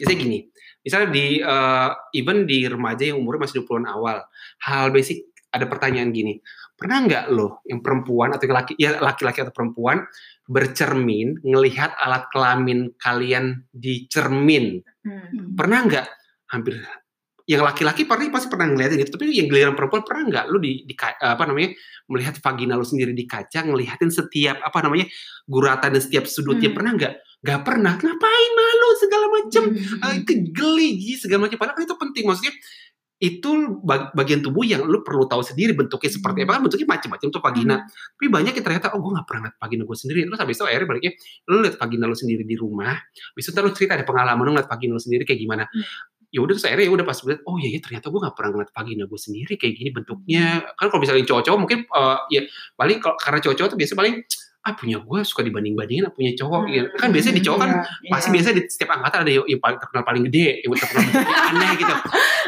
biasanya 0.00 0.18
gini. 0.18 0.38
Misalnya 0.84 1.08
di 1.12 1.26
eh, 1.40 1.90
even 2.16 2.48
di 2.48 2.64
remaja 2.64 3.04
yang 3.04 3.20
umurnya 3.20 3.44
masih 3.44 3.64
20-an 3.64 3.86
awal. 3.88 4.18
Hal 4.64 4.88
basic 4.88 5.28
ada 5.54 5.70
pertanyaan 5.70 6.10
gini 6.10 6.42
pernah 6.74 6.98
nggak 7.06 7.24
lo 7.30 7.62
yang 7.70 7.80
perempuan 7.80 8.34
atau 8.34 8.50
laki 8.50 8.74
ya 8.74 8.98
laki-laki 8.98 9.46
atau 9.46 9.54
perempuan 9.54 10.02
bercermin 10.50 11.38
ngelihat 11.40 11.94
alat 11.96 12.26
kelamin 12.34 12.90
kalian 12.98 13.62
di 13.70 14.10
cermin 14.10 14.82
hmm. 15.06 15.54
pernah 15.54 15.86
nggak 15.86 16.06
hampir 16.50 16.82
yang 17.44 17.60
laki-laki 17.60 18.08
pasti 18.08 18.32
pasti 18.32 18.48
pernah 18.48 18.72
ngeliatin 18.72 19.04
itu 19.04 19.12
tapi 19.12 19.28
yang 19.36 19.52
giliran 19.52 19.76
perempuan 19.76 20.00
pernah 20.00 20.22
nggak 20.32 20.44
lu 20.48 20.58
di, 20.64 20.88
di 20.88 20.94
ka- 20.96 21.20
apa 21.20 21.44
namanya 21.44 21.76
melihat 22.08 22.40
vagina 22.40 22.74
lu 22.74 22.86
sendiri 22.88 23.12
di 23.12 23.28
kaca 23.28 23.68
ngelihatin 23.68 24.08
setiap 24.08 24.64
apa 24.64 24.78
namanya 24.80 25.06
guratan 25.44 25.92
dan 25.92 26.02
setiap 26.02 26.24
sudutnya 26.24 26.72
Hmm. 26.72 26.76
pernah 26.76 26.92
nggak 26.96 27.14
nggak 27.44 27.60
pernah 27.60 27.94
ngapain 28.00 28.52
malu 28.56 28.88
segala 28.96 29.26
macem 29.28 29.62
Hmm. 29.76 30.16
Eh, 30.24 30.40
gi, 30.96 31.12
segala 31.20 31.44
macam 31.44 31.56
padahal 31.60 31.76
kan 31.76 31.84
itu 31.84 31.96
penting 32.00 32.24
maksudnya 32.24 32.54
itu 33.22 33.80
bag- 33.80 34.10
bagian 34.12 34.42
tubuh 34.42 34.66
yang 34.66 34.82
lu 34.82 35.00
perlu 35.06 35.24
tahu 35.30 35.40
sendiri 35.40 35.72
bentuknya 35.72 36.10
seperti 36.10 36.44
apa. 36.44 36.58
Kan 36.58 36.62
bentuknya 36.66 36.88
macam-macam 36.90 37.26
tuh 37.30 37.40
vagina. 37.40 37.76
Tapi 37.86 38.26
banyak 38.26 38.52
yang 38.58 38.64
ternyata 38.66 38.92
oh 38.92 39.00
gue 39.00 39.12
nggak 39.14 39.26
pernah 39.26 39.42
lihat 39.48 39.56
vagina 39.62 39.82
gue 39.86 39.98
sendiri. 39.98 40.18
Terus 40.26 40.40
habis 40.42 40.56
itu 40.58 40.64
akhirnya 40.66 40.88
baliknya 40.90 41.12
lu 41.46 41.56
lihat 41.62 41.76
vagina 41.78 42.04
lu 42.10 42.16
sendiri 42.18 42.42
di 42.42 42.56
rumah. 42.58 42.94
Habis 42.98 43.42
itu 43.46 43.50
ntar 43.54 43.62
lu 43.62 43.72
cerita 43.72 43.92
ada 43.94 44.04
pengalaman 44.04 44.42
lu 44.42 44.50
ngeliat 44.58 44.68
vagina 44.68 44.92
lu 44.98 45.02
sendiri 45.02 45.22
kayak 45.22 45.40
gimana? 45.40 45.64
Hmm. 45.70 45.86
ya 46.34 46.42
udah 46.42 46.58
terus 46.58 46.66
akhirnya 46.66 46.90
ya 46.90 46.92
udah 46.98 47.06
pas 47.06 47.18
lihat 47.22 47.40
oh 47.46 47.56
iya 47.62 47.68
ya 47.70 47.78
ternyata 47.78 48.10
gue 48.10 48.18
nggak 48.18 48.34
pernah 48.34 48.50
ngeliat 48.50 48.70
vagina 48.74 49.04
gue 49.06 49.20
sendiri 49.22 49.54
kayak 49.54 49.74
gini 49.78 49.90
bentuknya. 49.94 50.44
Kan 50.74 50.86
kalau 50.90 51.00
misalnya 51.00 51.22
cowok-cowok 51.30 51.58
mungkin 51.62 51.78
eh, 51.86 52.18
ya 52.34 52.42
paling 52.74 52.98
kalau 52.98 53.14
karena 53.22 53.38
cowok-cowok 53.38 53.70
tuh 53.70 53.78
biasa 53.78 53.94
paling 53.94 54.14
ah 54.64 54.72
punya 54.72 54.96
gue 54.96 55.20
suka 55.22 55.40
dibanding-bandingin 55.42 56.08
punya 56.10 56.32
cowok 56.34 56.60
Hmm. 56.64 56.72
Ya, 56.72 56.82
kan 56.96 57.08
biasanya 57.08 57.36
di 57.36 57.44
cowok 57.44 57.58
kan 57.58 57.70
Iya. 58.00 58.10
pasti 58.10 58.28
biasa 58.32 58.48
di 58.50 58.62
setiap 58.64 58.90
angkatan 58.92 59.18
ada 59.20 59.30
yang, 59.30 59.44
yang 59.44 59.60
paling 59.60 59.76
terkenal 59.76 60.02
paling 60.02 60.22
gede, 60.24 60.46
yang 60.60 60.72
terkenal 60.74 61.04
aneh 61.46 61.70
gitu. 61.76 61.94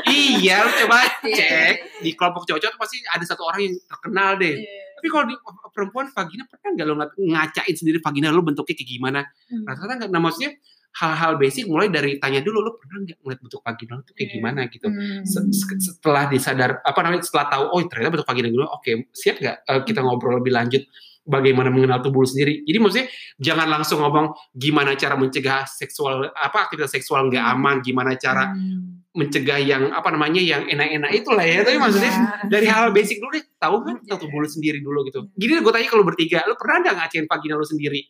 Iya, 0.07 0.55
lu 0.59 0.71
coba 0.79 0.97
cek 1.37 1.75
di 2.01 2.11
kelompok 2.13 2.43
cowok-cowok 2.45 2.73
tuh 2.73 2.81
pasti 2.81 2.97
ada 3.05 3.21
satu 3.23 3.43
orang 3.45 3.61
yang 3.63 3.75
terkenal 3.83 4.31
deh. 4.37 4.55
Iya. 4.57 4.85
Tapi 4.97 5.07
kalau 5.07 5.25
di 5.25 5.37
perempuan 5.71 6.07
vagina 6.09 6.43
pernah 6.47 6.69
nggak 6.73 6.87
lo 6.87 6.95
ngacain 7.23 7.75
sendiri 7.75 8.01
vagina 8.01 8.29
lo 8.29 8.41
bentuknya 8.41 8.75
kayak 8.75 8.89
gimana? 8.89 9.21
Hmm. 9.47 9.65
Rata-rata 9.65 9.93
nggak. 9.99 10.11
Nah 10.11 10.21
maksudnya 10.23 10.51
hal-hal 10.97 11.37
basic 11.37 11.69
mulai 11.69 11.93
dari 11.93 12.17
tanya 12.17 12.41
dulu 12.41 12.65
lo 12.65 12.81
pernah 12.81 13.05
nggak 13.05 13.21
ngeliat 13.21 13.41
bentuk 13.43 13.61
vagina 13.61 13.93
lo 13.93 14.03
tuh 14.03 14.15
kayak 14.15 14.25
Iya. 14.25 14.35
gimana 14.35 14.61
gitu. 14.67 14.87
Hmm. 14.89 15.21
Se- 15.23 15.53
se- 15.53 15.77
Setelah 15.93 16.25
disadar 16.27 16.81
apa 16.81 16.97
namanya 17.05 17.21
setelah 17.21 17.47
tahu 17.51 17.65
oh 17.69 17.81
ternyata 17.85 18.11
bentuk 18.15 18.25
vagina 18.25 18.49
gue 18.49 18.65
oke 18.65 18.91
siap 19.13 19.37
nggak 19.37 19.57
eh, 19.63 19.81
kita 19.85 20.01
ngobrol 20.01 20.41
lebih 20.41 20.57
lanjut 20.57 20.81
bagaimana 21.27 21.69
mengenal 21.69 21.99
tubuh 22.01 22.23
lu 22.23 22.25
sendiri. 22.25 22.63
Jadi 22.63 22.77
maksudnya 22.79 23.07
jangan 23.37 23.67
langsung 23.69 23.99
ngomong 24.01 24.33
gimana 24.55 24.95
cara 24.95 25.13
mencegah 25.15 25.67
seksual 25.67 26.31
apa 26.31 26.57
aktivitas 26.65 26.95
seksual 26.95 27.27
nggak 27.29 27.43
aman, 27.43 27.83
gimana 27.83 28.15
cara 28.15 28.55
Hmm. 28.55 29.03
mencegah 29.11 29.59
yang 29.59 29.91
apa 29.91 30.07
namanya 30.13 30.39
yang 30.39 30.63
enak-enak 30.65 31.11
itulah 31.11 31.43
ya. 31.43 31.61
Tapi 31.61 31.77
maksudnya 31.77 32.13
Iya. 32.13 32.47
dari 32.47 32.67
hal 32.69 32.93
basic 32.93 33.17
dulu 33.19 33.33
deh, 33.35 33.45
tahu 33.57 33.75
kan 33.83 33.95
tahu 34.05 34.17
tubuh 34.23 34.39
lu 34.39 34.47
sendiri 34.47 34.79
dulu 34.79 35.03
gitu. 35.05 35.27
Gini 35.35 35.57
gue 35.57 35.73
tanya 35.73 35.89
kalau 35.89 36.05
bertiga, 36.05 36.45
lu 36.45 36.53
pernah 36.55 36.77
nggak 36.81 36.95
ngacain 36.97 37.25
vagina 37.27 37.55
lu 37.57 37.65
sendiri? 37.65 38.01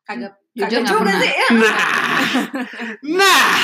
kagak 0.00 0.32
Jujur 0.52 0.66
kagak 0.66 0.80
nggak 0.82 0.90
juga 0.90 1.00
pernah. 1.06 1.20
sih 1.22 1.30
ya 1.30 1.46
Nah, 1.54 1.76
nah. 3.20 3.46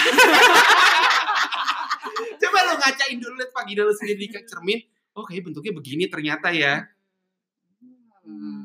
Coba 2.36 2.58
lu 2.64 2.72
ngacain 2.78 3.16
dulu 3.18 3.34
lihat 3.36 3.50
vagina 3.52 3.82
lu 3.84 3.92
sendiri 3.92 4.16
di 4.18 4.26
cermin. 4.44 4.78
Oh 5.16 5.24
kayak 5.24 5.48
bentuknya 5.48 5.72
begini 5.72 6.04
ternyata 6.06 6.52
ya. 6.52 6.84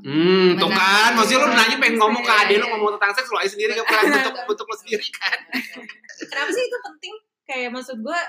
Hmm, 0.02 0.58
tuh 0.58 0.66
Benar. 0.66 0.82
kan, 0.82 1.10
maksudnya 1.14 1.40
lu 1.40 1.50
nanya 1.52 1.78
pengen 1.78 1.96
ngomong 1.96 2.22
ke 2.22 2.32
Iya, 2.32 2.42
adek 2.42 2.56
lu 2.56 2.64
iya. 2.64 2.72
ngomong 2.72 2.90
tentang 2.98 3.12
seks, 3.14 3.28
lu 3.28 3.38
aja 3.38 3.50
sendiri 3.50 3.72
gak 3.72 3.86
pernah 3.86 4.04
bentuk 4.12 4.34
bentuk 4.50 4.66
lu 4.66 4.76
sendiri 4.80 5.06
kan. 5.12 5.38
kenapa 6.24 6.50
sih 6.50 6.64
itu 6.64 6.78
penting 6.82 7.14
kayak 7.44 7.70
maksud 7.70 7.98
gue 8.00 8.20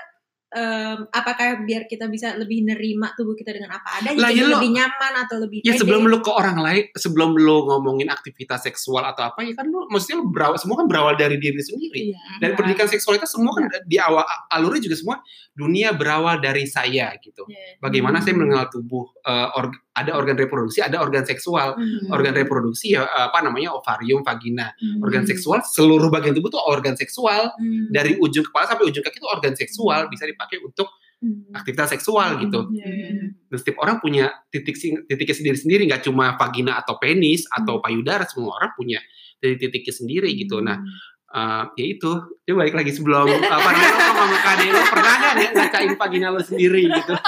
em, 0.51 0.99
apakah 1.09 1.47
biar 1.59 1.83
kita 1.83 2.05
bisa 2.05 2.35
lebih 2.35 2.61
nerima 2.61 3.09
tubuh 3.11 3.33
kita 3.33 3.49
dengan 3.49 3.73
apa 3.73 3.97
adanya 3.97 4.19
Lah, 4.19 4.29
jadi 4.29 4.37
ya 4.37 4.45
lo- 4.45 4.53
lebih 4.55 4.69
nyaman 4.71 5.13
atau 5.19 5.37
lebih 5.39 5.59
Ya 5.59 5.73
pede? 5.73 5.79
sebelum 5.79 6.05
lu 6.05 6.19
ke 6.19 6.29
orang 6.29 6.57
lain, 6.57 6.83
sebelum 6.93 7.33
lu 7.33 7.57
ngomongin 7.65 8.05
aktivitas 8.07 8.61
seksual 8.63 9.01
atau 9.03 9.25
apa, 9.25 9.41
ya 9.41 9.53
kan 9.53 9.65
lu 9.65 9.89
maksudnya 9.89 10.21
lu 10.21 10.29
berawal, 10.29 10.53
semua 10.55 10.77
kan 10.77 10.85
berawal 10.85 11.13
dari 11.15 11.37
diri 11.37 11.57
sendiri. 11.57 12.13
Iya. 12.13 12.21
Dari 12.39 12.53
pendidikan 12.53 12.85
seksualitas 12.85 13.33
semua 13.33 13.49
kan 13.51 13.65
di 13.81 13.97
awal 13.97 14.21
alurnya 14.47 14.81
juga 14.83 14.95
semua 14.95 15.15
dunia 15.51 15.89
berawal 15.91 16.37
dari 16.37 16.65
saya 16.65 17.17
gitu. 17.17 17.45
Iya. 17.45 17.79
Bagaimana 17.79 18.17
saya 18.19 18.33
Hmm. 18.33 18.45
mengenal 18.45 18.69
tubuh 18.69 19.09
eh, 19.19 19.49
org- 19.51 19.81
ada 19.93 20.11
organ 20.17 20.33
reproduksi, 20.33 20.81
ada 20.81 20.97
organ 21.01 21.21
seksual. 21.23 21.77
Hmm. 21.77 22.09
Organ 22.09 22.33
reproduksi 22.33 22.97
ya 22.97 23.05
apa 23.05 23.45
namanya 23.45 23.77
ovarium, 23.77 24.25
vagina. 24.25 24.73
Hmm. 24.77 25.05
Organ 25.05 25.23
seksual 25.29 25.61
seluruh 25.61 26.09
bagian 26.09 26.33
tubuh 26.33 26.49
tuh 26.49 26.61
organ 26.65 26.97
seksual. 26.97 27.53
Hmm. 27.55 27.93
Dari 27.93 28.17
ujung 28.17 28.45
kepala 28.49 28.73
sampai 28.73 28.89
ujung 28.89 29.05
kaki 29.05 29.21
itu 29.21 29.29
organ 29.29 29.53
seksual 29.53 30.09
bisa 30.09 30.25
dipakai 30.25 30.59
untuk 30.65 30.89
Hmm. 31.23 31.55
aktivitas 31.55 31.95
seksual 31.95 32.35
gitu. 32.43 32.67
Iya. 32.75 33.31
Dan 33.47 33.55
setiap 33.55 33.79
orang 33.79 34.03
punya 34.03 34.27
titik 34.51 34.75
titiknya 35.07 35.31
sendiri-sendiri, 35.31 35.87
nggak 35.87 36.03
cuma 36.03 36.35
vagina 36.35 36.83
atau 36.83 36.99
penis 36.99 37.47
atau 37.47 37.79
payudara, 37.79 38.27
semua 38.27 38.59
orang 38.59 38.75
punya 38.75 38.99
titik-titiknya 39.39 39.93
sendiri 39.95 40.29
gitu. 40.35 40.59
Nah, 40.59 40.83
eh, 41.31 41.63
ya 41.79 41.85
itu, 41.95 42.11
coba 42.27 42.67
balik 42.67 42.75
lagi 42.75 42.91
sebelum 42.91 43.39
apa 43.39 43.69
namanya 43.71 43.91
lo 44.11 44.73
lo 44.75 44.83
pernah 44.91 45.13
nggak 45.15 45.51
ngacain 45.55 45.91
vagina 45.95 46.27
lo 46.27 46.43
sendiri 46.43 46.91
gitu? 46.91 47.13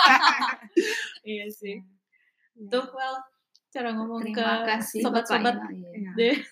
Iya 1.25 1.49
sih. 1.49 1.81
Tuh, 2.55 2.85
well, 2.91 3.15
cara 3.69 3.91
ngomong 3.91 4.23
Terima 4.23 4.63
ke 4.63 4.71
kasih 4.71 5.01
sobat-sobat 5.03 5.55
Bapak 5.59 5.71
Ina. 5.75 6.11
Iya. 6.15 6.31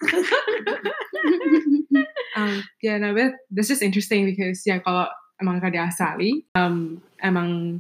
Um, 2.33 2.65
yeah, 2.81 2.97
no, 2.97 3.13
but 3.13 3.37
this 3.53 3.69
is 3.69 3.85
interesting 3.85 4.25
because 4.25 4.65
ya 4.65 4.81
kalau 4.81 5.05
emang 5.37 5.61
gak 5.61 5.69
diasali, 5.69 6.41
um, 6.57 6.97
emang 7.21 7.77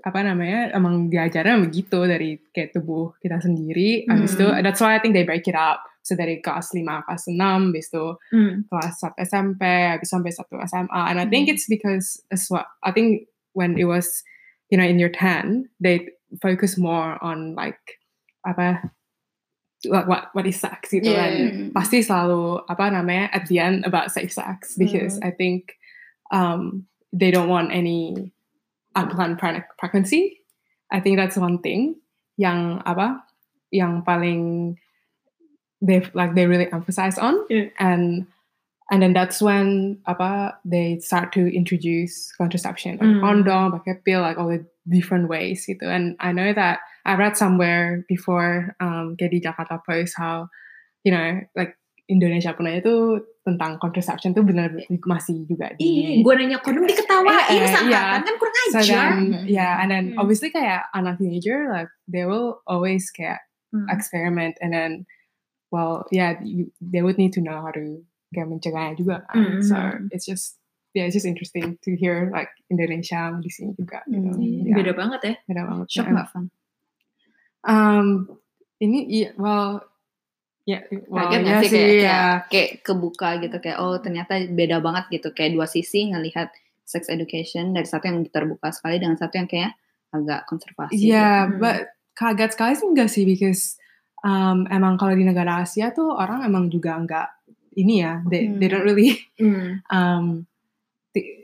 apa 0.00 0.24
namanya, 0.24 0.72
emang 0.72 1.12
diajarnya 1.12 1.60
begitu 1.60 2.08
dari 2.08 2.40
kayak 2.56 2.72
tubuh 2.72 3.12
kita 3.20 3.36
sendiri. 3.36 4.08
Habis 4.08 4.40
itu, 4.40 4.48
Hmm. 4.48 4.64
that's 4.64 4.80
why 4.80 4.96
I 4.96 5.00
think 5.04 5.12
they 5.12 5.28
break 5.28 5.44
it 5.44 5.52
up. 5.52 5.84
So 6.00 6.16
dari 6.16 6.40
kelas 6.40 6.72
5, 6.72 7.04
kelas 7.04 7.28
6, 7.28 7.60
habis 7.76 7.92
itu 7.92 8.06
Hmm. 8.32 8.64
kelas 8.72 8.94
1 9.04 9.14
SMP, 9.20 9.62
habis 9.92 10.08
sampai 10.08 10.32
1 10.32 10.56
SMA. 10.64 11.02
And 11.12 11.20
I 11.20 11.28
think 11.28 11.50
Hmm. 11.50 11.60
it's 11.60 11.68
because 11.68 12.16
as 12.32 12.48
well, 12.48 12.64
I 12.80 12.88
think 12.88 13.28
when 13.52 13.76
it 13.76 13.84
was, 13.84 14.24
you 14.72 14.80
know, 14.80 14.86
in 14.88 14.96
year 14.96 15.12
10, 15.12 15.68
they 15.76 16.08
focus 16.42 16.78
more 16.78 17.16
on 17.22 17.54
like, 17.54 17.80
apa, 18.46 18.90
like 19.84 20.06
what, 20.08 20.30
what 20.32 20.46
is 20.46 20.58
sex 20.58 20.90
gitu 20.90 21.06
Yeah. 21.06 21.26
kan. 21.30 21.32
Pasti 21.74 22.02
selalu, 22.02 22.64
apa 22.66 22.90
namanya, 22.90 23.30
at 23.32 23.46
the 23.46 23.58
end 23.58 23.84
about 23.86 24.10
safe 24.10 24.32
sex. 24.32 24.74
Because 24.78 25.18
I 25.22 25.30
think 25.30 25.74
um, 26.32 26.86
they 27.12 27.30
don't 27.30 27.48
want 27.50 27.70
any 27.70 28.32
unplanned 28.96 29.38
preg- 29.38 29.68
pregnancy. 29.78 30.40
I 30.90 31.00
think 31.00 31.16
that's 31.18 31.36
one 31.36 31.58
thing. 31.62 32.00
yang 32.36 32.84
apa 32.84 33.24
yang 33.72 34.04
paling 34.04 34.76
they 35.80 36.04
like 36.12 36.36
they 36.36 36.44
really 36.44 36.68
emphasize 36.68 37.16
on 37.16 37.32
Yeah. 37.48 37.72
and 37.80 38.28
and 38.90 39.02
then 39.02 39.12
that's 39.12 39.42
when 39.42 39.98
apa 40.06 40.54
they 40.62 40.98
start 41.02 41.32
to 41.34 41.42
introduce 41.50 42.30
contraception 42.38 42.96
like 42.98 43.08
Mm. 43.08 43.20
condom 43.20 43.64
pakai 43.74 43.98
pill 44.06 44.22
like 44.22 44.38
all 44.38 44.46
the 44.50 44.62
different 44.86 45.26
ways 45.26 45.66
gitu 45.66 45.82
and 45.90 46.14
I 46.22 46.30
know 46.30 46.54
that 46.54 46.78
I 47.02 47.18
read 47.18 47.34
somewhere 47.34 48.06
before 48.06 48.78
um 48.78 49.18
kayak 49.18 49.34
di 49.34 49.40
Jakarta 49.42 49.82
Post 49.82 50.14
how 50.14 50.46
you 51.02 51.10
know 51.10 51.42
like 51.58 51.74
Indonesia 52.06 52.54
pun 52.54 52.70
aja 52.70 52.86
tuh 52.86 53.18
tentang 53.42 53.82
contraception 53.82 54.30
tuh 54.30 54.46
benar 54.46 54.70
masih 55.06 55.42
juga 55.50 55.74
Iya, 55.74 56.22
di 56.22 56.22
gue 56.22 56.34
nanya 56.38 56.62
kondom 56.62 56.86
diketawain 56.86 57.34
Eh, 57.50 57.66
eh, 57.66 57.66
seangkatan 57.66 58.22
iya. 58.22 58.22
kan 58.22 58.34
kurang 58.38 58.54
so 58.70 58.78
ajar. 58.78 59.06
then 59.10 59.18
Mhm. 59.34 59.44
yeah 59.50 59.74
and 59.82 59.90
then 59.90 60.04
Hmm. 60.14 60.22
obviously 60.22 60.54
kayak 60.54 60.86
anak 60.94 61.18
teenager 61.18 61.66
like 61.66 61.90
they 62.06 62.22
will 62.22 62.62
always 62.70 63.10
kayak 63.10 63.42
Hmm. 63.74 63.90
experiment 63.90 64.54
and 64.62 64.70
then 64.70 64.90
well 65.74 66.06
yeah 66.14 66.38
you, 66.46 66.70
they 66.78 67.02
would 67.02 67.18
need 67.18 67.34
to 67.34 67.42
know 67.42 67.58
how 67.58 67.74
to 67.74 68.06
kayak 68.36 68.52
mencegahnya 68.52 68.92
juga 68.94 69.24
kan. 69.24 69.40
Mm. 69.40 69.64
so 69.64 69.76
it's 70.12 70.28
just 70.28 70.60
yeah 70.92 71.08
it's 71.08 71.16
just 71.16 71.24
interesting 71.24 71.80
to 71.80 71.96
hear 71.96 72.28
like 72.28 72.52
Indonesia 72.68 73.32
di 73.40 73.48
sini 73.48 73.72
juga 73.72 74.04
gitu. 74.04 74.36
Mm. 74.36 74.36
Iya, 74.36 74.60
Yeah, 74.68 74.76
Beda 74.76 74.92
banget 74.92 75.20
ya. 75.24 75.34
beda 75.48 75.62
banget 75.64 75.86
Shock 75.88 76.04
Yeah. 76.04 76.12
nggak, 76.12 76.28
um 77.64 78.06
ini 78.76 78.98
iya 79.08 79.30
well 79.40 79.80
ya 80.66 80.84
well 81.08 81.30
Kaget 81.30 81.38
ya 81.38 81.44
nggak 81.46 81.62
sih 81.62 81.70
kayak, 81.72 81.88
ya 81.88 81.96
kayak, 81.96 82.36
kayak 82.52 82.70
kebuka 82.84 83.28
gitu 83.40 83.56
kayak 83.62 83.78
oh 83.80 83.96
ternyata 83.96 84.32
beda 84.50 84.76
banget 84.82 85.04
gitu 85.14 85.28
kayak 85.32 85.56
dua 85.56 85.66
sisi 85.66 86.10
ngelihat 86.10 86.50
sex 86.86 87.10
education 87.10 87.74
dari 87.74 87.86
satu 87.86 88.06
yang 88.06 88.22
terbuka 88.30 88.70
sekali 88.70 89.02
dengan 89.02 89.18
satu 89.18 89.34
yang 89.42 89.48
kayak 89.50 89.74
agak 90.14 90.46
konservasi. 90.46 90.94
Yeah, 90.96 91.50
Hmm. 91.50 91.58
but 91.58 91.90
kaget 92.14 92.50
sekali 92.54 92.72
sih 92.78 92.86
enggak 92.86 93.10
sih 93.10 93.24
because 93.26 93.76
um, 94.22 94.64
emang 94.70 94.96
kalau 94.96 95.12
di 95.12 95.26
negara 95.26 95.66
Asia 95.66 95.90
tuh 95.92 96.14
orang 96.14 96.46
emang 96.46 96.70
juga 96.70 96.94
enggak 96.96 97.28
ini 97.76 98.00
ya, 98.00 98.24
they, 98.26 98.48
they 98.56 98.66
Hmm. 98.66 98.72
don't 98.72 98.86
really 98.88 99.10
Hmm. 99.36 99.84
um, 99.92 100.24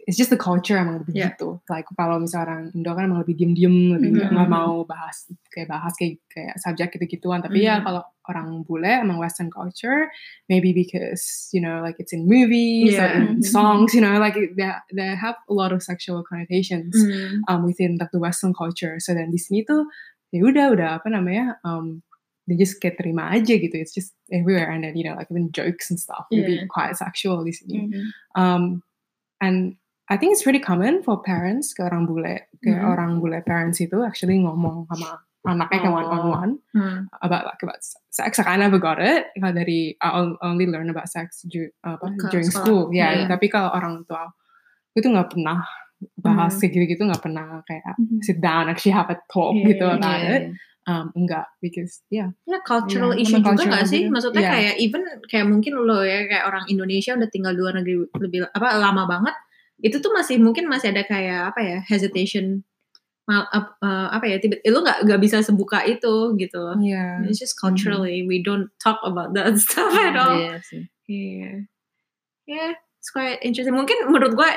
it's 0.05 0.19
just 0.21 0.29
the 0.29 0.37
culture 0.37 0.77
emang 0.77 1.01
lebih 1.01 1.15
Yeah. 1.17 1.33
gitu. 1.33 1.65
Like 1.73 1.89
kalau 1.97 2.21
misalnya 2.21 2.45
orang 2.45 2.63
Indo 2.77 2.93
kan 2.93 3.09
emang 3.09 3.25
lebih 3.25 3.41
diem-diem, 3.41 3.97
lebih 3.97 4.09
nggak 4.21 4.29
Mhm. 4.29 4.37
nggak 4.37 4.51
mau 4.53 4.85
bahas 4.85 5.17
kayak 5.49 5.69
bahas 5.73 5.97
kayak 5.97 6.21
kayak 6.29 6.61
subjek 6.61 6.93
gitu-gituan. 6.93 7.41
Tapi 7.41 7.65
ya 7.65 7.81
Mhm. 7.81 7.85
kalau 7.89 8.03
orang 8.29 8.49
bule 8.69 8.93
emang 9.01 9.17
Western 9.17 9.49
culture, 9.49 10.13
maybe 10.53 10.77
because 10.77 11.49
you 11.57 11.61
know 11.65 11.81
like 11.81 11.97
it's 11.97 12.13
in 12.13 12.29
movies 12.29 13.01
or 13.01 13.09
Yeah. 13.09 13.17
in 13.17 13.41
Mhm. 13.41 13.49
songs, 13.49 13.97
you 13.97 14.05
know 14.05 14.13
like 14.21 14.37
they 14.37 14.69
they 14.93 15.17
have 15.17 15.41
a 15.49 15.55
lot 15.57 15.73
of 15.73 15.81
sexual 15.81 16.21
connotations 16.21 16.93
Hmm. 16.93 17.41
um, 17.49 17.61
within 17.65 17.97
like 17.97 18.13
the 18.13 18.21
Western 18.21 18.53
culture. 18.53 19.01
So 19.01 19.17
then 19.17 19.33
di 19.33 19.41
sini 19.41 19.65
tuh 19.65 19.89
ya 20.37 20.45
udah 20.45 20.69
udah 20.77 20.89
apa 21.01 21.09
namanya 21.09 21.57
um, 21.65 22.05
they 22.47 22.59
just 22.59 22.83
kayak 22.83 22.99
terima 22.99 23.31
aja 23.31 23.55
gitu. 23.55 23.75
It's 23.75 23.95
just 23.95 24.13
everywhere 24.29 24.71
and 24.71 24.83
then 24.83 24.99
you 24.99 25.07
know 25.07 25.15
like 25.15 25.31
even 25.31 25.51
jokes 25.55 25.91
and 25.91 25.99
stuff 25.99 26.27
Yeah. 26.31 26.67
quite 26.67 26.99
sexual 26.99 27.43
di 27.43 27.55
sini. 27.55 27.87
Mhm. 27.89 28.03
Um, 28.35 28.63
and 29.39 29.79
I 30.11 30.19
think 30.19 30.35
it's 30.35 30.43
pretty 30.43 30.61
common 30.61 31.01
for 31.07 31.23
parents 31.23 31.73
ke 31.73 31.81
orang 31.87 32.05
bule 32.11 32.43
kayak 32.61 32.83
Mhm. 32.83 32.91
orang 32.91 33.11
bule 33.23 33.39
parents 33.47 33.79
itu 33.79 33.95
actually 34.03 34.43
ngomong 34.43 34.91
sama 34.91 35.23
anaknya 35.43 35.79
kayak 35.87 35.95
one 35.95 36.07
on 36.07 36.23
one 36.31 36.53
Hmm. 36.75 36.99
about 37.19 37.47
like 37.47 37.63
about 37.63 37.83
sex. 38.11 38.39
I 38.39 38.55
never 38.59 38.79
got 38.79 38.99
it. 39.03 39.31
Kalau 39.39 39.51
dari 39.55 39.95
I 39.99 40.09
on- 40.15 40.39
only 40.39 40.67
learn 40.71 40.91
about 40.91 41.11
sex 41.11 41.43
du- 41.47 41.71
apa, 41.83 42.15
Ke 42.15 42.31
during 42.31 42.47
sekolah. 42.47 42.63
school. 42.63 42.83
Ya, 42.95 43.11
Iya. 43.11 43.31
tapi 43.31 43.51
kalau 43.51 43.71
orang 43.75 44.07
tua 44.07 44.31
itu 44.95 45.07
nggak 45.09 45.35
pernah 45.35 45.63
bahas 46.19 46.55
Hmm. 46.55 46.61
kayak 46.67 46.73
gitu-gitu 46.77 47.03
nggak 47.07 47.23
pernah 47.23 47.47
kayak 47.63 47.95
Mhm. 47.99 48.19
sit 48.23 48.39
down 48.39 48.67
actually 48.71 48.95
have 48.95 49.11
a 49.11 49.19
talk 49.31 49.55
Iya, 49.55 49.67
gitu 49.75 49.87
about 49.87 50.23
it. 50.27 50.43
iya. 50.51 50.55
Um, 50.83 51.15
enggak 51.15 51.47
because 51.63 52.03
yeah. 52.11 52.35
Ya 52.43 52.59
cultural 52.67 53.15
Iya, 53.15 53.23
issue 53.23 53.39
juga 53.39 53.55
cultural 53.55 53.79
gak 53.79 53.87
sih? 53.87 54.03
juga. 54.03 54.13
Maksudnya 54.19 54.43
Iya. 54.43 54.51
kayak 54.51 54.75
even 54.83 55.03
kayak 55.31 55.47
mungkin 55.47 55.73
lo 55.79 56.03
ya 56.03 56.27
kayak 56.27 56.45
orang 56.51 56.65
Indonesia 56.67 57.15
udah 57.15 57.31
tinggal 57.31 57.55
luar 57.55 57.73
negeri 57.79 57.95
lebih 58.19 58.39
apa 58.51 58.69
lama 58.83 59.07
banget 59.07 59.35
itu 59.79 59.99
tuh 59.99 60.11
masih 60.11 60.43
mungkin 60.43 60.67
masih 60.67 60.91
ada 60.91 61.07
kayak 61.07 61.55
apa 61.55 61.61
ya 61.63 61.79
hesitation 61.87 62.67
mal, 63.23 63.47
ap- 63.55 63.79
eh, 63.79 64.09
apa 64.11 64.27
ya 64.27 64.43
tiba 64.43 64.59
lo 64.67 64.83
nggak 64.83 65.07
nggak 65.07 65.21
bisa 65.23 65.39
sebuka 65.39 65.87
itu 65.87 66.35
gitu 66.35 66.75
Yeah. 66.83 67.23
it's 67.31 67.39
just 67.39 67.55
culturally 67.55 68.27
we 68.27 68.43
don't 68.43 68.67
talk 68.83 68.99
about 69.07 69.39
that 69.39 69.55
stuff 69.63 69.95
at 69.95 70.19
all 70.19 70.35
Iya 70.35 70.59
sih. 70.67 70.83
Iya. 71.07 72.75
It's 73.03 73.11
quite 73.11 73.43
interesting. 73.43 73.75
Mungkin 73.75 74.15
menurut 74.15 74.39
gue 74.39 74.49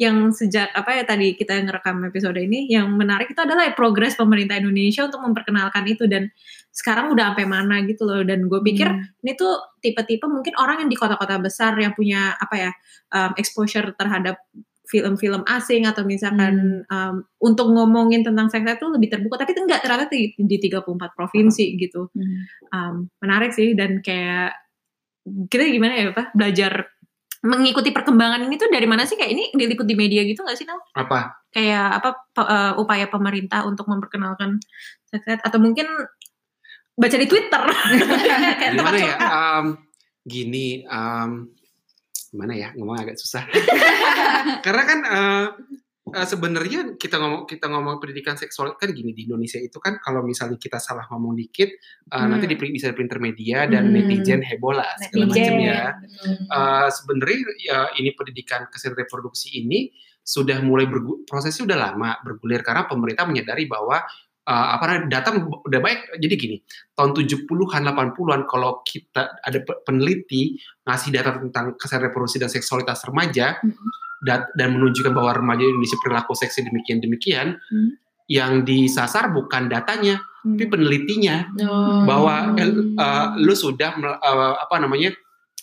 yang 0.00 0.32
sejak 0.32 0.72
apa 0.72 0.96
ya 0.96 1.04
tadi 1.04 1.36
kita 1.36 1.60
ngerekam 1.60 2.00
episode 2.08 2.40
ini 2.40 2.64
yang 2.72 2.88
menarik 2.96 3.28
itu 3.28 3.36
adalah 3.36 3.68
ya 3.68 3.76
progres 3.76 4.16
pemerintah 4.16 4.56
Indonesia 4.56 5.04
untuk 5.04 5.20
memperkenalkan 5.20 5.84
itu 5.84 6.08
dan 6.08 6.32
sekarang 6.72 7.12
udah 7.12 7.36
sampai 7.36 7.44
mana 7.44 7.84
gitu 7.84 8.08
loh 8.08 8.24
dan 8.24 8.48
gue 8.48 8.60
pikir 8.64 8.88
Hmm. 8.88 9.04
ini 9.20 9.36
tuh 9.36 9.76
tipe-tipe 9.84 10.24
mungkin 10.24 10.56
orang 10.56 10.80
yang 10.80 10.88
di 10.88 10.96
kota-kota 10.96 11.36
besar 11.36 11.76
yang 11.76 11.92
punya 11.92 12.32
apa 12.40 12.54
ya 12.56 12.70
um, 13.12 13.36
exposure 13.36 13.92
terhadap 13.92 14.40
film-film 14.88 15.44
asing 15.44 15.84
atau 15.84 16.08
misalkan 16.08 16.88
um, 16.88 17.28
untuk 17.44 17.76
ngomongin 17.76 18.24
tentang 18.24 18.48
seks 18.48 18.64
itu 18.72 18.88
lebih 18.88 19.12
terbuka 19.12 19.44
tapi 19.44 19.52
itu 19.52 19.68
enggak 19.68 19.84
ternyata 19.84 20.08
di, 20.08 20.32
di 20.32 20.56
34 20.64 21.12
provinsi 21.12 21.76
gitu 21.76 22.08
Mhm. 22.16 22.40
um, 22.72 22.94
menarik 23.20 23.52
sih 23.52 23.76
dan 23.76 24.00
kayak 24.00 24.56
kita 25.52 25.68
gimana 25.68 25.92
ya 25.92 26.16
pak 26.16 26.32
belajar 26.32 26.88
mengikuti 27.42 27.90
perkembangan 27.90 28.46
ini 28.46 28.54
tuh 28.54 28.70
dari 28.70 28.86
mana 28.86 29.02
sih 29.02 29.18
kayak 29.18 29.30
ini 29.34 29.44
diliput 29.50 29.86
di 29.86 29.98
media 29.98 30.22
gitu 30.22 30.46
nggak 30.46 30.58
sih 30.58 30.66
Nal? 30.66 30.78
Apa? 30.94 31.42
kayak 31.52 32.00
apa 32.00 32.10
pe- 32.32 32.48
eh, 32.48 32.72
upaya 32.80 33.06
pemerintah 33.12 33.68
untuk 33.68 33.84
memperkenalkan 33.84 34.56
seks 35.04 35.28
ed 35.28 35.40
atau 35.44 35.60
mungkin 35.60 35.84
baca 36.96 37.16
di 37.16 37.28
Twitter 37.28 37.62
Kayak 38.60 38.72
Gimana 38.80 38.98
ya? 38.98 39.16
Um, 39.20 39.66
gini, 40.24 40.84
um, 40.88 41.52
gimana 42.32 42.52
ya? 42.56 42.68
Ngomong 42.76 42.96
agak 43.00 43.16
susah. 43.20 43.44
Karena 44.64 44.82
kan 44.88 44.98
uh, 45.04 45.46
uh, 46.04 46.24
sebenarnya 46.24 46.94
kita 46.94 47.16
ngomong 47.16 47.42
kita 47.44 47.66
ngomong 47.66 47.96
pendidikan 47.96 48.34
seksual 48.34 48.74
kan 48.74 48.90
gini 48.90 49.10
di 49.10 49.24
Indonesia 49.24 49.56
itu 49.56 49.78
kan 49.78 49.98
kalau 49.98 50.22
misalnya 50.22 50.56
kita 50.56 50.76
salah 50.76 51.06
ngomong 51.08 51.34
dikit 51.34 51.70
uh, 52.08 52.18
Hmm. 52.18 52.34
nanti 52.34 52.46
di, 52.46 52.56
bisa 52.56 52.90
di 52.90 52.94
printer 52.94 53.18
media 53.18 53.64
dan 53.64 53.88
Hmm. 53.88 53.94
netizen 53.96 54.40
heboh 54.40 54.72
lah 54.72 54.90
segala 54.98 55.30
macam 55.30 55.54
ya. 55.58 55.80
Hmm. 55.94 56.36
Uh, 56.48 56.88
sebenarnya 56.88 57.38
ya 57.58 57.78
ini 57.96 58.10
pendidikan 58.12 58.66
kesehatan 58.66 58.98
reproduksi 58.98 59.54
ini 59.54 59.92
sudah 60.18 60.62
mulai 60.62 60.86
bergu- 60.86 61.26
prosesnya 61.26 61.66
udah 61.66 61.78
lama 61.80 62.10
bergulir 62.22 62.62
karena 62.62 62.86
pemerintah 62.86 63.26
menyadari 63.26 63.66
bahwa 63.66 63.98
uh, 64.46 64.68
apa 64.74 64.84
namanya 64.86 65.18
data 65.18 65.34
udah 65.34 65.80
baik 65.80 66.14
jadi 66.14 66.34
gini 66.34 66.56
tahun 66.94 67.10
70-an 67.10 67.82
80-an 67.84 68.46
kalau 68.46 68.86
kita 68.86 69.38
ada 69.38 69.58
pe- 69.58 69.82
peneliti 69.82 70.54
ngasih 70.82 71.10
data 71.10 71.42
tentang 71.42 71.74
kesehatan 71.74 72.06
reproduksi 72.06 72.38
dan 72.38 72.46
seksualitas 72.46 73.02
remaja 73.02 73.58
Mhm. 73.62 73.90
Dat- 74.22 74.54
dan 74.54 74.72
menunjukkan 74.72 75.10
bahwa 75.10 75.34
remaja 75.34 75.62
Indonesia 75.62 75.98
perilaku 75.98 76.32
seksnya 76.32 76.70
demikian 76.70 76.98
demikian 76.98 77.48
Hmm. 77.60 77.98
yang 78.26 78.62
disasar 78.62 79.28
bukan 79.28 79.66
datanya 79.66 80.22
tapi 80.42 80.66
penelitinya 80.66 81.50
Oh. 81.60 82.02
bahwa 82.02 82.54
uh, 82.54 83.26
lu 83.36 83.52
sudah 83.52 83.94
uh, 83.94 84.54
apa 84.56 84.74
namanya 84.76 85.14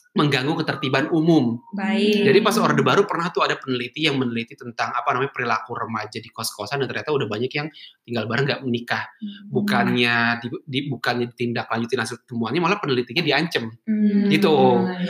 mengganggu 0.10 0.54
ketertiban 0.66 1.12
umum 1.14 1.62
baik 1.74 2.30
jadi 2.30 2.40
pas 2.42 2.58
Orde 2.58 2.82
Baru 2.86 3.06
pernah 3.10 3.30
tuh 3.30 3.46
ada 3.46 3.58
peneliti 3.58 4.06
yang 4.06 4.18
meneliti 4.18 4.54
tentang 4.54 4.94
apa 4.94 5.10
namanya 5.14 5.34
perilaku 5.34 5.74
remaja 5.74 6.22
di 6.22 6.30
kos-kosan 6.30 6.84
dan 6.84 6.88
ternyata 6.88 7.10
udah 7.10 7.28
banyak 7.28 7.52
yang 7.52 7.68
tinggal 8.06 8.26
bareng 8.30 8.46
nggak 8.46 8.62
menikah. 8.62 9.04
Bukannya 9.50 10.16
di, 10.42 10.48
di- 10.66 10.86
bukannya 10.90 11.26
ditindaklanjutin 11.34 12.00
hasil 12.00 12.18
temuannya 12.30 12.62
malah 12.62 12.78
penelitinya 12.78 13.26
diancam. 13.26 13.74
Hmm. 13.86 14.30
Gitu. 14.30 14.56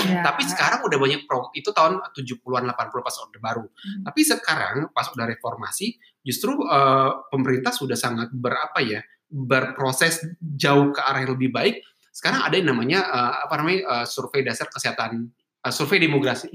Iya. 0.08 0.24
Tapi 0.24 0.42
sekarang 0.48 0.80
udah 0.88 0.98
banyak 0.98 1.28
pro 1.28 1.52
itu 1.52 1.70
tahun 1.76 2.00
70-an 2.16 2.64
80 2.72 3.06
pas 3.06 3.16
Orde 3.20 3.40
Baru. 3.40 3.66
Hmm. 3.68 4.04
Tapi 4.08 4.20
sekarang 4.24 4.76
pas 4.96 5.08
udah 5.12 5.26
reformasi 5.28 6.00
justru 6.24 6.56
eh, 6.68 7.12
pemerintah 7.28 7.76
sudah 7.76 8.00
sangat 8.00 8.32
berapa 8.32 8.80
ya 8.84 9.04
berproses 9.30 10.26
jauh 10.42 10.90
ke 10.90 11.02
arah 11.04 11.22
yang 11.24 11.38
lebih 11.38 11.52
baik. 11.54 11.76
Sekarang 12.20 12.44
ada 12.44 12.52
yang 12.60 12.68
namanya 12.68 13.00
eh, 13.00 13.34
apa 13.48 13.54
namanya 13.56 13.80
eh, 14.04 14.06
survei 14.12 14.44
dasar 14.44 14.68
kesehatan 14.68 15.32
eh, 15.64 15.72
survei 15.72 16.04
demografi 16.04 16.52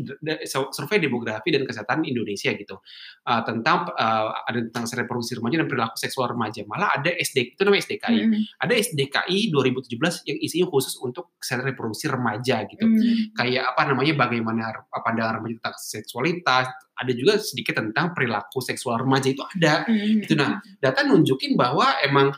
survei 0.73 1.01
demografi 1.01 1.49
dan 1.53 1.65
kesehatan 1.65 2.05
Indonesia 2.05 2.53
gitu 2.53 2.77
Eh, 3.25 3.43
tentang 3.49 3.89
eh, 3.97 4.29
ada 4.45 4.59
tentang 4.69 4.85
reproduksi 4.85 5.33
remaja 5.41 5.65
dan 5.65 5.69
perilaku 5.73 5.97
seksual 5.97 6.37
remaja 6.37 6.61
malah 6.69 6.93
ada 6.93 7.09
SD 7.09 7.57
itu 7.57 7.63
namanya 7.65 7.89
SDKI 7.89 8.21
Hmm. 8.21 8.43
ada 8.61 8.73
SDKI 8.77 9.39
2017 9.49 10.29
yang 10.29 10.39
isinya 10.45 10.67
khusus 10.69 11.01
untuk 11.01 11.33
kesehatan 11.41 11.73
reproduksi 11.73 12.13
remaja 12.13 12.69
gitu 12.69 12.85
Hmm. 12.85 13.33
kayak 13.33 13.73
apa 13.73 13.83
namanya 13.89 14.13
bagaimana 14.21 14.85
pandangan 14.93 15.41
remaja 15.41 15.57
tentang 15.57 15.77
seksualitas 15.81 16.69
ada 16.95 17.13
juga 17.17 17.41
sedikit 17.41 17.81
tentang 17.81 18.13
perilaku 18.13 18.61
seksual 18.61 19.01
remaja 19.01 19.33
itu 19.33 19.41
ada 19.41 19.89
Hmm. 19.89 20.21
itu 20.21 20.37
nah 20.37 20.61
data 20.85 21.01
nunjukin 21.09 21.57
bahwa 21.57 21.97
emang 22.05 22.29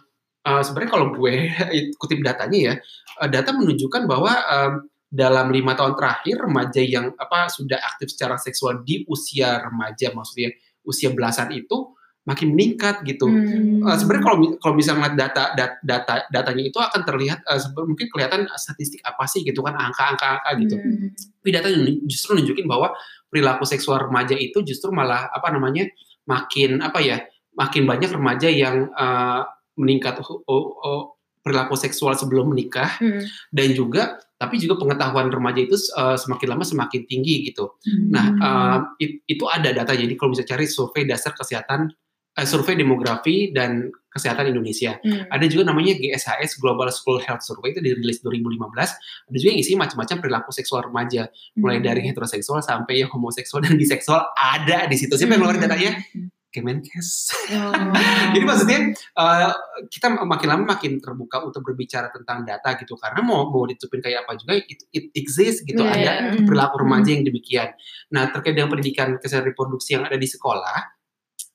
uh, 0.46 0.62
sebenarnya 0.62 0.90
kalau 0.94 1.06
gue 1.12 1.50
kutip 2.00 2.22
datanya 2.22 2.58
ya 2.58 2.74
uh, 3.20 3.28
data 3.28 3.50
menunjukkan 3.50 4.06
bahwa 4.06 4.32
um, 4.46 4.72
dalam 5.10 5.50
lima 5.50 5.74
tahun 5.74 5.94
terakhir 5.98 6.46
remaja 6.46 6.82
yang 6.82 7.14
apa 7.18 7.50
sudah 7.50 7.78
aktif 7.78 8.14
secara 8.14 8.38
seksual 8.38 8.82
di 8.82 9.02
usia 9.10 9.58
remaja 9.62 10.14
maksudnya 10.14 10.54
usia 10.86 11.10
belasan 11.10 11.50
itu 11.54 11.94
makin 12.26 12.58
meningkat 12.58 13.06
gitu. 13.06 13.30
Hmm. 13.30 13.86
Uh, 13.86 13.94
sebenarnya 13.94 14.24
kalau 14.26 14.38
kalau 14.58 14.74
bisa 14.74 14.98
ngeliat 14.98 15.14
data 15.14 15.54
data 15.54 15.78
data 15.78 16.14
datanya 16.26 16.62
itu 16.66 16.78
akan 16.82 17.06
terlihat 17.06 17.38
uh, 17.46 17.58
mungkin 17.86 18.10
kelihatan 18.10 18.50
statistik 18.58 18.98
apa 19.06 19.30
sih 19.30 19.46
gitu 19.46 19.62
kan 19.62 19.78
angka-angka 19.78 20.42
angka 20.42 20.50
gitu. 20.58 20.74
Hmm. 20.74 21.14
Tapi 21.14 21.50
data 21.54 21.70
justru 22.10 22.34
nunjukin 22.34 22.66
bahwa 22.66 22.90
perilaku 23.30 23.62
seksual 23.62 24.10
remaja 24.10 24.34
itu 24.34 24.58
justru 24.66 24.90
malah 24.90 25.30
apa 25.30 25.54
namanya 25.54 25.86
makin 26.26 26.82
apa 26.82 26.98
ya 26.98 27.22
makin 27.54 27.86
banyak 27.86 28.10
remaja 28.10 28.50
yang 28.50 28.90
uh, 28.90 29.46
meningkat 29.76 30.20
uh, 30.20 30.40
uh, 30.48 31.02
perilaku 31.40 31.78
seksual 31.78 32.18
sebelum 32.18 32.50
menikah 32.50 32.98
Hmm. 32.98 33.22
dan 33.54 33.70
juga 33.70 34.18
tapi 34.36 34.60
juga 34.60 34.76
pengetahuan 34.76 35.32
remaja 35.32 35.64
itu 35.64 35.78
uh, 35.96 36.12
semakin 36.12 36.52
lama 36.52 36.64
semakin 36.66 37.08
tinggi 37.08 37.48
gitu. 37.48 37.72
Hmm. 37.88 38.12
Nah, 38.12 38.26
uh, 38.36 38.78
it- 39.00 39.24
itu 39.24 39.48
ada 39.48 39.72
data. 39.72 39.96
Jadi 39.96 40.12
kalau 40.12 40.36
bisa 40.36 40.44
cari 40.44 40.68
survei 40.68 41.08
dasar 41.08 41.32
kesehatan, 41.32 41.88
eh, 42.36 42.44
survei 42.44 42.76
demografi 42.76 43.48
dan 43.48 43.88
kesehatan 44.12 44.52
Indonesia. 44.52 45.00
Hmm. 45.00 45.24
Ada 45.32 45.48
juga 45.48 45.72
namanya 45.72 45.96
GSHS 45.96 46.60
Global 46.60 46.92
School 46.92 47.16
Health 47.24 47.48
Survey 47.48 47.72
itu 47.72 47.80
dirilis 47.80 48.20
2015. 48.20 48.92
Ada 49.24 49.36
juga 49.40 49.50
yang 49.56 49.60
isi 49.64 49.72
macam-macam 49.72 50.16
perilaku 50.20 50.50
seksual 50.52 50.84
remaja, 50.84 51.32
mulai 51.56 51.80
Hmm. 51.80 51.88
dari 51.88 52.00
heteroseksual 52.04 52.60
sampai 52.60 53.04
yang 53.04 53.08
homoseksual 53.08 53.64
dan 53.64 53.72
biseksual 53.80 54.20
ada 54.36 54.84
di 54.84 55.00
situ. 55.00 55.16
Siapa 55.16 55.32
yang 55.32 55.48
ngeluarin 55.48 55.64
datanya? 55.64 55.96
Kemenkes. 56.56 57.28
Oh. 57.52 57.72
Jadi 58.32 58.44
maksudnya 58.48 58.80
uh, 59.20 59.52
kita 59.92 60.16
makin 60.24 60.48
lama 60.48 60.64
makin 60.72 60.96
terbuka 61.04 61.44
untuk 61.44 61.60
berbicara 61.60 62.08
tentang 62.08 62.48
data 62.48 62.72
gitu 62.80 62.96
karena 62.96 63.20
mau 63.20 63.52
mau 63.52 63.68
ditutupin 63.68 64.00
kayak 64.00 64.24
apa 64.24 64.40
juga 64.40 64.56
it, 64.56 64.88
it 64.96 65.12
exists 65.12 65.60
gitu 65.68 65.84
Iya, 65.84 65.92
ada 65.92 66.12
iya. 66.32 66.40
Perilaku 66.40 66.80
remaja 66.80 67.12
yang 67.12 67.28
demikian. 67.28 67.76
Nah 68.16 68.32
terkait 68.32 68.56
dengan 68.56 68.72
pendidikan 68.72 69.20
kesehatan 69.20 69.52
reproduksi 69.52 69.92
yang 70.00 70.08
ada 70.08 70.16
di 70.16 70.24
sekolah 70.24 70.96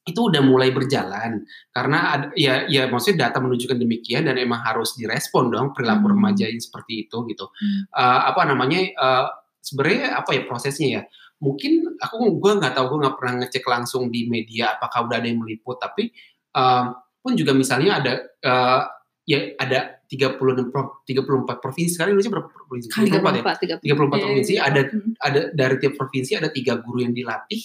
itu 0.01 0.17
udah 0.17 0.41
mulai 0.41 0.73
berjalan 0.73 1.45
karena 1.69 1.97
ada, 2.17 2.25
ya 2.33 2.65
ya 2.65 2.89
maksudnya 2.89 3.29
data 3.29 3.37
menunjukkan 3.37 3.77
demikian 3.77 4.25
dan 4.25 4.33
emang 4.41 4.65
harus 4.65 4.97
direspon 4.97 5.53
dong 5.53 5.77
perilaku 5.77 6.09
Hmm. 6.09 6.13
remaja 6.17 6.45
yang 6.49 6.57
seperti 6.57 7.05
itu 7.05 7.17
gitu. 7.29 7.45
Hmm. 7.49 7.81
Uh, 7.93 8.19
apa 8.33 8.41
namanya 8.49 8.81
uh, 8.97 9.25
sebenarnya 9.61 10.17
apa 10.17 10.29
ya 10.33 10.41
prosesnya 10.49 10.87
ya 10.89 11.01
mungkin 11.41 11.97
aku 11.97 12.37
gue 12.37 12.51
nggak 12.61 12.73
tahu 12.73 12.85
gue 12.85 12.99
nggak 13.01 13.15
pernah 13.17 13.33
ngecek 13.41 13.65
langsung 13.65 14.07
di 14.07 14.29
media 14.29 14.77
apakah 14.77 15.09
udah 15.09 15.17
ada 15.17 15.27
yang 15.27 15.41
meliput 15.41 15.81
tapi 15.81 16.13
um, 16.53 16.93
pun 17.17 17.33
juga 17.33 17.51
misalnya 17.51 17.97
ada 17.97 18.13
uh, 18.45 18.81
ya 19.21 19.53
ada 19.57 20.01
36 20.05 20.37
pro, 20.69 21.01
34 21.07 21.63
provinsi 21.63 21.89
sekarang 21.93 22.13
Indonesia 22.13 22.33
berapa 22.33 22.49
provinsi? 22.51 22.85
34 22.89 23.09
ya? 23.09 23.41
34 23.79 23.79
34, 23.79 23.81
34. 23.81 23.85
Iya, 23.85 23.93
provinsi 23.95 24.53
ada 24.57 24.81
Hmm. 24.81 25.11
ada 25.17 25.41
dari 25.51 25.75
tiap 25.77 25.93
provinsi 25.95 26.31
ada 26.35 26.49
tiga 26.49 26.73
guru 26.77 26.99
yang 27.01 27.13
dilatih 27.13 27.61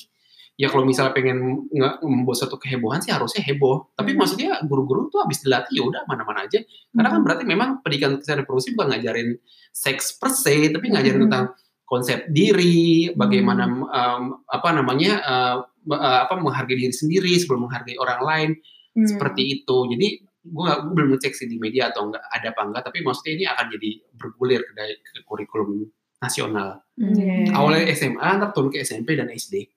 ya 0.56 0.72
kalau 0.72 0.88
misalnya 0.88 1.12
pengen 1.12 1.68
nge- 1.68 2.00
membuat 2.00 2.36
suatu 2.38 2.56
kehebohan 2.56 3.00
sih 3.00 3.12
harusnya 3.12 3.44
heboh 3.44 3.92
tapi 3.92 4.14
Hmm. 4.14 4.24
maksudnya 4.24 4.56
guru-guru 4.64 5.08
tuh 5.08 5.20
habis 5.20 5.42
dilatih 5.42 5.74
ya 5.74 5.82
udah 5.84 6.02
mana-mana 6.06 6.46
aja 6.46 6.60
karena 6.64 7.08
kan 7.10 7.20
berarti 7.20 7.44
memang 7.44 7.84
pendidikan 7.84 8.16
kesehatan 8.16 8.44
reproduksi 8.44 8.72
bukan 8.72 8.88
ngajarin 8.94 9.28
seks 9.68 10.16
per 10.16 10.30
se 10.30 10.54
tapi 10.70 10.86
ngajarin 10.88 11.20
Hmm. 11.20 11.26
tentang 11.28 11.46
konsep 11.86 12.26
diri 12.28 13.08
bagaimana 13.14 13.64
um, 13.70 14.22
apa 14.44 14.68
namanya 14.74 15.12
uh, 15.22 15.56
uh, 15.86 16.18
apa 16.26 16.34
menghargai 16.36 16.76
diri 16.76 16.90
sendiri 16.90 17.30
sebelum 17.38 17.70
menghargai 17.70 17.96
orang 17.96 18.20
lain 18.22 18.50
Hmm. 18.96 19.04
seperti 19.04 19.60
itu 19.60 19.76
jadi 19.92 20.08
gue 20.40 20.70
belum 20.88 21.12
ngecek 21.12 21.36
sih 21.36 21.44
di 21.44 21.60
media 21.60 21.92
atau 21.92 22.08
enggak 22.08 22.24
ada 22.26 22.48
apa 22.48 22.60
enggak 22.64 22.82
tapi 22.82 23.04
maksudnya 23.04 23.32
ini 23.36 23.44
akan 23.44 23.66
jadi 23.68 23.90
bergulir 24.16 24.64
ke, 24.64 24.72
dari- 24.72 24.96
ke 24.98 25.20
kurikulum 25.22 25.84
nasional 26.16 26.80
Hmm. 26.96 27.12
Iya. 27.12 27.52
awalnya 27.52 27.92
SMA 27.92 28.24
ntar 28.40 28.56
turun 28.56 28.72
ke 28.72 28.80
SMP 28.80 29.12
dan 29.14 29.28
SD 29.28 29.68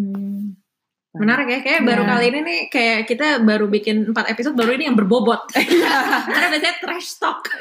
Hmm. 0.00 0.56
Menarik 1.12 1.44
ya, 1.44 1.60
kayak 1.60 1.84
baru 1.84 2.02
Iya. 2.02 2.08
kali 2.08 2.24
ini 2.32 2.40
nih 2.40 2.60
kayak 2.72 2.98
kita 3.04 3.44
baru 3.44 3.68
bikin 3.68 3.96
4 4.08 4.32
episode 4.32 4.56
baru 4.56 4.72
ini 4.72 4.88
yang 4.88 4.96
berbobot. 4.96 5.44
Karena 6.32 6.48
biasanya 6.48 6.80
trash 6.80 7.20
talk. 7.20 7.44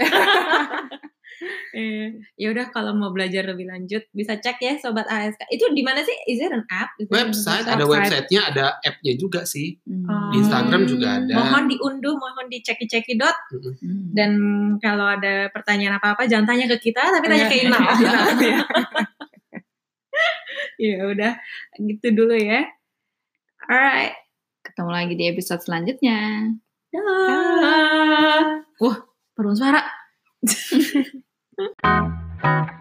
Eh, 1.72 2.22
ya 2.38 2.54
udah 2.54 2.70
kalau 2.70 2.94
mau 2.94 3.10
belajar 3.10 3.42
lebih 3.48 3.66
lanjut 3.66 4.06
bisa 4.14 4.38
cek 4.38 4.62
ya 4.62 4.78
sobat 4.78 5.10
ASK. 5.10 5.42
Itu 5.50 5.74
di 5.74 5.82
mana 5.82 6.06
sih? 6.06 6.14
Is 6.30 6.38
there 6.38 6.54
an 6.54 6.68
app? 6.70 6.94
Is 7.02 7.10
website 7.10 7.66
ada 7.66 7.82
website? 7.88 8.30
websitenya 8.30 8.42
ada 8.54 8.66
appnya 8.84 9.14
juga 9.18 9.42
sih 9.48 9.74
Hmm. 9.82 10.30
Di 10.34 10.38
Instagram 10.44 10.84
juga 10.86 11.18
ada. 11.18 11.34
Mohon 11.34 11.66
diunduh, 11.74 12.16
mohon 12.18 12.46
diceki-ceki 12.52 13.18
dot. 13.18 13.34
Hmm. 13.52 14.14
Dan 14.14 14.32
kalau 14.78 15.08
ada 15.10 15.50
pertanyaan 15.50 15.98
apa-apa 15.98 16.30
jangan 16.30 16.54
tanya 16.54 16.70
ke 16.78 16.92
kita, 16.92 17.02
tapi 17.02 17.26
tanya 17.26 17.46
ke 17.50 17.56
Iya. 17.58 17.66
Inal. 17.68 17.82
ya 20.86 20.98
udah, 21.08 21.34
gitu 21.80 22.08
dulu 22.14 22.36
ya. 22.38 22.68
Alright. 23.66 24.14
Ketemu 24.62 24.92
lagi 24.94 25.14
di 25.18 25.26
episode 25.30 25.62
selanjutnya. 25.64 26.50
Dah. 26.92 28.62
Wah, 28.82 28.98
peruan 29.34 29.58
suara. 29.58 29.82
Hı 31.62 31.88
hı. 31.88 32.80